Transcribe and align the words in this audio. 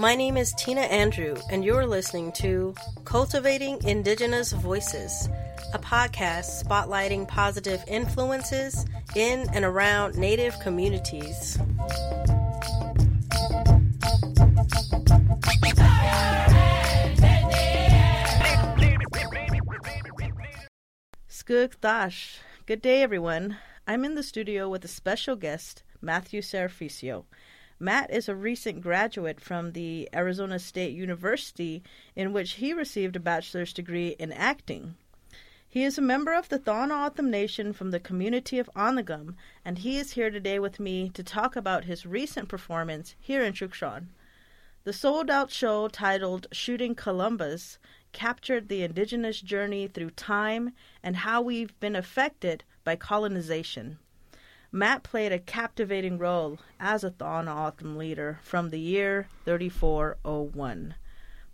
My 0.00 0.14
name 0.14 0.38
is 0.38 0.54
Tina 0.54 0.80
Andrew, 0.80 1.36
and 1.50 1.62
you're 1.62 1.86
listening 1.86 2.32
to 2.36 2.74
Cultivating 3.04 3.84
Indigenous 3.84 4.50
Voices, 4.50 5.28
a 5.74 5.78
podcast 5.78 6.64
spotlighting 6.64 7.28
positive 7.28 7.84
influences 7.86 8.86
in 9.14 9.46
and 9.52 9.62
around 9.62 10.16
Native 10.16 10.58
communities. 10.60 11.58
Skuk 21.28 21.78
Dash. 21.82 22.38
Good 22.64 22.80
day, 22.80 23.02
everyone. 23.02 23.58
I'm 23.86 24.06
in 24.06 24.14
the 24.14 24.22
studio 24.22 24.70
with 24.70 24.82
a 24.82 24.88
special 24.88 25.36
guest, 25.36 25.82
Matthew 26.00 26.40
Saraficio. 26.40 27.26
Matt 27.82 28.10
is 28.10 28.28
a 28.28 28.34
recent 28.34 28.82
graduate 28.82 29.40
from 29.40 29.72
the 29.72 30.06
Arizona 30.12 30.58
State 30.58 30.94
University, 30.94 31.82
in 32.14 32.34
which 32.34 32.52
he 32.52 32.74
received 32.74 33.16
a 33.16 33.20
bachelor's 33.20 33.72
degree 33.72 34.08
in 34.18 34.32
acting. 34.32 34.96
He 35.66 35.82
is 35.84 35.96
a 35.96 36.02
member 36.02 36.34
of 36.34 36.50
the 36.50 36.58
Tohono 36.58 37.18
Nation 37.24 37.72
from 37.72 37.90
the 37.90 37.98
community 37.98 38.58
of 38.58 38.68
Anungum, 38.76 39.34
and 39.64 39.78
he 39.78 39.96
is 39.96 40.12
here 40.12 40.28
today 40.28 40.58
with 40.58 40.78
me 40.78 41.08
to 41.14 41.22
talk 41.22 41.56
about 41.56 41.86
his 41.86 42.04
recent 42.04 42.50
performance 42.50 43.14
here 43.18 43.42
in 43.42 43.54
Chukchon. 43.54 44.08
The 44.84 44.92
sold 44.92 45.30
out 45.30 45.50
show 45.50 45.88
titled 45.88 46.48
Shooting 46.52 46.94
Columbus 46.94 47.78
captured 48.12 48.68
the 48.68 48.82
indigenous 48.82 49.40
journey 49.40 49.88
through 49.88 50.10
time 50.10 50.74
and 51.02 51.16
how 51.16 51.40
we've 51.40 51.78
been 51.80 51.96
affected 51.96 52.62
by 52.84 52.96
colonization. 52.96 53.98
Matt 54.72 55.02
played 55.02 55.32
a 55.32 55.38
captivating 55.40 56.16
role 56.16 56.60
as 56.78 57.02
a 57.02 57.10
Tohono 57.10 57.96
leader 57.96 58.38
from 58.42 58.70
the 58.70 58.78
year 58.78 59.26
3401. 59.44 60.94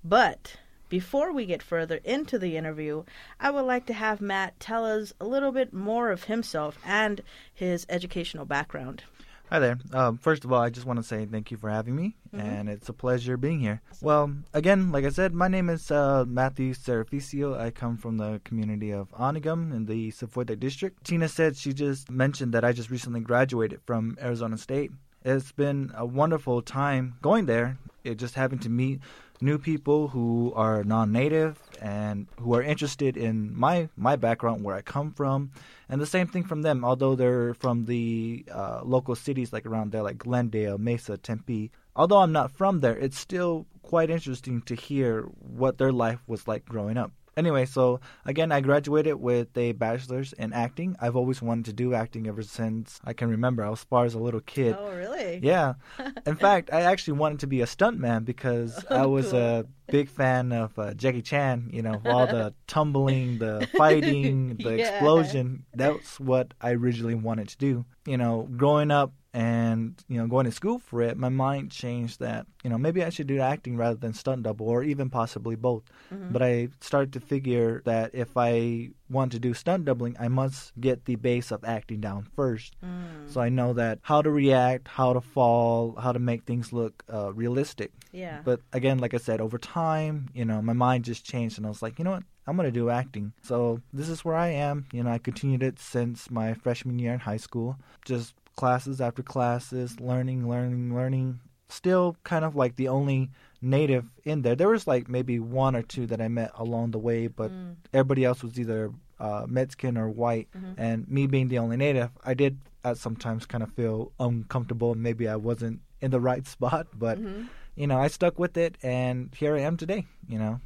But 0.05 0.57
before 0.91 1.33
we 1.33 1.47
get 1.47 1.63
further 1.63 1.97
into 2.05 2.39
the 2.39 2.59
interview, 2.59 3.05
I 3.41 3.51
would 3.51 3.63
like 3.63 3.87
to 3.87 3.95
have 3.95 4.21
Matt 4.21 4.61
tell 4.61 4.85
us 4.85 5.15
a 5.19 5.27
little 5.27 5.51
bit 5.51 5.73
more 5.73 6.11
of 6.11 6.25
himself 6.25 6.79
and 6.85 7.23
his 7.55 7.87
educational 7.89 8.45
background. 8.45 9.05
Hi 9.51 9.61
there. 9.61 9.79
Um, 9.93 10.19
first 10.19 10.45
of 10.45 10.53
all, 10.53 10.61
I 10.61 10.71
just 10.71 10.89
want 10.89 10.99
to 10.99 11.05
say 11.05 11.25
thank 11.25 11.53
you 11.53 11.57
for 11.57 11.71
having 11.71 11.95
me, 11.95 12.17
mm-hmm. 12.35 12.45
and 12.45 12.69
it's 12.69 12.89
a 12.89 12.93
pleasure 12.93 13.37
being 13.37 13.61
here. 13.61 13.81
Well, 14.03 14.35
again, 14.53 14.91
like 14.91 15.05
I 15.05 15.11
said, 15.11 15.35
my 15.35 15.47
name 15.47 15.71
is 15.71 15.89
uh, 15.89 16.25
Matthew 16.27 16.75
Saraficio. 16.75 17.57
I 17.57 17.71
come 17.71 17.97
from 17.97 18.17
the 18.17 18.41
community 18.43 18.91
of 18.91 19.09
Anungum 19.13 19.73
in 19.73 19.87
the 19.87 20.11
Sifuente 20.11 20.59
district. 20.59 21.05
Tina 21.05 21.29
said 21.29 21.57
she 21.57 21.73
just 21.73 22.11
mentioned 22.11 22.55
that 22.55 22.65
I 22.65 22.73
just 22.73 22.91
recently 22.91 23.21
graduated 23.21 23.81
from 23.87 24.19
Arizona 24.21 24.59
State. 24.59 24.91
It's 25.25 25.53
been 25.53 25.93
a 25.95 26.05
wonderful 26.05 26.61
time 26.61 27.15
going 27.23 27.47
there. 27.47 27.79
It 28.03 28.17
just 28.17 28.35
happened 28.35 28.63
to 28.63 28.69
meet 28.69 29.01
new 29.41 29.59
people 29.59 30.09
who 30.09 30.53
are 30.55 30.85
non-native 30.85 31.59
and 31.81 32.27
who 32.41 32.55
are 32.55 32.63
interested 32.63 33.17
in 33.17 33.57
my 33.57 33.89
my 33.97 34.17
background, 34.17 34.65
where 34.65 34.77
I 34.77 34.83
come 34.83 35.13
from, 35.13 35.51
and 35.89 36.01
the 36.01 36.07
same 36.07 36.27
thing 36.27 36.45
from 36.45 36.63
them. 36.63 36.85
Although 36.85 37.15
they're 37.15 37.55
from 37.55 37.87
the 37.87 38.45
uh, 38.51 38.81
local 38.85 39.15
cities 39.15 39.53
like 39.53 39.67
around 39.67 39.93
there, 39.93 40.03
like 40.03 40.19
Glendale, 40.19 40.79
Mesa, 40.79 41.17
Tempe. 41.17 41.71
Although 41.95 42.19
I'm 42.19 42.33
not 42.33 42.51
from 42.51 42.81
there, 42.81 42.97
it's 42.97 43.19
still 43.19 43.67
quite 43.83 44.11
interesting 44.11 44.63
to 44.63 44.75
hear 44.75 45.23
what 45.23 45.79
their 45.79 45.93
life 45.93 46.21
was 46.27 46.47
like 46.49 46.65
growing 46.67 46.97
up 46.97 47.13
anyway, 47.37 47.67
so 47.67 48.01
again, 48.25 48.51
I 48.53 48.61
graduated 48.61 49.17
with 49.17 49.57
a 49.57 49.73
bachelor's 49.73 50.33
in 50.33 50.53
acting. 50.53 50.97
I've 51.01 51.17
always 51.17 51.43
wanted 51.43 51.67
to 51.67 51.73
do 51.73 51.95
acting 51.95 52.27
ever 52.27 52.43
since 52.43 53.01
I 53.05 53.13
can 53.13 53.29
remember. 53.29 53.65
I 53.65 53.71
was 53.71 53.85
far 53.85 54.05
as 54.05 54.15
a 54.15 54.19
little 54.19 54.41
kid. 54.41 54.77
Oh, 54.79 54.95
really? 54.95 55.41
Yeah. 55.43 55.75
In 56.27 56.37
fact, 56.37 56.71
I 56.73 56.83
actually 56.83 57.15
wanted 57.15 57.41
to 57.41 57.47
be 57.47 57.61
a 57.61 57.67
stuntman 57.67 58.25
because 58.25 58.85
oh, 58.91 59.03
I 59.03 59.07
was 59.07 59.31
cool. 59.31 59.41
a 59.41 59.65
big 59.89 60.09
fan 60.09 60.53
of 60.53 60.79
uh, 60.79 60.95
Jackie 60.95 61.23
Chan. 61.23 61.71
You 61.73 61.83
know, 61.83 62.01
all 62.05 62.27
the 62.27 62.55
tumbling, 62.67 63.39
the 63.39 63.69
fighting, 63.77 64.57
the 64.57 64.77
yeah. 64.77 64.89
explosion. 64.89 65.65
That's 65.75 66.19
what 66.19 66.55
I 66.61 66.73
originally 66.73 67.15
wanted 67.15 67.49
to 67.49 67.57
do. 67.59 67.85
You 68.07 68.17
know, 68.17 68.49
growing 68.57 68.91
up 68.91 69.13
and 69.37 70.03
you 70.09 70.17
know 70.17 70.27
going 70.27 70.47
to 70.47 70.51
school 70.51 70.79
for 70.79 71.03
it 71.03 71.19
my 71.19 71.29
mind 71.29 71.71
changed 71.71 72.21
that 72.21 72.47
you 72.65 72.71
know 72.71 72.79
maybe 72.79 73.05
i 73.05 73.11
should 73.11 73.27
do 73.27 73.39
acting 73.39 73.77
rather 73.77 73.95
than 73.95 74.15
stunt 74.15 74.43
double 74.43 74.67
or 74.67 74.83
even 74.83 75.11
possibly 75.11 75.55
both 75.55 75.83
mm-hmm. 76.11 76.33
but 76.33 76.43
i 76.43 76.67
started 76.81 77.13
to 77.13 77.21
figure 77.21 77.83
that 77.85 78.11
if 78.15 78.35
i 78.37 78.89
want 79.11 79.31
to 79.31 79.39
do 79.39 79.53
stunt 79.53 79.85
doubling 79.85 80.17
i 80.19 80.27
must 80.27 80.73
get 80.81 81.05
the 81.05 81.17
base 81.17 81.51
of 81.51 81.63
acting 81.65 82.01
down 82.01 82.27
first 82.35 82.77
mm. 82.83 83.31
so 83.31 83.39
i 83.43 83.51
know 83.51 83.75
that 83.75 83.99
how 84.01 84.23
to 84.23 84.31
react 84.31 84.89
how 84.89 85.13
to 85.13 85.21
fall 85.21 85.95
how 86.01 86.13
to 86.13 86.19
make 86.19 86.45
things 86.45 86.73
look 86.73 87.05
uh, 87.13 87.31
realistic 87.35 87.93
yeah 88.13 88.41
but 88.43 88.61
again 88.73 88.97
like 88.97 89.13
i 89.13 89.19
said 89.19 89.39
over 89.39 89.59
time 89.59 90.31
you 90.33 90.47
know 90.47 90.63
my 90.63 90.73
mind 90.73 91.05
just 91.05 91.27
changed 91.27 91.59
and 91.59 91.67
i 91.67 91.69
was 91.69 91.83
like 91.83 91.99
you 91.99 92.07
know 92.07 92.13
what 92.13 92.23
I'm 92.49 92.55
going 92.55 92.69
to 92.69 92.71
do 92.71 92.91
acting. 92.91 93.33
So 93.43 93.81
this 93.93 94.09
is 94.09 94.25
where 94.25 94.37
I 94.37 94.51
am. 94.51 94.87
You 94.93 95.03
know, 95.03 95.11
I 95.11 95.19
continued 95.19 95.65
it 95.65 95.81
since 95.81 96.31
my 96.31 96.55
freshman 96.55 96.97
year 97.01 97.13
in 97.13 97.19
high 97.19 97.39
school. 97.39 97.77
Just 98.05 98.35
classes 98.57 99.01
after 99.01 99.23
classes, 99.23 100.01
learning, 100.01 100.49
learning, 100.49 100.95
learning. 100.95 101.41
Still 101.69 102.17
kind 102.23 102.45
of 102.45 102.55
like 102.55 102.77
the 102.77 102.89
only 102.89 103.31
native 103.61 104.05
in 104.25 104.43
there. 104.43 104.55
There 104.55 104.69
was 104.69 104.87
like 104.87 105.09
maybe 105.09 105.39
one 105.39 105.75
or 105.75 105.83
two 105.83 106.07
that 106.07 106.21
I 106.21 106.29
met 106.29 106.53
along 106.57 106.93
the 106.93 106.99
way, 106.99 107.27
but 107.27 107.51
mm. 107.51 107.75
everybody 107.93 108.25
else 108.25 108.43
was 108.43 108.59
either 108.59 108.93
uh, 109.19 109.47
Mexican 109.49 109.99
or 109.99 110.09
white. 110.09 110.49
Mm-hmm. 110.57 110.81
And 110.81 111.09
me 111.09 111.27
being 111.27 111.49
the 111.49 111.59
only 111.59 111.77
native, 111.77 112.11
I 112.25 112.35
did 112.35 112.59
at 112.85 112.99
sometimes 112.99 113.47
kind 113.47 113.65
of 113.65 113.73
feel 113.73 114.13
uncomfortable. 114.21 114.95
Maybe 114.95 115.29
I 115.29 115.37
wasn't 115.37 115.81
in 116.01 116.11
the 116.11 116.21
right 116.21 116.47
spot, 116.55 116.87
but 116.95 117.19
mm-hmm. 117.19 117.45
you 117.75 117.87
know, 117.87 117.99
I 117.99 118.09
stuck 118.09 118.39
with 118.39 118.57
it, 118.57 118.77
and 118.83 119.35
here 119.35 119.57
I 119.57 119.61
am 119.61 119.77
today. 119.77 120.07
You 120.29 120.39
know. 120.39 120.61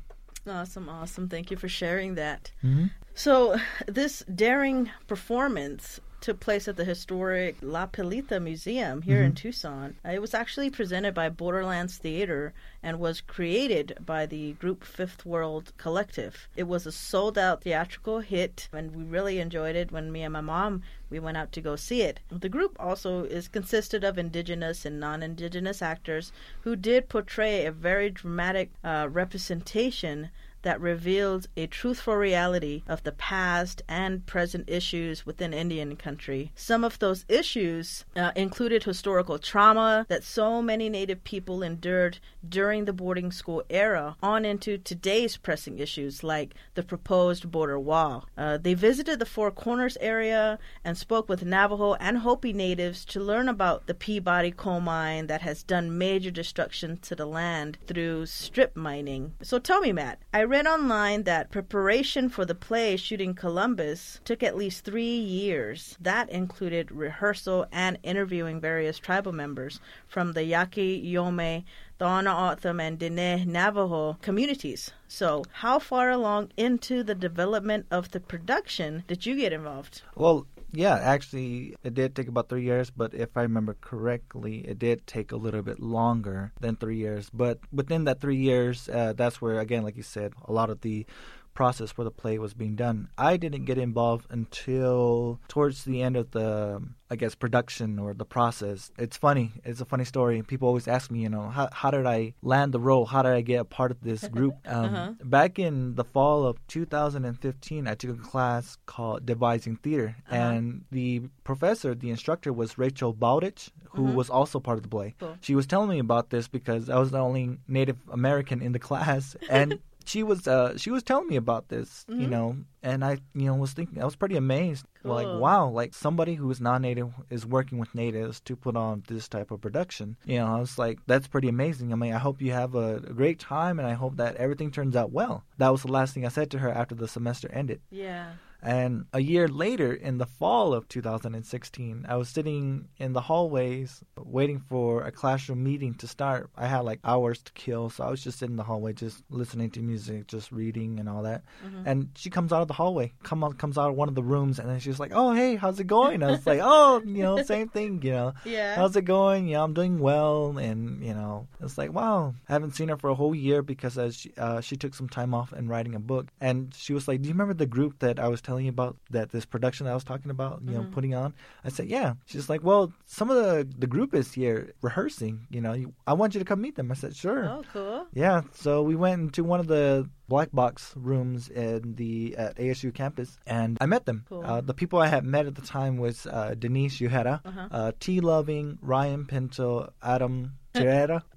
Awesome, 0.46 0.88
awesome. 0.88 1.28
Thank 1.28 1.50
you 1.50 1.56
for 1.56 1.68
sharing 1.68 2.14
that. 2.14 2.50
Mm-hmm. 2.64 2.86
So, 3.14 3.60
this 3.86 4.24
daring 4.34 4.90
performance 5.06 6.00
took 6.20 6.40
place 6.40 6.68
at 6.68 6.76
the 6.76 6.84
historic 6.84 7.56
La 7.62 7.86
Pilita 7.86 8.40
Museum 8.40 9.02
here 9.02 9.18
mm-hmm. 9.18 9.26
in 9.26 9.34
Tucson. 9.34 9.96
Uh, 10.04 10.10
it 10.10 10.20
was 10.20 10.34
actually 10.34 10.70
presented 10.70 11.14
by 11.14 11.28
Borderlands 11.28 11.96
Theater 11.96 12.52
and 12.82 12.98
was 12.98 13.20
created 13.20 13.96
by 14.04 14.26
the 14.26 14.52
group 14.54 14.84
Fifth 14.84 15.24
World 15.24 15.72
Collective. 15.76 16.48
It 16.56 16.64
was 16.64 16.86
a 16.86 16.92
sold 16.92 17.38
out 17.38 17.62
theatrical 17.62 18.20
hit, 18.20 18.68
and 18.72 18.94
we 18.94 19.02
really 19.02 19.38
enjoyed 19.38 19.76
it 19.76 19.92
when 19.92 20.12
me 20.12 20.22
and 20.22 20.32
my 20.32 20.40
mom 20.40 20.82
we 21.10 21.18
went 21.18 21.36
out 21.36 21.52
to 21.52 21.60
go 21.60 21.74
see 21.74 22.02
it. 22.02 22.20
The 22.30 22.48
group 22.48 22.76
also 22.78 23.24
is 23.24 23.48
consisted 23.48 24.04
of 24.04 24.16
indigenous 24.16 24.84
and 24.84 25.00
non-indigenous 25.00 25.82
actors 25.82 26.32
who 26.60 26.76
did 26.76 27.08
portray 27.08 27.66
a 27.66 27.72
very 27.72 28.10
dramatic 28.10 28.70
uh, 28.84 29.08
representation 29.10 30.30
that 30.62 30.80
revealed 30.80 31.46
a 31.56 31.66
truthful 31.66 32.14
reality 32.14 32.82
of 32.86 33.02
the 33.02 33.12
past 33.12 33.82
and 33.88 34.26
present 34.26 34.68
issues 34.68 35.24
within 35.24 35.52
Indian 35.52 35.96
country. 35.96 36.52
Some 36.54 36.84
of 36.84 36.98
those 36.98 37.24
issues 37.28 38.04
uh, 38.16 38.32
included 38.36 38.84
historical 38.84 39.38
trauma 39.38 40.06
that 40.08 40.24
so 40.24 40.62
many 40.62 40.88
Native 40.88 41.24
people 41.24 41.62
endured 41.62 42.18
during 42.46 42.84
the 42.84 42.92
boarding 42.92 43.30
school 43.30 43.62
era 43.70 44.16
on 44.22 44.44
into 44.44 44.78
today's 44.78 45.36
pressing 45.36 45.78
issues 45.78 46.22
like 46.22 46.54
the 46.74 46.82
proposed 46.82 47.50
border 47.50 47.78
wall. 47.78 48.26
Uh, 48.36 48.58
they 48.58 48.74
visited 48.74 49.18
the 49.18 49.26
Four 49.26 49.50
Corners 49.50 49.96
area 50.00 50.58
and 50.84 50.96
spoke 50.96 51.28
with 51.28 51.44
Navajo 51.44 51.94
and 51.94 52.18
Hopi 52.18 52.52
natives 52.52 53.04
to 53.06 53.20
learn 53.20 53.48
about 53.48 53.86
the 53.86 53.94
Peabody 53.94 54.50
coal 54.50 54.80
mine 54.80 55.26
that 55.26 55.42
has 55.42 55.62
done 55.62 55.98
major 55.98 56.30
destruction 56.30 56.98
to 56.98 57.14
the 57.14 57.26
land 57.26 57.78
through 57.86 58.26
strip 58.26 58.76
mining. 58.76 59.34
So 59.42 59.58
tell 59.58 59.80
me, 59.80 59.92
Matt, 59.92 60.18
I 60.32 60.42
read 60.50 60.66
online 60.66 61.22
that 61.22 61.48
preparation 61.48 62.28
for 62.28 62.44
the 62.44 62.56
play 62.56 62.96
Shooting 62.96 63.34
Columbus 63.34 64.20
took 64.24 64.42
at 64.42 64.56
least 64.56 64.84
three 64.84 65.16
years. 65.16 65.96
That 66.00 66.28
included 66.28 66.90
rehearsal 66.90 67.66
and 67.70 67.98
interviewing 68.02 68.60
various 68.60 68.98
tribal 68.98 69.30
members 69.30 69.78
from 70.08 70.32
the 70.32 70.42
Yaqui, 70.42 71.00
Yoeme, 71.06 71.62
Tohono 72.00 72.50
O'odham, 72.50 72.80
and 72.80 72.98
Diné 72.98 73.46
Navajo 73.46 74.18
communities. 74.22 74.90
So, 75.06 75.44
how 75.52 75.78
far 75.78 76.10
along 76.10 76.50
into 76.56 77.04
the 77.04 77.14
development 77.14 77.86
of 77.88 78.10
the 78.10 78.18
production 78.18 79.04
did 79.06 79.24
you 79.24 79.36
get 79.36 79.52
involved? 79.52 80.02
Well, 80.16 80.48
yeah, 80.72 80.94
actually, 80.94 81.74
it 81.82 81.94
did 81.94 82.14
take 82.14 82.28
about 82.28 82.48
three 82.48 82.62
years, 82.62 82.90
but 82.90 83.12
if 83.14 83.36
I 83.36 83.42
remember 83.42 83.76
correctly, 83.80 84.58
it 84.58 84.78
did 84.78 85.06
take 85.06 85.32
a 85.32 85.36
little 85.36 85.62
bit 85.62 85.80
longer 85.80 86.52
than 86.60 86.76
three 86.76 86.96
years. 86.96 87.28
But 87.30 87.58
within 87.72 88.04
that 88.04 88.20
three 88.20 88.36
years, 88.36 88.88
uh, 88.88 89.12
that's 89.16 89.40
where, 89.40 89.58
again, 89.58 89.82
like 89.82 89.96
you 89.96 90.02
said, 90.02 90.32
a 90.44 90.52
lot 90.52 90.70
of 90.70 90.82
the 90.82 91.06
process 91.54 91.90
where 91.92 92.04
the 92.04 92.10
play 92.10 92.38
was 92.38 92.54
being 92.54 92.76
done. 92.76 93.08
I 93.18 93.36
didn't 93.36 93.64
get 93.64 93.78
involved 93.78 94.26
until 94.30 95.40
towards 95.48 95.84
the 95.84 96.00
end 96.02 96.16
of 96.16 96.30
the, 96.30 96.82
I 97.10 97.16
guess, 97.16 97.34
production 97.34 97.98
or 97.98 98.14
the 98.14 98.24
process. 98.24 98.90
It's 98.98 99.16
funny. 99.16 99.52
It's 99.64 99.80
a 99.80 99.84
funny 99.84 100.04
story. 100.04 100.42
People 100.42 100.68
always 100.68 100.88
ask 100.88 101.10
me, 101.10 101.20
you 101.20 101.28
know, 101.28 101.48
how, 101.48 101.68
how 101.72 101.90
did 101.90 102.06
I 102.06 102.34
land 102.42 102.72
the 102.72 102.80
role? 102.80 103.06
How 103.06 103.22
did 103.22 103.32
I 103.32 103.40
get 103.40 103.60
a 103.60 103.64
part 103.64 103.90
of 103.90 104.00
this 104.00 104.26
group? 104.36 104.54
Um, 104.66 104.94
Uh-huh. 104.94 105.12
Back 105.24 105.58
in 105.58 105.94
the 105.96 106.04
fall 106.04 106.44
of 106.46 106.56
2015, 106.68 107.86
I 107.86 107.94
took 107.94 108.10
a 108.10 108.22
class 108.22 108.76
called 108.86 109.26
Devising 109.26 109.76
Theater, 109.76 110.16
Uh-huh. 110.26 110.36
and 110.36 110.84
the 110.90 111.22
professor, 111.44 111.94
the 111.94 112.10
instructor, 112.10 112.52
was 112.52 112.78
Rachel 112.78 113.12
Bowditch, 113.12 113.70
who 113.90 114.02
Mhm. 114.08 114.14
was 114.14 114.30
also 114.30 114.60
part 114.60 114.78
of 114.78 114.82
the 114.82 114.88
play. 114.88 115.14
Cool. 115.18 115.36
She 115.40 115.54
was 115.54 115.66
telling 115.66 115.88
me 115.90 115.98
about 115.98 116.30
this 116.30 116.48
because 116.48 116.88
I 116.88 116.98
was 116.98 117.10
the 117.10 117.18
only 117.18 117.58
Native 117.68 117.96
American 118.10 118.62
in 118.62 118.72
the 118.72 118.78
class, 118.88 119.36
and 119.50 119.78
she 120.10 120.20
was 120.30 120.40
uh, 120.56 120.70
she 120.82 120.90
was 120.94 121.02
telling 121.02 121.28
me 121.32 121.36
about 121.44 121.64
this, 121.74 121.88
you 122.08 122.26
Mhm. 122.26 122.30
know, 122.34 122.48
and 122.90 122.98
I 123.10 123.12
you 123.40 123.46
know 123.48 123.56
was 123.66 123.72
thinking 123.76 123.96
I 124.02 124.04
was 124.10 124.16
pretty 124.22 124.36
amazed, 124.46 124.84
like 125.14 125.28
wow, 125.44 125.64
like 125.80 125.92
somebody 126.06 126.34
who 126.40 126.50
is 126.54 126.60
non-native 126.60 127.10
is 127.36 127.42
working 127.56 127.78
with 127.82 127.94
natives 128.04 128.40
to 128.46 128.52
put 128.64 128.74
on 128.76 128.94
this 129.12 129.28
type 129.34 129.50
of 129.54 129.60
production. 129.66 130.06
You 130.30 130.38
know, 130.38 130.48
I 130.56 130.58
was 130.64 130.74
like, 130.84 130.96
that's 131.10 131.28
pretty 131.34 131.48
amazing. 131.56 131.88
I 131.92 131.96
mean, 132.02 132.12
I 132.18 132.18
hope 132.26 132.42
you 132.46 132.52
have 132.62 132.72
a, 132.74 132.88
a 133.12 133.14
great 133.20 133.38
time, 133.38 133.74
and 133.80 133.86
I 133.92 133.94
hope 134.02 134.14
that 134.22 134.36
everything 134.44 134.70
turns 134.70 134.96
out 135.00 135.10
well. 135.20 135.34
That 135.58 135.70
was 135.74 135.82
the 135.86 135.92
last 135.98 136.10
thing 136.14 136.24
I 136.26 136.30
said 136.38 136.48
to 136.50 136.58
her 136.64 136.70
after 136.80 136.94
the 136.94 137.08
semester 137.16 137.48
ended. 137.60 137.80
Yeah. 137.90 138.26
And 138.62 139.06
a 139.12 139.20
year 139.20 139.48
later, 139.48 139.92
in 139.92 140.18
the 140.18 140.26
fall 140.26 140.74
of 140.74 140.88
2016, 140.88 142.06
I 142.08 142.16
was 142.16 142.28
sitting 142.28 142.88
in 142.98 143.12
the 143.12 143.20
hallways 143.22 144.02
waiting 144.16 144.58
for 144.58 145.02
a 145.04 145.12
classroom 145.12 145.62
meeting 145.64 145.94
to 145.94 146.06
start. 146.06 146.50
I 146.56 146.66
had 146.66 146.80
like 146.80 147.00
hours 147.04 147.40
to 147.42 147.52
kill, 147.52 147.90
so 147.90 148.04
I 148.04 148.10
was 148.10 148.22
just 148.22 148.38
sitting 148.38 148.52
in 148.54 148.56
the 148.56 148.64
hallway, 148.64 148.92
just 148.92 149.22
listening 149.30 149.70
to 149.70 149.80
music, 149.80 150.26
just 150.26 150.52
reading 150.52 150.98
and 151.00 151.08
all 151.08 151.22
that. 151.22 151.42
Mhm. 151.64 151.82
And 151.86 152.08
she 152.16 152.30
comes 152.30 152.52
out 152.52 152.62
of 152.62 152.68
the 152.68 152.74
hallway, 152.74 153.12
come 153.22 153.42
out, 153.44 153.58
comes 153.58 153.78
out 153.78 153.90
of 153.90 153.96
one 153.96 154.08
of 154.08 154.14
the 154.14 154.22
rooms, 154.22 154.58
and 154.58 154.68
then 154.68 154.78
she's 154.80 154.98
like, 155.00 155.12
"Oh, 155.14 155.32
hey, 155.32 155.56
how's 155.56 155.80
it 155.80 155.86
going?" 155.86 156.22
I 156.22 156.30
was 156.32 156.46
like, 156.46 156.60
"Oh, 156.62 157.00
you 157.04 157.22
know, 157.22 157.42
same 157.42 157.68
thing, 157.68 158.02
you 158.02 158.12
know." 158.12 158.32
Yeah. 158.44 158.74
How's 158.76 158.96
it 158.96 159.04
going? 159.04 159.48
Yeah, 159.48 159.62
I'm 159.62 159.74
doing 159.74 159.98
well, 159.98 160.58
and 160.58 161.02
you 161.04 161.14
know, 161.14 161.46
it's 161.60 161.78
like 161.78 161.92
wow, 161.92 162.34
I 162.48 162.52
haven't 162.52 162.72
seen 162.74 162.88
her 162.88 162.96
for 162.96 163.10
a 163.10 163.14
whole 163.14 163.34
year 163.34 163.62
because 163.62 163.96
uh, 163.98 164.10
she 164.10 164.32
uh, 164.36 164.60
she 164.60 164.76
took 164.76 164.94
some 164.94 165.08
time 165.08 165.34
off 165.34 165.52
and 165.52 165.68
writing 165.68 165.94
a 165.94 166.00
book, 166.00 166.26
and 166.40 166.74
she 166.74 166.92
was 166.92 167.06
like, 167.08 167.22
"Do 167.22 167.28
you 167.28 167.34
remember 167.34 167.54
the 167.54 167.66
group 167.66 167.98
that 168.00 168.18
I 168.18 168.28
was 168.28 168.40
telling 168.50 168.66
you 168.68 168.74
about? 168.78 168.94
That 169.16 169.26
this 169.34 169.46
production 169.54 169.86
I 169.86 169.94
was 169.98 170.04
talking 170.10 170.30
about, 170.36 170.54
you 170.66 170.74
know, 170.76 170.84
Mhm. 170.84 170.92
putting 170.96 171.14
on?" 171.22 171.30
I 171.66 171.70
said, 171.76 171.86
"Yeah." 171.96 172.10
She's 172.30 172.48
like, 172.52 172.62
"Well, 172.68 172.84
some 173.18 173.28
of 173.32 173.36
the 173.42 173.54
the 173.82 173.90
group 173.94 174.10
is 174.20 174.28
here 174.40 174.58
rehearsing. 174.88 175.34
You 175.54 175.60
know, 175.64 175.72
you, 175.80 175.86
I 176.10 176.14
want 176.18 176.30
you 176.34 176.40
to 176.42 176.48
come 176.50 176.60
meet 176.66 176.76
them." 176.76 176.88
I 176.94 176.96
said, 177.02 177.12
"Sure." 177.22 177.42
Oh, 177.54 177.62
cool. 177.74 177.98
Yeah, 178.24 178.42
so 178.64 178.70
we 178.90 178.96
went 179.04 179.18
into 179.26 179.42
one 179.52 179.60
of 179.64 179.68
the 179.76 180.08
black 180.28 180.50
box 180.52 180.94
rooms 180.96 181.48
in 181.48 181.94
the 182.00 182.14
at 182.44 182.52
ASU 182.64 182.90
campus, 183.00 183.30
and 183.46 183.76
I 183.80 183.86
met 183.94 184.04
them. 184.06 184.18
Cool. 184.28 184.44
Uh, 184.46 184.60
the 184.70 184.74
people 184.80 184.98
I 185.06 185.08
had 185.16 185.24
met 185.24 185.46
at 185.50 185.54
the 185.60 185.66
time 185.78 185.94
was 186.06 186.16
uh, 186.26 186.54
Denise 186.64 186.98
Uyehara, 187.02 187.36
Uh-huh. 187.44 187.68
uh, 187.78 187.90
T. 187.98 188.20
Loving, 188.20 188.78
Ryan 188.82 189.22
Pinto, 189.26 189.92
Adam 190.14 190.34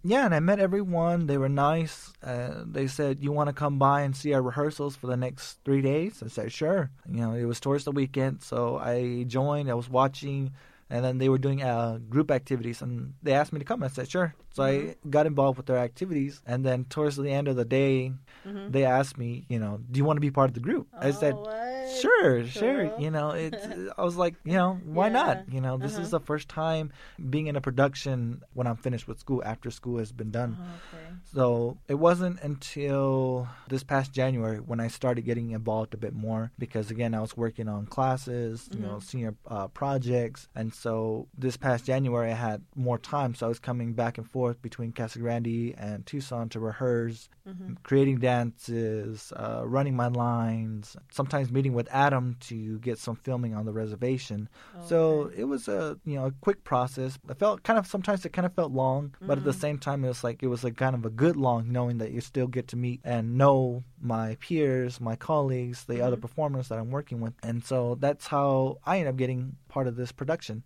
Yeah, 0.03 0.25
and 0.25 0.35
I 0.35 0.39
met 0.39 0.59
everyone. 0.59 1.25
They 1.27 1.38
were 1.38 1.50
nice. 1.50 2.13
Uh, 2.21 2.63
they 2.65 2.88
said, 2.88 3.24
"You 3.24 3.31
want 3.31 3.47
to 3.50 3.53
come 3.53 3.80
by 3.80 4.01
and 4.01 4.15
see 4.15 4.33
our 4.33 4.41
rehearsals 4.41 4.95
for 4.95 5.07
the 5.07 5.18
next 5.18 5.57
three 5.65 5.81
days?" 5.81 6.21
I 6.24 6.27
said, 6.27 6.51
"Sure." 6.51 6.91
You 7.09 7.21
know, 7.21 7.33
it 7.33 7.45
was 7.45 7.59
towards 7.59 7.83
the 7.83 7.91
weekend, 7.91 8.44
so 8.44 8.77
I 8.77 9.24
joined. 9.27 9.69
I 9.69 9.74
was 9.74 9.89
watching. 9.89 10.51
And 10.89 11.03
then 11.03 11.18
they 11.18 11.30
were 11.30 11.39
doing 11.39 11.63
uh, 11.63 11.97
group 12.09 12.30
activities, 12.30 12.81
and 12.83 13.15
they 13.24 13.33
asked 13.33 13.51
me 13.51 13.57
to 13.59 13.65
come. 13.65 13.81
I 13.81 13.88
said 13.88 14.09
sure. 14.09 14.35
So 14.54 14.64
I 14.64 14.96
got 15.10 15.26
involved 15.26 15.58
with 15.58 15.66
their 15.66 15.78
activities, 15.78 16.42
and 16.46 16.64
then 16.66 16.86
towards 16.86 17.16
the 17.18 17.30
end 17.30 17.48
of 17.48 17.56
the 17.56 17.66
day, 17.66 18.14
Mhm. 18.46 18.72
they 18.72 18.86
asked 18.86 19.18
me, 19.18 19.46
you 19.50 19.60
know, 19.60 19.80
do 19.92 19.98
you 19.98 20.06
want 20.06 20.18
to 20.18 20.22
be 20.22 20.32
part 20.32 20.50
of 20.50 20.54
the 20.54 20.60
group? 20.62 20.88
I 20.98 21.12
said, 21.12 21.36
Oh, 21.38 21.50
what? 21.50 21.88
sure, 21.90 22.46
sure. 22.46 22.90
You 22.96 23.12
know, 23.12 23.32
it's. 23.32 23.66
I 23.98 24.04
was 24.04 24.16
like, 24.16 24.36
you 24.46 24.54
know, 24.54 24.80
why 24.86 25.08
Yeah. 25.08 25.14
not? 25.26 25.38
You 25.52 25.60
know, 25.62 25.78
this 25.78 25.94
Uh-huh. 25.94 26.04
is 26.04 26.12
the 26.12 26.20
first 26.20 26.48
time 26.50 26.92
being 27.30 27.48
in 27.48 27.56
a 27.56 27.62
production 27.62 28.42
when 28.54 28.68
I'm 28.68 28.78
finished 28.78 29.08
with 29.08 29.20
school 29.20 29.42
after 29.44 29.70
school 29.72 29.98
has 29.98 30.12
been 30.12 30.32
done. 30.32 30.58
Oh, 30.62 30.76
okay. 30.96 31.08
So 31.36 31.78
it 31.88 31.96
wasn't 31.96 32.40
until 32.42 33.48
this 33.68 33.84
past 33.84 34.12
January 34.12 34.60
when 34.60 34.80
I 34.80 34.88
started 34.88 35.24
getting 35.24 35.52
involved 35.52 35.94
a 35.94 35.98
bit 36.06 36.14
more 36.14 36.52
because 36.60 36.92
again 36.92 37.14
I 37.16 37.22
was 37.22 37.36
working 37.36 37.68
on 37.68 37.88
classes, 37.88 38.70
you 38.74 38.82
know, 38.82 38.98
Mhm. 38.98 39.04
senior 39.04 39.36
uh, 39.48 39.68
projects, 39.70 40.48
and 40.54 40.74
so 40.74 41.28
this 41.38 41.58
past 41.58 41.86
January 41.86 42.30
I 42.32 42.36
had 42.36 42.62
more 42.76 43.00
time, 43.00 43.34
so 43.36 43.46
I 43.48 43.50
was 43.50 43.60
coming 43.60 43.94
back 43.94 44.18
and 44.20 44.28
forth 44.30 44.43
between 44.51 44.92
Casa 44.92 45.19
Grande 45.19 45.74
and 45.78 46.06
Tucson 46.06 46.50
to 46.50 46.60
rehearse, 46.60 47.30
Mhm. 47.48 47.78
creating 47.84 48.19
dances, 48.19 49.31
uh, 49.36 49.63
running 49.66 49.95
my 49.95 50.07
lines, 50.07 50.95
sometimes 51.12 51.51
meeting 51.51 51.74
with 51.74 51.88
Adam 51.92 52.36
to 52.42 52.80
get 52.80 52.98
some 52.98 53.16
filming 53.16 53.54
on 53.56 53.66
the 53.66 53.74
reservation. 53.74 54.50
So 54.86 55.31
it 55.36 55.45
was 55.45 55.68
a 55.69 55.98
you 56.04 56.16
know 56.16 56.25
a 56.25 56.31
quick 56.42 56.63
process. 56.66 57.18
I 57.30 57.34
felt 57.34 57.63
kind 57.63 57.80
of 57.80 57.88
sometimes 57.88 58.25
it 58.25 58.34
kind 58.34 58.45
of 58.45 58.54
felt 58.54 58.72
long, 58.74 59.16
but 59.22 59.38
at 59.38 59.44
the 59.45 59.51
Mhm. 59.51 59.56
same 59.56 59.78
time 59.78 60.04
it 60.04 60.10
was 60.10 60.24
like 60.24 60.44
it 60.44 60.48
was 60.48 60.63
like 60.63 60.75
kind 60.75 60.95
of 60.95 61.06
a 61.06 61.10
good 61.10 61.38
long, 61.38 61.72
knowing 61.72 61.98
that 62.00 62.12
you 62.12 62.19
still 62.22 62.48
get 62.48 62.68
to 62.69 62.75
meet 62.75 63.00
and 63.04 63.38
know 63.38 63.84
my 64.01 64.36
peers, 64.42 65.00
my 65.00 65.16
colleagues, 65.16 65.86
the 65.86 66.01
other 66.01 66.18
Mhm. 66.18 66.22
performers 66.22 66.68
that 66.68 66.80
I'm 66.80 66.92
working 66.92 67.22
with, 67.22 67.34
and 67.42 67.63
so 67.63 67.95
that's 67.95 68.28
how 68.28 68.80
I 68.86 68.98
ended 69.00 69.13
up 69.13 69.18
getting 69.18 69.56
part 69.69 69.88
of 69.88 69.95
this 69.95 70.12
production. 70.12 70.63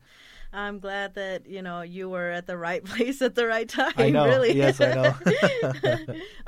I'm 0.53 0.79
glad 0.79 1.15
that 1.15 1.47
you 1.47 1.61
know 1.61 1.81
you 1.81 2.09
were 2.09 2.31
at 2.31 2.47
the 2.47 2.57
right 2.57 2.83
place 2.91 3.21
at 3.21 3.35
the 3.35 3.47
right 3.47 3.67
time. 3.67 3.94
I 3.97 4.09
know. 4.09 4.25
Really. 4.25 4.53
Yes, 4.53 4.79
I 4.81 4.94
know. 4.94 5.13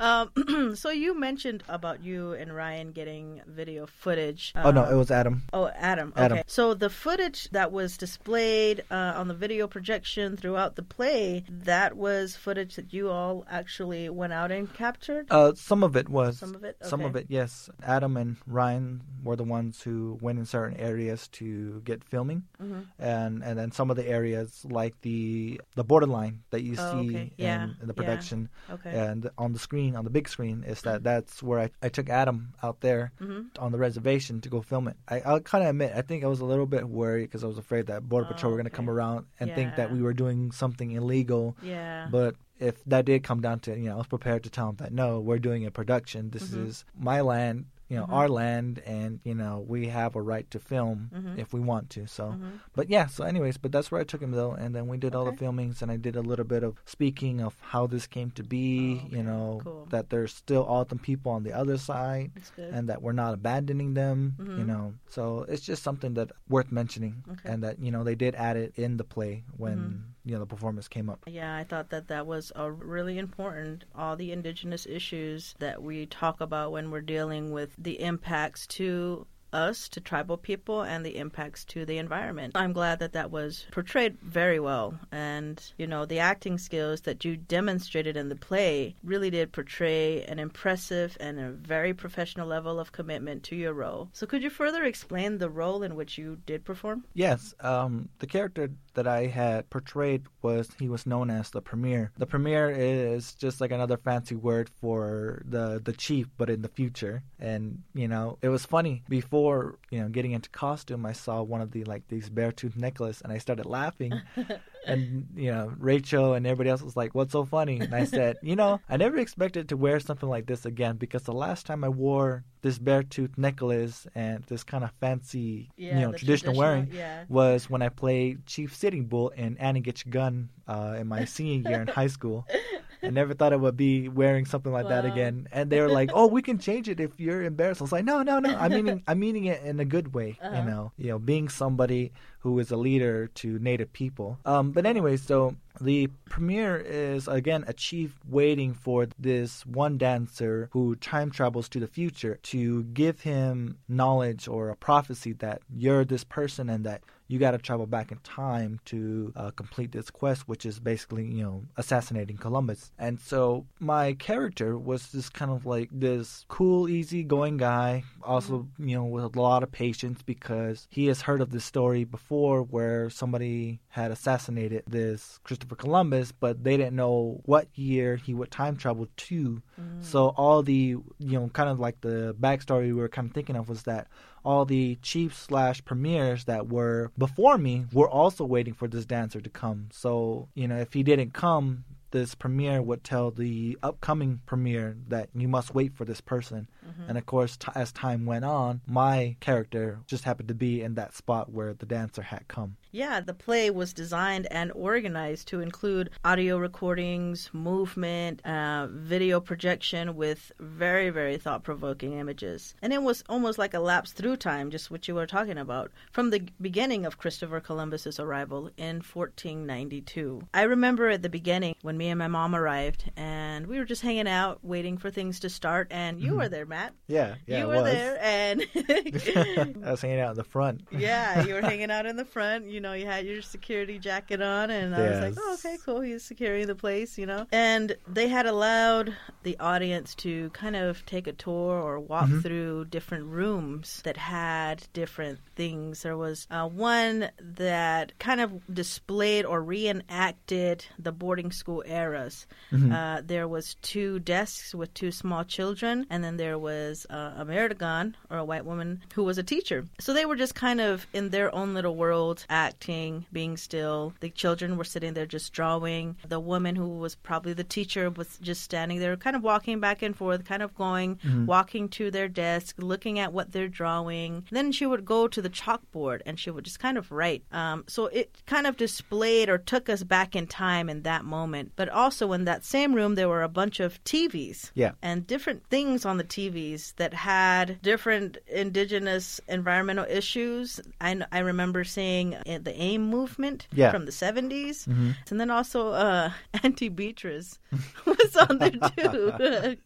um, 0.00 0.74
so 0.76 0.90
you 0.90 1.18
mentioned 1.18 1.62
about 1.68 2.02
you 2.02 2.32
and 2.32 2.54
Ryan 2.54 2.92
getting 2.92 3.42
video 3.46 3.86
footage. 3.86 4.52
oh 4.56 4.70
no, 4.70 4.84
um, 4.84 4.92
it 4.92 4.96
was 4.96 5.10
Adam. 5.10 5.42
Oh, 5.52 5.68
Adam. 5.68 6.12
Adam. 6.16 6.38
Okay. 6.38 6.44
So 6.46 6.74
the 6.74 6.90
footage 6.90 7.48
that 7.50 7.72
was 7.72 7.96
displayed 7.96 8.84
uh, 8.90 9.12
on 9.16 9.28
the 9.28 9.34
video 9.34 9.66
projection 9.66 10.36
throughout 10.36 10.76
the 10.76 10.82
play, 10.82 11.44
that 11.48 11.96
was 11.96 12.36
footage 12.36 12.76
that 12.76 12.92
you 12.92 13.10
all 13.10 13.44
actually 13.50 14.08
went 14.08 14.32
out 14.32 14.50
and 14.50 14.72
captured? 14.72 15.26
Uh, 15.30 15.52
some 15.54 15.82
of 15.82 15.96
it 15.96 16.08
was. 16.08 16.38
Some 16.38 16.54
of 16.54 16.64
it? 16.64 16.76
Some 16.82 17.02
of 17.02 17.16
it, 17.16 17.26
yes. 17.28 17.68
Adam 17.82 18.16
and 18.16 18.36
Ryan 18.46 19.02
were 19.22 19.36
the 19.36 19.44
ones 19.44 19.82
who 19.82 20.18
went 20.20 20.38
in 20.38 20.46
certain 20.46 20.76
areas 20.78 21.28
to 21.28 21.80
get 21.84 22.02
filming. 22.04 22.44
Mhm. 22.60 22.86
and 22.98 23.42
and 23.42 23.58
then 23.58 23.72
some 23.72 23.90
of 23.90 23.96
the 24.00 24.08
areas 24.08 24.64
like 24.80 24.94
the 25.02 25.60
the 25.74 25.84
borderline 25.84 26.34
that 26.52 26.62
you 26.62 26.74
Oh, 26.78 26.90
see 26.90 27.08
okay. 27.08 27.32
Yeah, 27.36 27.64
in, 27.64 27.76
in 27.82 27.86
the 27.86 27.94
yeah. 27.96 28.00
production 28.00 28.48
Okay. 28.74 28.90
and 29.04 29.20
on 29.36 29.52
the 29.52 29.58
screen 29.58 29.94
on 29.96 30.04
the 30.04 30.10
big 30.18 30.28
screen 30.28 30.64
is 30.72 30.80
that 30.82 31.02
that's 31.02 31.42
where 31.42 31.60
I, 31.64 31.68
I 31.86 31.88
took 31.96 32.08
Adam 32.08 32.54
out 32.62 32.80
there 32.80 33.12
hmm 33.18 33.40
on 33.58 33.72
the 33.72 33.78
reservation 33.78 34.40
to 34.42 34.48
go 34.48 34.60
film 34.62 34.86
it. 34.88 34.96
I, 35.08 35.20
I'll 35.28 35.40
kind 35.40 35.64
of 35.64 35.70
admit 35.70 35.92
I 35.94 36.02
think 36.02 36.24
I 36.24 36.28
was 36.28 36.40
a 36.40 36.44
little 36.52 36.66
bit 36.76 36.84
worried 36.88 37.26
because 37.28 37.44
I 37.44 37.46
was 37.52 37.58
afraid 37.58 37.86
that 37.86 38.08
border 38.08 38.26
Oh, 38.28 38.32
patrol 38.32 38.50
were 38.52 38.56
going 38.58 38.70
to 38.72 38.78
come 38.80 38.88
around 38.88 39.26
and 39.40 39.52
think 39.54 39.76
that 39.76 39.90
we 39.90 40.00
were 40.02 40.14
doing 40.14 40.52
something 40.52 40.90
illegal. 40.92 41.56
Yeah. 41.62 42.06
But 42.10 42.36
if 42.58 42.74
that 42.84 43.04
did 43.06 43.22
come 43.24 43.40
down 43.40 43.58
to, 43.60 43.70
you 43.76 43.86
know, 43.88 43.94
I 43.94 43.98
was 43.98 44.06
prepared 44.06 44.42
to 44.44 44.50
tell 44.50 44.66
them 44.68 44.76
that 44.76 44.92
no, 44.92 45.18
we're 45.20 45.38
doing 45.38 45.66
a 45.66 45.70
production. 45.70 46.30
This 46.30 46.48
Mhm. 46.50 46.66
is 46.66 46.84
my 46.94 47.20
land, 47.22 47.66
you 47.90 47.96
know, 47.96 48.06
Mhm. 48.06 48.12
our 48.12 48.28
land, 48.28 48.78
and 48.86 49.20
you 49.24 49.34
know, 49.34 49.64
we 49.68 49.88
have 49.88 50.14
a 50.16 50.22
right 50.22 50.48
to 50.52 50.58
film 50.60 51.10
Mhm. 51.12 51.36
if 51.38 51.52
we 51.52 51.60
want 51.60 51.90
to. 51.90 52.06
So, 52.06 52.32
Mhm. 52.32 52.60
but 52.72 52.88
yeah. 52.88 53.06
So, 53.06 53.24
anyways, 53.24 53.58
but 53.58 53.72
that's 53.72 53.90
where 53.90 54.00
I 54.00 54.04
took 54.04 54.22
him 54.22 54.30
though, 54.30 54.52
and 54.52 54.74
then 54.74 54.86
we 54.86 54.96
did 54.96 55.14
all 55.14 55.24
the 55.24 55.32
Okay. 55.32 55.44
filmings, 55.44 55.82
and 55.82 55.90
I 55.90 55.96
did 55.96 56.14
a 56.16 56.22
little 56.22 56.44
bit 56.46 56.62
of 56.62 56.76
speaking 56.86 57.40
of 57.42 57.56
how 57.60 57.86
this 57.88 58.06
came 58.06 58.30
to 58.32 58.42
be. 58.44 59.00
Oh, 59.02 59.06
okay. 59.06 59.16
You 59.16 59.22
know, 59.24 59.60
Cool. 59.64 59.86
that 59.90 60.08
there's 60.10 60.32
still 60.32 60.64
awesome 60.64 61.00
people 61.00 61.32
on 61.32 61.42
the 61.42 61.52
other 61.52 61.76
side. 61.76 62.30
And 62.72 62.88
that 62.88 63.02
we're 63.02 63.12
not 63.12 63.34
abandoning 63.34 63.94
them, 63.94 64.36
you 64.38 64.44
Mhm. 64.64 64.66
know. 64.66 64.94
So 65.08 65.44
it's 65.48 65.62
just 65.62 65.82
something 65.82 66.14
that 66.14 66.30
worth 66.48 66.70
mentioning, 66.70 67.24
Okay. 67.28 67.48
and 67.50 67.62
that 67.64 67.80
you 67.80 67.90
know 67.90 68.04
they 68.04 68.14
did 68.14 68.34
add 68.36 68.56
it 68.56 68.72
in 68.76 68.96
the 68.98 69.04
play 69.04 69.42
when 69.56 69.78
Mhm. 69.78 70.00
You 70.24 70.34
know 70.34 70.40
the 70.40 70.46
performance 70.46 70.88
came 70.88 71.08
up. 71.08 71.24
Yeah, 71.26 71.54
I 71.54 71.64
thought 71.64 71.90
that 71.90 72.08
that 72.08 72.26
was 72.26 72.52
a 72.54 72.70
really 72.70 73.18
important. 73.18 73.84
All 73.94 74.16
the 74.16 74.32
indigenous 74.32 74.86
issues 74.86 75.54
that 75.58 75.82
we 75.82 76.06
talk 76.06 76.40
about 76.40 76.72
when 76.72 76.90
we're 76.90 77.00
dealing 77.00 77.52
with 77.52 77.74
the 77.78 78.00
impacts 78.00 78.66
to 78.68 79.26
us, 79.52 79.88
to 79.90 80.00
tribal 80.00 80.36
people, 80.36 80.82
and 80.82 81.04
the 81.04 81.16
impacts 81.16 81.64
to 81.64 81.84
the 81.84 81.98
environment. 81.98 82.52
I'm 82.56 82.72
glad 82.72 82.98
that 83.00 83.12
that 83.12 83.30
was 83.30 83.66
portrayed 83.70 84.18
very 84.20 84.60
well. 84.60 84.98
And, 85.12 85.62
you 85.78 85.86
know, 85.86 86.06
the 86.06 86.18
acting 86.18 86.58
skills 86.58 87.02
that 87.02 87.24
you 87.24 87.36
demonstrated 87.36 88.16
in 88.16 88.28
the 88.28 88.36
play 88.36 88.96
really 89.02 89.30
did 89.30 89.52
portray 89.52 90.22
an 90.24 90.38
impressive 90.38 91.16
and 91.20 91.38
a 91.38 91.50
very 91.50 91.94
professional 91.94 92.46
level 92.46 92.78
of 92.78 92.92
commitment 92.92 93.42
to 93.44 93.56
your 93.56 93.72
role. 93.72 94.08
So, 94.12 94.26
could 94.26 94.42
you 94.42 94.50
further 94.50 94.84
explain 94.84 95.38
the 95.38 95.50
role 95.50 95.82
in 95.82 95.94
which 95.94 96.18
you 96.18 96.38
did 96.46 96.64
perform? 96.64 97.04
Yes, 97.14 97.54
um, 97.60 98.08
the 98.18 98.26
character 98.26 98.70
that 98.94 99.06
I 99.06 99.26
had 99.26 99.70
portrayed 99.70 100.24
was 100.42 100.68
he 100.78 100.88
was 100.88 101.06
known 101.06 101.30
as 101.30 101.50
the 101.50 101.60
premier. 101.60 102.10
The 102.18 102.26
premier 102.26 102.70
is 102.70 103.34
just 103.34 103.60
like 103.60 103.70
another 103.70 103.96
fancy 103.96 104.34
word 104.34 104.70
for 104.80 105.42
the 105.44 105.80
the 105.82 105.92
chief, 105.92 106.28
but 106.36 106.50
in 106.50 106.62
the 106.62 106.68
future. 106.68 107.22
And 107.38 107.82
you 107.94 108.08
know, 108.08 108.38
it 108.42 108.48
was 108.48 108.64
funny 108.64 109.02
before 109.08 109.78
you 109.90 110.00
know 110.00 110.08
getting 110.08 110.32
into 110.32 110.50
costume. 110.50 111.06
I 111.06 111.12
saw 111.12 111.42
one 111.42 111.60
of 111.60 111.72
the 111.72 111.84
like 111.84 112.08
these 112.08 112.28
bear 112.28 112.52
tooth 112.52 112.76
necklace, 112.76 113.20
and 113.20 113.32
I 113.32 113.38
started 113.38 113.66
laughing. 113.66 114.12
and 114.86 115.28
you 115.36 115.50
know 115.52 115.72
Rachel 115.78 116.34
and 116.34 116.46
everybody 116.46 116.70
else 116.70 116.82
was 116.82 116.96
like, 116.96 117.14
"What's 117.14 117.32
so 117.32 117.44
funny?" 117.44 117.80
And 117.80 117.94
I 117.94 118.04
said, 118.04 118.36
"You 118.42 118.56
know, 118.56 118.80
I 118.88 118.96
never 118.96 119.18
expected 119.18 119.68
to 119.68 119.76
wear 119.76 120.00
something 120.00 120.28
like 120.28 120.46
this 120.46 120.64
again 120.66 120.96
because 120.96 121.22
the 121.24 121.32
last 121.32 121.66
time 121.66 121.84
I 121.84 121.88
wore 121.88 122.44
this 122.62 122.78
bear 122.78 123.02
tooth 123.02 123.36
necklace 123.38 124.06
and 124.14 124.44
this 124.44 124.64
kind 124.64 124.84
of 124.84 124.90
fancy, 125.00 125.70
Yeah, 125.76 125.94
you 125.94 126.00
know, 126.06 126.12
the 126.12 126.18
traditional, 126.18 126.56
wearing 126.56 126.90
yeah. 126.92 127.24
was 127.28 127.70
when 127.70 127.82
I 127.82 127.88
played 127.88 128.46
Chief 128.46 128.74
Sitting 128.74 129.06
Bull 129.06 129.30
in 129.30 129.56
Annie 129.58 129.80
Get 129.80 130.04
Your 130.04 130.12
Gun 130.12 130.50
uh, 130.68 130.96
in 130.98 131.06
my 131.08 131.24
senior 131.24 131.70
year 131.70 131.80
in 131.82 131.88
high 131.88 132.08
school." 132.08 132.46
I 133.02 133.10
never 133.10 133.34
thought 133.34 133.52
I 133.52 133.56
would 133.56 133.76
be 133.76 134.08
wearing 134.08 134.44
something 134.46 134.72
like 134.72 134.88
that 134.88 135.04
again. 135.04 135.48
And 135.52 135.70
they 135.70 135.80
were 135.80 135.88
like, 135.88 136.10
"Oh, 136.12 136.26
we 136.26 136.42
can 136.42 136.58
change 136.58 136.88
it 136.88 137.00
if 137.00 137.18
you're 137.18 137.42
embarrassed." 137.42 137.80
I 137.80 137.84
was 137.84 137.92
like, 137.92 138.04
"No, 138.04 138.22
no, 138.22 138.38
no. 138.38 138.54
I'm 138.56 138.72
meaning, 138.72 139.02
I'm 139.06 139.18
meaning 139.18 139.44
it 139.46 139.62
in 139.62 139.80
a 139.80 139.84
good 139.84 140.14
way. 140.14 140.38
Uh-huh. 140.42 140.56
You 140.56 140.64
know, 140.64 140.92
you 140.96 141.08
know, 141.08 141.18
being 141.18 141.48
somebody 141.48 142.12
who 142.40 142.58
is 142.58 142.70
a 142.70 142.76
leader 142.76 143.28
to 143.28 143.58
Native 143.58 143.92
people." 143.92 144.38
Um, 144.44 144.72
but 144.72 144.86
anyway, 144.86 145.16
so 145.16 145.56
the 145.80 146.08
premier 146.26 146.76
is 146.76 147.26
again 147.28 147.64
a 147.66 147.72
chief 147.72 148.18
waiting 148.28 148.74
for 148.74 149.06
this 149.18 149.64
one 149.64 149.96
dancer 149.98 150.68
who 150.72 150.94
time 150.96 151.30
travels 151.30 151.68
to 151.70 151.80
the 151.80 151.86
future 151.86 152.38
to 152.42 152.84
give 152.84 153.20
him 153.20 153.78
knowledge 153.88 154.46
or 154.48 154.68
a 154.68 154.76
prophecy 154.76 155.32
that 155.34 155.62
you're 155.74 156.04
this 156.04 156.24
person 156.24 156.68
and 156.68 156.84
that 156.84 157.02
you 157.30 157.38
got 157.38 157.52
to 157.52 157.58
travel 157.58 157.86
back 157.86 158.10
in 158.10 158.18
time 158.18 158.80
to 158.86 159.32
uh, 159.36 159.50
complete 159.52 159.92
this 159.92 160.10
quest, 160.10 160.48
which 160.48 160.66
is 160.66 160.80
basically, 160.80 161.24
you 161.24 161.44
know, 161.44 161.62
assassinating 161.76 162.36
Columbus. 162.36 162.90
And 162.98 163.20
so 163.20 163.66
my 163.78 164.14
character 164.14 164.76
was 164.76 165.12
just 165.12 165.32
kind 165.32 165.52
of 165.52 165.64
like 165.64 165.88
this 165.92 166.44
cool, 166.48 166.88
easy-going 166.88 167.56
guy, 167.56 168.02
also, 168.24 168.66
you 168.78 168.96
know, 168.96 169.04
with 169.04 169.24
a 169.24 169.40
lot 169.40 169.62
of 169.62 169.70
patience 169.70 170.22
because 170.22 170.88
he 170.90 171.06
has 171.06 171.22
heard 171.22 171.40
of 171.40 171.50
this 171.50 171.64
story 171.64 172.02
before 172.02 172.62
where 172.62 173.08
somebody 173.10 173.80
had 173.90 174.10
assassinated 174.10 174.82
this 174.88 175.38
Christopher 175.44 175.76
Columbus, 175.76 176.32
but 176.32 176.64
they 176.64 176.76
didn't 176.76 176.96
know 176.96 177.40
what 177.44 177.68
year 177.78 178.16
he 178.16 178.34
would 178.34 178.50
time 178.50 178.76
travel 178.76 179.06
to. 179.16 179.62
So 180.00 180.28
all 180.36 180.62
the, 180.62 180.96
you 181.18 181.38
know, 181.38 181.48
kind 181.52 181.68
of 181.70 181.78
like 181.78 182.00
the 182.00 182.34
backstory 182.40 182.86
we 182.86 182.92
were 182.94 183.08
kind 183.08 183.28
of 183.28 183.34
thinking 183.34 183.56
of 183.56 183.68
was 183.68 183.84
that 183.84 184.08
all 184.44 184.64
the 184.64 184.96
chiefs 185.02 185.38
slash 185.38 185.84
premiers 185.84 186.44
that 186.44 186.68
were 186.68 187.10
before 187.18 187.58
me 187.58 187.86
were 187.92 188.08
also 188.08 188.44
waiting 188.44 188.74
for 188.74 188.88
this 188.88 189.04
dancer 189.04 189.40
to 189.40 189.50
come. 189.50 189.88
So, 189.92 190.48
you 190.54 190.66
know, 190.68 190.76
if 190.78 190.92
he 190.92 191.02
didn't 191.02 191.32
come, 191.32 191.84
this 192.10 192.34
premier 192.34 192.82
would 192.82 193.04
tell 193.04 193.30
the 193.30 193.78
upcoming 193.82 194.40
premier 194.46 194.96
that 195.08 195.28
you 195.34 195.48
must 195.48 195.74
wait 195.74 195.94
for 195.94 196.04
this 196.04 196.20
person. 196.20 196.68
And 197.08 197.18
of 197.18 197.26
course, 197.26 197.56
t- 197.56 197.72
as 197.74 197.92
time 197.92 198.26
went 198.26 198.44
on, 198.44 198.80
my 198.86 199.36
character 199.40 200.00
just 200.06 200.24
happened 200.24 200.48
to 200.48 200.54
be 200.54 200.82
in 200.82 200.94
that 200.94 201.14
spot 201.14 201.50
where 201.50 201.74
the 201.74 201.86
dancer 201.86 202.22
had 202.22 202.48
come. 202.48 202.76
Yeah, 202.92 203.20
the 203.20 203.34
play 203.34 203.70
was 203.70 203.92
designed 203.92 204.48
and 204.50 204.72
organized 204.72 205.46
to 205.48 205.60
include 205.60 206.10
audio 206.24 206.58
recordings, 206.58 207.48
movement, 207.52 208.44
uh, 208.44 208.88
video 208.90 209.38
projection 209.40 210.16
with 210.16 210.50
very, 210.58 211.10
very 211.10 211.38
thought 211.38 211.62
provoking 211.62 212.14
images. 212.14 212.74
And 212.82 212.92
it 212.92 213.02
was 213.02 213.22
almost 213.28 213.58
like 213.58 213.74
a 213.74 213.80
lapse 213.80 214.10
through 214.12 214.36
time, 214.38 214.70
just 214.70 214.90
what 214.90 215.06
you 215.06 215.14
were 215.14 215.26
talking 215.26 215.58
about, 215.58 215.92
from 216.10 216.30
the 216.30 216.48
beginning 216.60 217.06
of 217.06 217.18
Christopher 217.18 217.60
Columbus's 217.60 218.18
arrival 218.18 218.70
in 218.76 218.96
1492. 218.96 220.48
I 220.52 220.62
remember 220.62 221.08
at 221.10 221.22
the 221.22 221.28
beginning 221.28 221.76
when 221.82 221.96
me 221.96 222.08
and 222.08 222.18
my 222.18 222.28
mom 222.28 222.56
arrived, 222.56 223.10
and 223.16 223.68
we 223.68 223.78
were 223.78 223.84
just 223.84 224.02
hanging 224.02 224.28
out, 224.28 224.58
waiting 224.64 224.98
for 224.98 225.10
things 225.10 225.38
to 225.40 225.50
start, 225.50 225.88
and 225.90 226.20
you 226.20 226.36
were 226.36 226.48
there, 226.48 226.66
Matt. 226.66 226.79
Yeah, 227.06 227.34
yeah, 227.46 227.58
you 227.58 227.64
it 227.64 227.68
were 227.68 227.82
was. 227.82 227.92
there, 227.92 228.18
and 228.22 228.62
I 229.84 229.90
was 229.90 230.00
hanging 230.00 230.20
out 230.20 230.30
in 230.32 230.36
the 230.36 230.44
front. 230.44 230.82
yeah, 230.90 231.44
you 231.44 231.54
were 231.54 231.60
hanging 231.72 231.90
out 231.90 232.06
in 232.06 232.16
the 232.16 232.24
front. 232.24 232.66
You 232.70 232.80
know, 232.80 232.92
you 232.92 233.06
had 233.06 233.26
your 233.26 233.42
security 233.42 233.98
jacket 233.98 234.40
on, 234.40 234.70
and 234.70 234.94
I 234.94 235.10
was 235.10 235.20
like, 235.20 235.34
"Oh, 235.38 235.54
okay, 235.54 235.76
cool. 235.84 236.00
He's 236.00 236.22
securing 236.24 236.66
the 236.66 236.74
place," 236.74 237.18
you 237.18 237.26
know. 237.26 237.46
And 237.52 237.96
they 238.08 238.28
had 238.28 238.46
allowed 238.46 239.14
the 239.42 239.58
audience 239.58 240.14
to 240.16 240.50
kind 240.50 240.76
of 240.76 241.04
take 241.06 241.26
a 241.26 241.32
tour 241.32 241.74
or 241.80 241.98
walk 242.00 242.20
Mm-hmm. 242.30 242.40
through 242.40 242.84
different 242.86 243.24
rooms 243.26 244.02
that 244.04 244.16
had 244.16 244.86
different 244.92 245.38
things. 245.56 246.02
There 246.02 246.16
was 246.16 246.46
uh, 246.50 246.68
one 246.68 247.30
that 247.40 248.18
kind 248.18 248.40
of 248.40 248.52
displayed 248.72 249.44
or 249.46 249.62
reenacted 249.62 250.84
the 250.98 251.12
boarding 251.12 251.50
school 251.50 251.82
eras. 251.86 252.46
Mm-hmm. 252.72 252.92
Uh, 252.92 253.20
there 253.24 253.48
was 253.48 253.74
two 253.82 254.18
desks 254.20 254.74
with 254.74 254.92
two 254.94 255.10
small 255.10 255.44
children, 255.44 256.06
and 256.10 256.22
then 256.22 256.36
there 256.36 256.58
was 256.58 256.69
uh, 256.70 257.34
a 257.38 257.44
Merdagon, 257.44 258.14
or 258.30 258.38
a 258.38 258.44
white 258.44 258.64
woman, 258.64 259.02
who 259.14 259.24
was 259.24 259.38
a 259.38 259.42
teacher. 259.42 259.84
So 259.98 260.12
they 260.12 260.26
were 260.26 260.36
just 260.36 260.54
kind 260.54 260.80
of 260.80 261.06
in 261.12 261.30
their 261.30 261.54
own 261.54 261.74
little 261.74 261.96
world, 261.96 262.44
acting, 262.48 263.26
being 263.32 263.56
still. 263.56 264.12
The 264.20 264.30
children 264.30 264.76
were 264.76 264.84
sitting 264.84 265.14
there 265.14 265.26
just 265.26 265.52
drawing. 265.52 266.16
The 266.28 266.40
woman 266.40 266.76
who 266.76 266.88
was 266.98 267.14
probably 267.14 267.52
the 267.52 267.64
teacher 267.64 268.10
was 268.10 268.38
just 268.38 268.62
standing 268.62 268.98
there, 269.00 269.16
kind 269.16 269.36
of 269.36 269.42
walking 269.42 269.80
back 269.80 270.02
and 270.02 270.16
forth, 270.16 270.44
kind 270.44 270.62
of 270.62 270.74
going, 270.74 271.18
walking 271.46 271.88
to 271.90 272.10
their 272.10 272.28
desk, 272.28 272.76
looking 272.78 273.18
at 273.18 273.32
what 273.32 273.52
they're 273.52 273.68
drawing. 273.68 274.44
Then 274.50 274.72
she 274.72 274.86
would 274.86 275.04
go 275.04 275.28
to 275.28 275.42
the 275.42 275.50
chalkboard 275.50 276.20
and 276.26 276.38
she 276.38 276.50
would 276.50 276.64
just 276.64 276.80
kind 276.80 276.98
of 276.98 277.10
write. 277.12 277.42
Um, 277.52 277.84
so 277.88 278.06
it 278.06 278.30
kind 278.46 278.66
of 278.66 278.76
displayed 278.76 279.48
or 279.48 279.58
took 279.58 279.88
us 279.88 280.02
back 280.02 280.36
in 280.36 280.46
time 280.46 280.88
in 280.88 281.02
that 281.02 281.24
moment. 281.24 281.72
But 281.76 281.88
also 281.88 282.32
in 282.32 282.44
that 282.44 282.64
same 282.64 282.94
room, 282.94 283.14
there 283.14 283.28
were 283.28 283.42
a 283.42 283.48
bunch 283.48 283.80
of 283.80 284.02
TVs 284.04 284.70
Yeah. 284.74 284.92
and 285.02 285.26
different 285.26 285.64
things 285.68 286.04
on 286.04 286.16
the 286.18 286.24
TVs 286.50 286.94
that 286.96 287.14
had 287.14 287.80
different 287.82 288.38
indigenous 288.46 289.40
environmental 289.48 290.04
issues. 290.08 290.80
I, 291.00 291.20
I 291.32 291.40
remember 291.40 291.84
seeing 291.84 292.34
uh, 292.34 292.58
the 292.62 292.74
AIM 292.80 293.08
movement 293.08 293.66
Yeah. 293.72 293.90
from 293.90 294.04
the 294.06 294.12
70s. 294.12 294.86
Mm-hmm. 294.86 295.10
And 295.30 295.40
then 295.40 295.50
also 295.50 295.88
uh, 295.90 296.30
Auntie 296.62 296.88
Beatrice 296.88 297.58
was 298.06 298.36
on 298.36 298.58
there 298.58 298.70
too, 298.70 299.76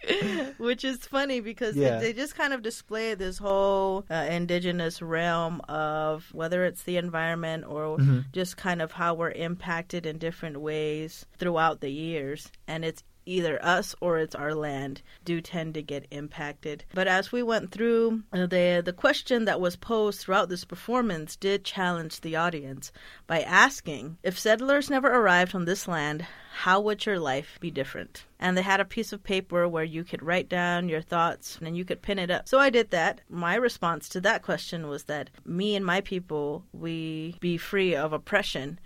which 0.59 0.85
is 0.85 0.99
funny 1.07 1.41
because 1.41 1.77
Yeah. 1.77 1.99
they, 1.99 2.07
they 2.07 2.13
just 2.13 2.35
kind 2.35 2.53
of 2.53 2.63
display 2.63 3.15
this 3.15 3.39
whole 3.39 4.05
uh, 4.11 4.15
indigenous 4.31 5.03
realm 5.03 5.61
of 5.69 6.29
whether 6.33 6.65
it's 6.65 6.83
the 6.85 6.97
environment 6.97 7.65
or 7.67 7.85
Mm-hmm. 7.95 8.21
just 8.33 8.57
kind 8.57 8.81
of 8.83 8.93
how 8.93 9.15
we're 9.15 9.31
impacted 9.31 10.07
in 10.07 10.19
different 10.19 10.61
ways 10.61 11.27
throughout 11.39 11.81
the 11.81 11.91
years. 11.91 12.51
And 12.67 12.85
it's 12.85 13.03
either 13.27 13.63
us 13.65 13.95
or 14.01 14.19
it's 14.19 14.35
our 14.35 14.55
land 14.55 15.03
do 15.25 15.41
tend 15.41 15.75
to 15.75 15.83
get 15.83 16.07
impacted. 16.11 16.85
But 16.95 17.09
as 17.09 17.33
we 17.33 17.43
went 17.43 17.71
through, 17.71 18.23
the 18.33 18.83
the 18.85 18.93
question 18.93 19.45
that 19.45 19.61
was 19.61 19.77
posed 19.77 20.21
throughout 20.21 20.49
this 20.49 20.65
performance 20.65 21.37
did 21.37 21.65
challenge 21.65 22.21
the 22.21 22.37
audience 22.37 22.93
by 23.27 23.41
asking 23.41 24.19
if 24.23 24.39
settlers 24.39 24.91
never 24.91 25.09
arrived 25.09 25.55
on 25.55 25.65
this 25.65 25.89
land, 25.89 26.27
how 26.55 26.81
would 26.81 27.05
your 27.05 27.19
life 27.19 27.59
be 27.61 27.71
different? 27.71 28.25
And 28.39 28.57
they 28.57 28.63
had 28.63 28.81
a 28.81 28.85
piece 28.85 29.13
of 29.13 29.25
paper 29.25 29.67
where 29.67 29.85
you 29.85 30.05
could 30.05 30.23
write 30.23 30.49
down 30.49 30.89
your 30.89 31.01
thoughts 31.01 31.59
and 31.61 31.77
you 31.77 31.85
could 31.85 32.01
pin 32.03 32.19
it 32.19 32.31
up. 32.31 32.47
So 32.49 32.59
I 32.59 32.71
did 32.71 32.91
that. 32.91 33.21
My 33.29 33.55
response 33.57 34.09
to 34.11 34.21
that 34.21 34.43
question 34.43 34.87
was 34.87 35.05
that 35.05 35.31
me 35.45 35.75
and 35.75 35.85
my 35.85 36.01
people, 36.01 36.65
we 36.73 37.37
be 37.41 37.57
free 37.57 37.97
of 37.97 38.13
oppression, 38.13 38.79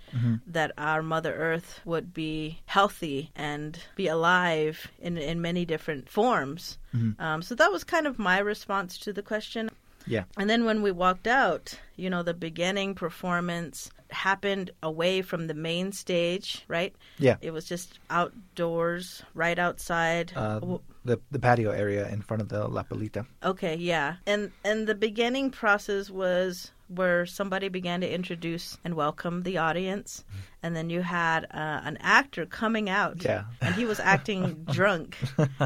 that 0.46 0.72
our 0.78 1.02
Mother 1.02 1.34
Earth 1.34 1.80
would 1.84 2.14
be 2.14 2.60
healthy 2.66 3.30
and 3.36 3.78
be 3.96 4.06
alive 4.08 4.88
in, 5.00 5.18
in 5.18 5.42
many 5.42 5.64
different 5.66 6.08
forms. 6.08 6.78
Um, 7.20 7.42
so 7.42 7.54
that 7.54 7.70
was 7.70 7.84
kind 7.84 8.06
of 8.06 8.18
my 8.18 8.38
response 8.38 8.96
to 8.98 9.12
the 9.12 9.22
question. 9.22 9.68
Yeah. 10.08 10.24
And 10.36 10.48
then 10.48 10.64
when 10.64 10.82
we 10.82 10.90
walked 10.90 11.26
out, 11.26 11.78
you 11.96 12.10
know, 12.10 12.22
the 12.22 12.34
beginning 12.34 12.94
performance 12.94 13.90
happened 14.10 14.70
away 14.82 15.22
from 15.22 15.46
the 15.46 15.54
main 15.54 15.92
stage, 15.92 16.64
right? 16.66 16.94
Yeah. 17.18 17.36
It 17.40 17.50
was 17.52 17.66
just 17.66 17.98
outdoors, 18.08 19.22
right 19.34 19.58
outside. 19.58 20.32
Uh, 20.34 20.78
the 21.04 21.20
the 21.30 21.38
patio 21.38 21.70
area 21.70 22.08
in 22.08 22.22
front 22.22 22.42
of 22.42 22.48
the 22.48 22.66
La 22.68 22.82
Pilita. 22.82 23.26
Okay, 23.42 23.76
yeah. 23.76 24.16
And 24.26 24.50
and 24.64 24.86
the 24.86 24.94
beginning 24.94 25.50
process 25.50 26.10
was 26.10 26.72
where 26.88 27.26
somebody 27.26 27.68
began 27.68 28.00
to 28.00 28.08
introduce 28.10 28.78
and 28.84 28.94
welcome 28.94 29.42
the 29.42 29.58
audience, 29.58 30.24
and 30.62 30.74
then 30.74 30.90
you 30.90 31.02
had 31.02 31.44
uh, 31.44 31.80
an 31.84 31.96
actor 32.00 32.44
coming 32.46 32.88
out. 32.90 33.22
Yeah. 33.22 33.44
And 33.60 33.74
he 33.74 33.84
was 33.84 34.00
acting 34.00 34.64
drunk. 34.72 35.16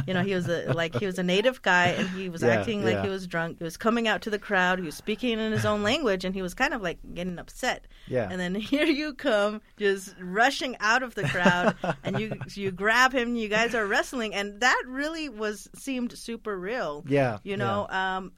You 0.06 0.14
know, 0.14 0.22
he 0.22 0.34
was 0.34 0.48
a 0.48 0.72
like 0.72 0.94
he 0.98 1.06
was 1.06 1.18
a 1.18 1.22
native 1.22 1.62
guy, 1.62 1.86
and 1.88 2.08
he 2.10 2.28
was 2.28 2.42
Yeah, 2.42 2.56
acting 2.56 2.84
like 2.84 2.94
yeah. 2.94 3.02
he 3.04 3.08
was 3.08 3.26
drunk. 3.26 3.58
He 3.58 3.64
was 3.64 3.76
coming 3.76 4.06
out 4.08 4.22
to 4.22 4.30
the 4.30 4.38
crowd. 4.38 4.78
He 4.78 4.84
was 4.84 4.94
speaking 4.94 5.38
in 5.38 5.52
his 5.52 5.64
own 5.64 5.82
language, 5.90 6.24
and 6.24 6.34
he 6.34 6.42
was 6.42 6.54
kind 6.54 6.74
of 6.74 6.82
like 6.82 6.98
getting 7.14 7.38
upset. 7.38 7.86
Yeah. 8.06 8.28
And 8.30 8.40
then 8.40 8.54
here 8.72 8.84
you 8.86 9.14
come, 9.14 9.62
just 9.76 10.14
rushing 10.20 10.76
out 10.80 11.02
of 11.02 11.14
the 11.14 11.24
crowd, 11.24 11.76
and 12.04 12.20
you 12.20 12.32
you 12.54 12.70
grab 12.70 13.12
him. 13.14 13.34
You 13.36 13.48
guys 13.48 13.74
are 13.74 13.86
wrestling, 13.86 14.34
and 14.34 14.60
that 14.60 14.82
really 14.86 15.28
was 15.28 15.68
seemed 15.74 16.16
super 16.16 16.58
real. 16.58 17.04
Yeah, 17.08 17.38
You 17.42 17.56
know, 17.56 17.86
um, 17.88 18.32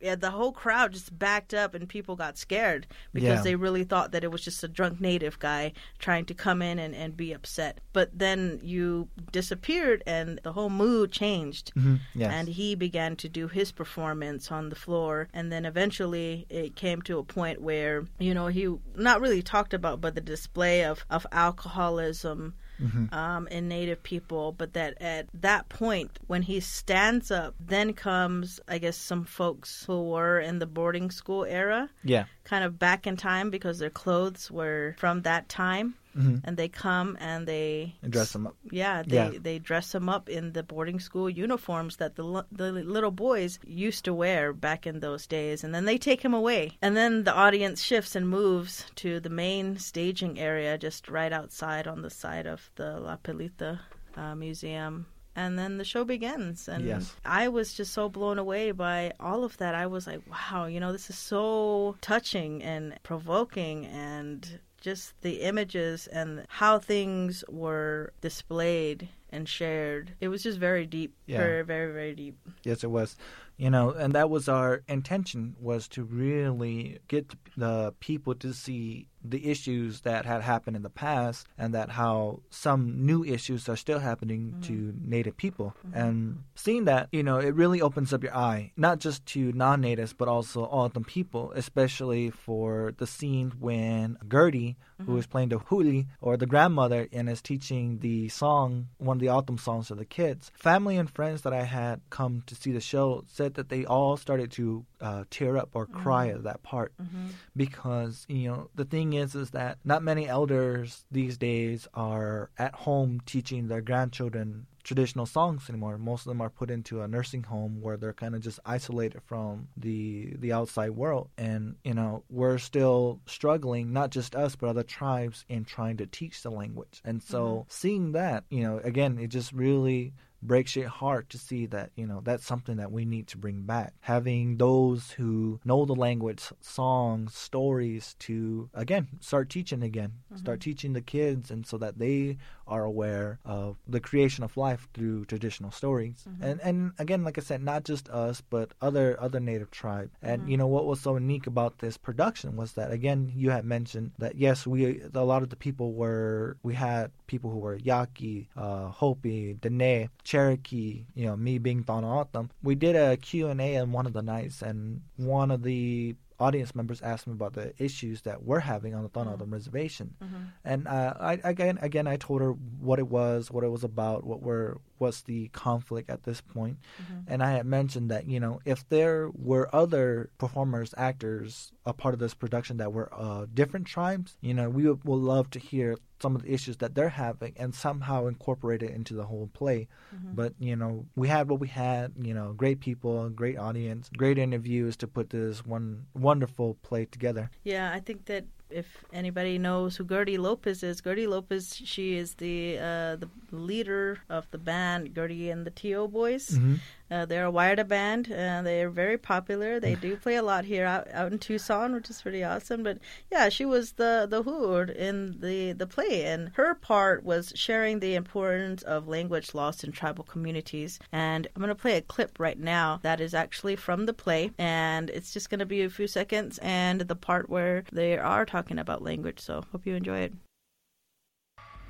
yeah, 0.00 0.14
the 0.16 0.30
whole 0.30 0.52
crowd 0.52 0.92
just 0.92 1.16
backed 1.18 1.54
up, 1.54 1.74
and 1.74 1.88
people 1.88 2.16
got 2.16 2.38
scared 2.38 2.86
because 3.12 3.42
they 3.42 3.54
really 3.56 3.84
thought 3.84 4.12
that 4.12 4.22
it 4.24 4.30
was 4.30 4.42
just 4.42 4.62
a 4.64 4.68
drunk 4.68 5.00
native 5.00 5.38
guy 5.38 5.72
trying 5.98 6.24
to 6.26 6.34
come 6.34 6.62
in 6.62 6.78
and, 6.78 6.94
and 6.94 7.16
be 7.16 7.32
upset. 7.32 7.80
But 7.92 8.10
then 8.16 8.60
you 8.62 9.08
disappeared 9.32 10.02
and 10.06 10.40
the 10.42 10.52
whole 10.52 10.70
mood 10.70 11.12
changed. 11.12 11.72
Mm-hmm. 11.74 11.96
Yes. 12.14 12.32
And 12.32 12.48
he 12.48 12.74
began 12.74 13.16
to 13.16 13.28
do 13.28 13.48
his 13.48 13.72
performance 13.72 14.52
on 14.52 14.68
the 14.68 14.76
floor. 14.76 15.28
And 15.32 15.50
then 15.50 15.64
eventually 15.64 16.46
it 16.48 16.76
came 16.76 17.02
to 17.02 17.18
a 17.18 17.24
point 17.24 17.60
where, 17.60 18.04
you 18.18 18.34
know, 18.34 18.48
he 18.48 18.74
not 18.94 19.20
really 19.20 19.42
talked 19.42 19.74
about, 19.74 20.00
but 20.00 20.14
the 20.14 20.20
display 20.20 20.84
of, 20.84 21.04
of 21.10 21.26
alcoholism 21.32 22.54
mm-hmm. 22.80 23.12
um, 23.14 23.48
in 23.48 23.68
Native 23.68 24.02
people, 24.02 24.52
but 24.52 24.72
that 24.74 25.00
at 25.00 25.26
that 25.34 25.68
point, 25.68 26.18
when 26.26 26.42
he 26.42 26.60
stands 26.60 27.30
up, 27.30 27.54
then 27.60 27.92
comes, 27.92 28.60
I 28.68 28.78
guess, 28.78 28.96
some 28.96 29.24
folks 29.24 29.84
who 29.86 30.10
were 30.10 30.40
in 30.40 30.58
the 30.58 30.66
boarding 30.66 31.10
school 31.10 31.44
era. 31.44 31.90
Yeah. 32.04 32.24
Kind 32.44 32.64
of 32.64 32.78
back 32.78 33.06
in 33.06 33.16
time 33.16 33.50
because 33.50 33.78
their 33.78 33.90
clothes 33.90 34.50
were 34.50 34.94
from 34.98 35.22
that 35.22 35.48
time. 35.48 35.94
Mm-hmm. 36.16 36.36
And 36.44 36.56
they 36.56 36.68
come 36.68 37.16
and 37.20 37.46
they 37.46 37.94
and 38.02 38.12
dress 38.12 38.32
them 38.32 38.46
up. 38.46 38.56
Yeah, 38.70 39.02
they 39.02 39.16
yeah. 39.16 39.30
they 39.40 39.58
dress 39.58 39.92
them 39.92 40.08
up 40.08 40.28
in 40.28 40.52
the 40.52 40.62
boarding 40.62 41.00
school 41.00 41.28
uniforms 41.28 41.96
that 41.96 42.16
the 42.16 42.44
the 42.50 42.72
little 42.72 43.10
boys 43.10 43.58
used 43.66 44.04
to 44.06 44.14
wear 44.14 44.52
back 44.52 44.86
in 44.86 45.00
those 45.00 45.26
days, 45.26 45.62
and 45.62 45.74
then 45.74 45.84
they 45.84 45.98
take 45.98 46.22
him 46.22 46.34
away. 46.34 46.78
And 46.80 46.96
then 46.96 47.24
the 47.24 47.34
audience 47.34 47.82
shifts 47.82 48.16
and 48.16 48.28
moves 48.28 48.86
to 48.96 49.20
the 49.20 49.30
main 49.30 49.78
staging 49.78 50.38
area, 50.38 50.78
just 50.78 51.08
right 51.08 51.32
outside 51.32 51.86
on 51.86 52.02
the 52.02 52.10
side 52.10 52.46
of 52.46 52.70
the 52.76 52.98
La 52.98 53.16
Pilita 53.16 53.80
uh, 54.16 54.34
Museum 54.34 55.06
and 55.36 55.58
then 55.58 55.76
the 55.76 55.84
show 55.84 56.02
begins 56.02 56.66
and 56.66 56.84
yes. 56.84 57.14
i 57.24 57.46
was 57.46 57.74
just 57.74 57.92
so 57.92 58.08
blown 58.08 58.38
away 58.38 58.72
by 58.72 59.12
all 59.20 59.44
of 59.44 59.56
that 59.58 59.74
i 59.74 59.86
was 59.86 60.06
like 60.06 60.20
wow 60.30 60.64
you 60.64 60.80
know 60.80 60.92
this 60.92 61.10
is 61.10 61.18
so 61.18 61.94
touching 62.00 62.62
and 62.62 62.98
provoking 63.02 63.86
and 63.86 64.58
just 64.80 65.20
the 65.22 65.40
images 65.42 66.06
and 66.06 66.44
how 66.48 66.78
things 66.78 67.44
were 67.48 68.12
displayed 68.20 69.08
and 69.30 69.48
shared. 69.48 70.12
It 70.20 70.28
was 70.28 70.42
just 70.42 70.58
very 70.58 70.86
deep, 70.86 71.14
yeah. 71.26 71.38
very, 71.38 71.62
very, 71.62 71.92
very 71.92 72.14
deep. 72.14 72.38
Yes, 72.64 72.84
it 72.84 72.90
was 72.90 73.16
you 73.56 73.70
know 73.70 73.90
and 73.90 74.12
that 74.12 74.28
was 74.28 74.48
our 74.48 74.82
intention 74.86 75.56
was 75.58 75.88
to 75.88 76.04
really 76.04 76.98
get 77.08 77.34
the 77.56 77.94
people 78.00 78.34
to 78.34 78.52
see 78.52 79.08
the 79.24 79.50
issues 79.50 80.02
that 80.02 80.24
had 80.24 80.42
happened 80.42 80.76
in 80.76 80.82
the 80.82 80.90
past 80.90 81.46
and 81.58 81.74
that 81.74 81.90
how 81.90 82.40
some 82.50 83.04
new 83.04 83.24
issues 83.24 83.68
are 83.68 83.76
still 83.76 83.98
happening 83.98 84.50
mm-hmm. 84.50 84.60
to 84.60 84.94
native 85.04 85.36
people 85.36 85.74
mm-hmm. 85.86 85.98
and 85.98 86.44
seeing 86.54 86.84
that 86.84 87.08
you 87.12 87.22
know 87.22 87.38
it 87.38 87.54
really 87.54 87.80
opens 87.80 88.12
up 88.12 88.22
your 88.22 88.34
eye 88.34 88.72
not 88.76 88.98
just 88.98 89.24
to 89.26 89.52
non-natives 89.52 90.12
but 90.12 90.28
also 90.28 90.64
all 90.64 90.88
the 90.88 91.00
people 91.00 91.52
especially 91.54 92.30
for 92.30 92.94
the 92.98 93.06
scene 93.06 93.52
when 93.58 94.16
Gertie 94.30 94.76
mm-hmm. 95.00 95.10
who 95.10 95.18
is 95.18 95.26
playing 95.26 95.48
the 95.48 95.58
huli 95.58 96.06
or 96.20 96.36
the 96.36 96.46
grandmother 96.46 97.08
and 97.12 97.28
is 97.28 97.42
teaching 97.42 97.98
the 97.98 98.28
song 98.28 98.88
one 98.98 99.16
of 99.16 99.20
the 99.20 99.30
O'odham 99.30 99.58
songs 99.58 99.88
to 99.88 99.94
the 99.94 100.04
kids 100.04 100.50
family 100.54 100.96
and 100.96 101.10
friends 101.10 101.42
that 101.42 101.52
I 101.52 101.64
had 101.64 102.00
come 102.10 102.42
to 102.46 102.54
see 102.54 102.72
the 102.72 102.80
show 102.80 103.24
said 103.26 103.54
that 103.54 103.68
they 103.68 103.84
all 103.84 104.16
started 104.16 104.50
to 104.52 104.84
uh, 105.00 105.24
tear 105.30 105.56
up 105.56 105.70
or 105.74 105.86
cry 105.86 106.28
mm-hmm. 106.28 106.38
at 106.38 106.44
that 106.44 106.62
part 106.62 106.92
mm-hmm. 107.00 107.26
because 107.54 108.24
you 108.28 108.48
know 108.48 108.70
the 108.74 108.84
thing 108.84 109.12
is 109.12 109.34
is 109.34 109.50
that 109.50 109.78
not 109.84 110.02
many 110.02 110.28
elders 110.28 111.04
these 111.10 111.36
days 111.36 111.86
are 111.94 112.50
at 112.58 112.74
home 112.74 113.20
teaching 113.26 113.68
their 113.68 113.80
grandchildren 113.80 114.66
traditional 114.86 115.26
songs 115.26 115.68
anymore. 115.68 115.98
Most 115.98 116.20
of 116.20 116.30
them 116.30 116.40
are 116.40 116.48
put 116.48 116.70
into 116.70 117.02
a 117.02 117.08
nursing 117.08 117.42
home 117.42 117.80
where 117.80 117.96
they're 117.96 118.12
kind 118.12 118.36
of 118.36 118.40
just 118.40 118.60
isolated 118.64 119.20
from 119.24 119.66
the 119.76 120.34
the 120.38 120.52
outside 120.52 120.90
world. 120.90 121.28
And 121.36 121.74
you 121.84 121.92
know, 121.92 122.22
we're 122.30 122.58
still 122.58 123.20
struggling, 123.26 123.92
not 123.92 124.10
just 124.10 124.36
us 124.36 124.54
but 124.54 124.68
other 124.68 124.84
tribes, 124.84 125.44
in 125.48 125.64
trying 125.64 125.96
to 125.98 126.06
teach 126.06 126.42
the 126.42 126.50
language. 126.50 127.02
And 127.04 127.20
so, 127.20 127.44
mm-hmm. 127.44 127.68
seeing 127.68 128.12
that, 128.12 128.44
you 128.48 128.62
know, 128.62 128.78
again, 128.82 129.18
it 129.18 129.28
just 129.28 129.52
really 129.52 130.14
breaks 130.46 130.76
your 130.76 130.88
heart 130.88 131.28
to 131.30 131.38
see 131.38 131.66
that 131.66 131.90
you 131.96 132.06
know 132.06 132.20
that's 132.24 132.46
something 132.46 132.76
that 132.76 132.92
we 132.92 133.04
need 133.04 133.26
to 133.26 133.38
bring 133.38 133.62
back 133.62 133.94
having 134.00 134.56
those 134.56 135.10
who 135.12 135.60
know 135.64 135.84
the 135.84 135.94
language 135.94 136.42
songs 136.60 137.34
stories 137.34 138.14
to 138.18 138.68
again 138.74 139.08
start 139.20 139.50
teaching 139.50 139.82
again 139.82 140.12
mm-hmm. 140.26 140.36
start 140.36 140.60
teaching 140.60 140.92
the 140.92 141.00
kids 141.00 141.50
and 141.50 141.66
so 141.66 141.76
that 141.78 141.98
they 141.98 142.36
are 142.66 142.84
aware 142.84 143.38
of 143.44 143.76
the 143.86 144.00
creation 144.00 144.44
of 144.44 144.56
life 144.56 144.88
through 144.94 145.24
traditional 145.24 145.70
stories 145.70 146.24
mm-hmm. 146.28 146.42
and 146.42 146.60
and 146.62 146.92
again 146.98 147.24
like 147.24 147.38
i 147.38 147.40
said 147.40 147.62
not 147.62 147.84
just 147.84 148.08
us 148.10 148.40
but 148.40 148.72
other 148.80 149.16
other 149.20 149.40
native 149.40 149.70
tribe 149.70 150.10
and 150.22 150.42
mm-hmm. 150.42 150.50
you 150.50 150.56
know 150.56 150.66
what 150.66 150.86
was 150.86 151.00
so 151.00 151.14
unique 151.14 151.46
about 151.46 151.78
this 151.78 151.96
production 151.96 152.56
was 152.56 152.72
that 152.72 152.90
again 152.90 153.32
you 153.34 153.50
had 153.50 153.64
mentioned 153.64 154.10
that 154.18 154.36
yes 154.36 154.66
we 154.66 155.02
a 155.14 155.24
lot 155.24 155.42
of 155.42 155.50
the 155.50 155.56
people 155.56 155.92
were 155.92 156.56
we 156.62 156.74
had 156.74 157.10
people 157.26 157.50
who 157.50 157.58
were 157.58 157.76
yaqui 157.76 158.48
uh 158.56 158.88
hopi 158.88 159.54
dene 159.54 160.08
cherokee 160.24 161.04
you 161.14 161.26
know 161.26 161.36
me 161.36 161.58
being 161.58 161.84
Tohono 161.84 162.48
we 162.62 162.74
did 162.74 162.96
a 162.96 163.16
q&a 163.16 163.78
on 163.78 163.92
one 163.92 164.06
of 164.06 164.12
the 164.12 164.22
nights 164.22 164.62
and 164.62 165.02
one 165.16 165.50
of 165.50 165.62
the 165.62 166.14
audience 166.38 166.74
members 166.74 167.00
asked 167.02 167.26
me 167.26 167.32
about 167.32 167.54
the 167.54 167.72
issues 167.82 168.22
that 168.22 168.42
we're 168.42 168.60
having 168.60 168.94
on 168.94 169.02
the 169.02 169.08
Tohono 169.08 169.38
mm-hmm. 169.38 169.52
reservation, 169.52 170.14
mm-hmm. 170.22 170.36
and 170.64 170.86
uh, 170.86 171.14
I 171.18 171.40
again 171.44 171.78
again 171.80 172.06
I 172.06 172.16
told 172.16 172.40
her 172.40 172.52
what 172.52 172.98
it 172.98 173.08
was, 173.08 173.50
what 173.50 173.64
it 173.64 173.68
was 173.68 173.84
about, 173.84 174.24
what 174.24 174.42
were 174.42 174.80
what's 174.98 175.22
the 175.22 175.48
conflict 175.48 176.10
at 176.10 176.24
this 176.24 176.40
point, 176.40 176.78
mm-hmm. 177.02 177.32
and 177.32 177.42
I 177.42 177.52
had 177.52 177.66
mentioned 177.66 178.10
that 178.10 178.26
you 178.26 178.40
know 178.40 178.60
if 178.64 178.88
there 178.88 179.30
were 179.34 179.74
other 179.74 180.30
performers, 180.38 180.94
actors, 180.96 181.72
a 181.84 181.92
part 181.92 182.14
of 182.14 182.20
this 182.20 182.34
production 182.34 182.78
that 182.78 182.92
were 182.92 183.08
uh, 183.12 183.46
different 183.52 183.86
tribes, 183.86 184.36
you 184.40 184.54
know 184.54 184.68
we 184.68 184.88
would, 184.88 185.04
would 185.04 185.16
love 185.16 185.50
to 185.50 185.58
hear 185.58 185.96
some 186.20 186.34
of 186.34 186.42
the 186.42 186.52
issues 186.52 186.78
that 186.78 186.94
they're 186.94 187.10
having 187.10 187.52
and 187.56 187.74
somehow 187.74 188.26
incorporate 188.26 188.82
it 188.82 188.90
into 188.90 189.14
the 189.14 189.24
whole 189.24 189.50
play. 189.52 189.88
Mm-hmm. 190.14 190.34
But 190.34 190.54
you 190.58 190.76
know, 190.76 191.06
we 191.14 191.28
had 191.28 191.48
what 191.48 191.60
we 191.60 191.68
had. 191.68 192.12
You 192.20 192.34
know, 192.34 192.52
great 192.52 192.80
people, 192.80 193.28
great 193.30 193.58
audience, 193.58 194.10
great 194.16 194.38
interviews 194.38 194.96
to 194.98 195.06
put 195.06 195.30
this 195.30 195.64
one 195.64 196.06
wonderful 196.14 196.74
play 196.82 197.04
together. 197.06 197.50
Yeah, 197.64 197.92
I 197.92 198.00
think 198.00 198.26
that 198.26 198.44
if 198.70 199.04
anybody 199.12 199.58
knows 199.58 199.96
who 199.96 200.04
Gertie 200.04 200.38
Lopez 200.38 200.82
is, 200.82 201.00
Gertie 201.00 201.26
Lopez, 201.26 201.76
she 201.84 202.16
is 202.16 202.34
the 202.34 202.78
uh, 202.78 203.16
the 203.16 203.28
leader 203.50 204.18
of 204.28 204.50
the 204.50 204.58
band 204.58 205.14
Gertie 205.14 205.50
and 205.50 205.66
the 205.66 205.70
T.O. 205.70 206.08
Boys. 206.08 206.50
Mm-hmm. 206.50 206.74
Uh, 207.10 207.24
they're 207.24 207.46
a 207.46 207.52
Wayarta 207.52 207.86
band, 207.86 208.30
and 208.32 208.66
they're 208.66 208.90
very 208.90 209.16
popular. 209.16 209.78
They 209.78 209.94
do 209.94 210.16
play 210.16 210.36
a 210.36 210.42
lot 210.42 210.64
here 210.64 210.84
out, 210.84 211.06
out 211.12 211.32
in 211.32 211.38
Tucson, 211.38 211.94
which 211.94 212.10
is 212.10 212.20
pretty 212.20 212.42
awesome. 212.42 212.82
But 212.82 212.98
yeah, 213.30 213.48
she 213.48 213.64
was 213.64 213.92
the 213.92 214.26
the 214.28 214.42
hood 214.42 214.90
in 214.90 215.40
the 215.40 215.72
the 215.72 215.86
play, 215.86 216.24
and 216.24 216.50
her 216.54 216.74
part 216.74 217.24
was 217.24 217.52
sharing 217.54 218.00
the 218.00 218.14
importance 218.16 218.82
of 218.82 219.06
language 219.06 219.54
lost 219.54 219.84
in 219.84 219.92
tribal 219.92 220.24
communities. 220.24 220.98
And 221.12 221.46
I'm 221.54 221.60
going 221.60 221.68
to 221.68 221.74
play 221.74 221.96
a 221.96 222.02
clip 222.02 222.40
right 222.40 222.58
now 222.58 222.98
that 223.02 223.20
is 223.20 223.34
actually 223.34 223.76
from 223.76 224.06
the 224.06 224.14
play, 224.14 224.50
and 224.58 225.08
it's 225.10 225.32
just 225.32 225.48
going 225.48 225.60
to 225.60 225.66
be 225.66 225.82
a 225.82 225.90
few 225.90 226.08
seconds, 226.08 226.58
and 226.58 227.02
the 227.02 227.16
part 227.16 227.48
where 227.48 227.84
they 227.92 228.18
are 228.18 228.44
talking 228.44 228.78
about 228.78 229.02
language. 229.02 229.38
So 229.38 229.62
hope 229.70 229.86
you 229.86 229.94
enjoy 229.94 230.18
it. 230.20 230.32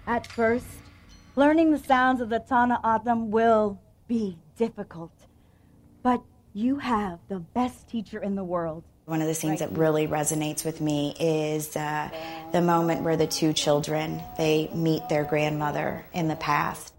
At 0.07 0.27
first, 0.27 0.67
learning 1.37 1.73
the 1.73 1.79
sounds 1.79 2.21
of 2.21 2.29
the 2.29 2.39
Tohono 2.39 2.79
O'odham 2.85 3.31
will 3.31 3.81
be 4.07 4.39
difficult. 4.57 5.13
But 6.03 6.23
you 6.53 6.79
have 6.79 7.19
the 7.29 7.39
best 7.39 7.89
teacher 7.89 8.23
in 8.23 8.35
the 8.35 8.45
world. 8.45 8.85
One 9.05 9.21
of 9.21 9.29
the 9.29 9.35
scenes 9.35 9.61
that 9.61 9.73
really 9.73 10.09
resonates 10.09 10.65
with 10.65 10.81
me 10.81 11.15
is 11.21 11.77
uh, 11.77 12.11
the 12.53 12.61
moment 12.61 13.03
where 13.03 13.17
the 13.17 13.27
two 13.27 13.53
children 13.53 14.21
they 14.37 14.69
meet 14.75 15.09
their 15.09 15.23
grandmother 15.23 16.05
in 16.13 16.29
the 16.29 16.37
past. 16.37 16.93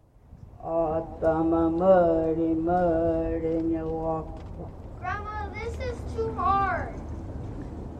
Grandma, 5.00 5.50
this 5.50 5.74
is 5.80 5.98
too 6.16 6.32
hard. 6.34 6.94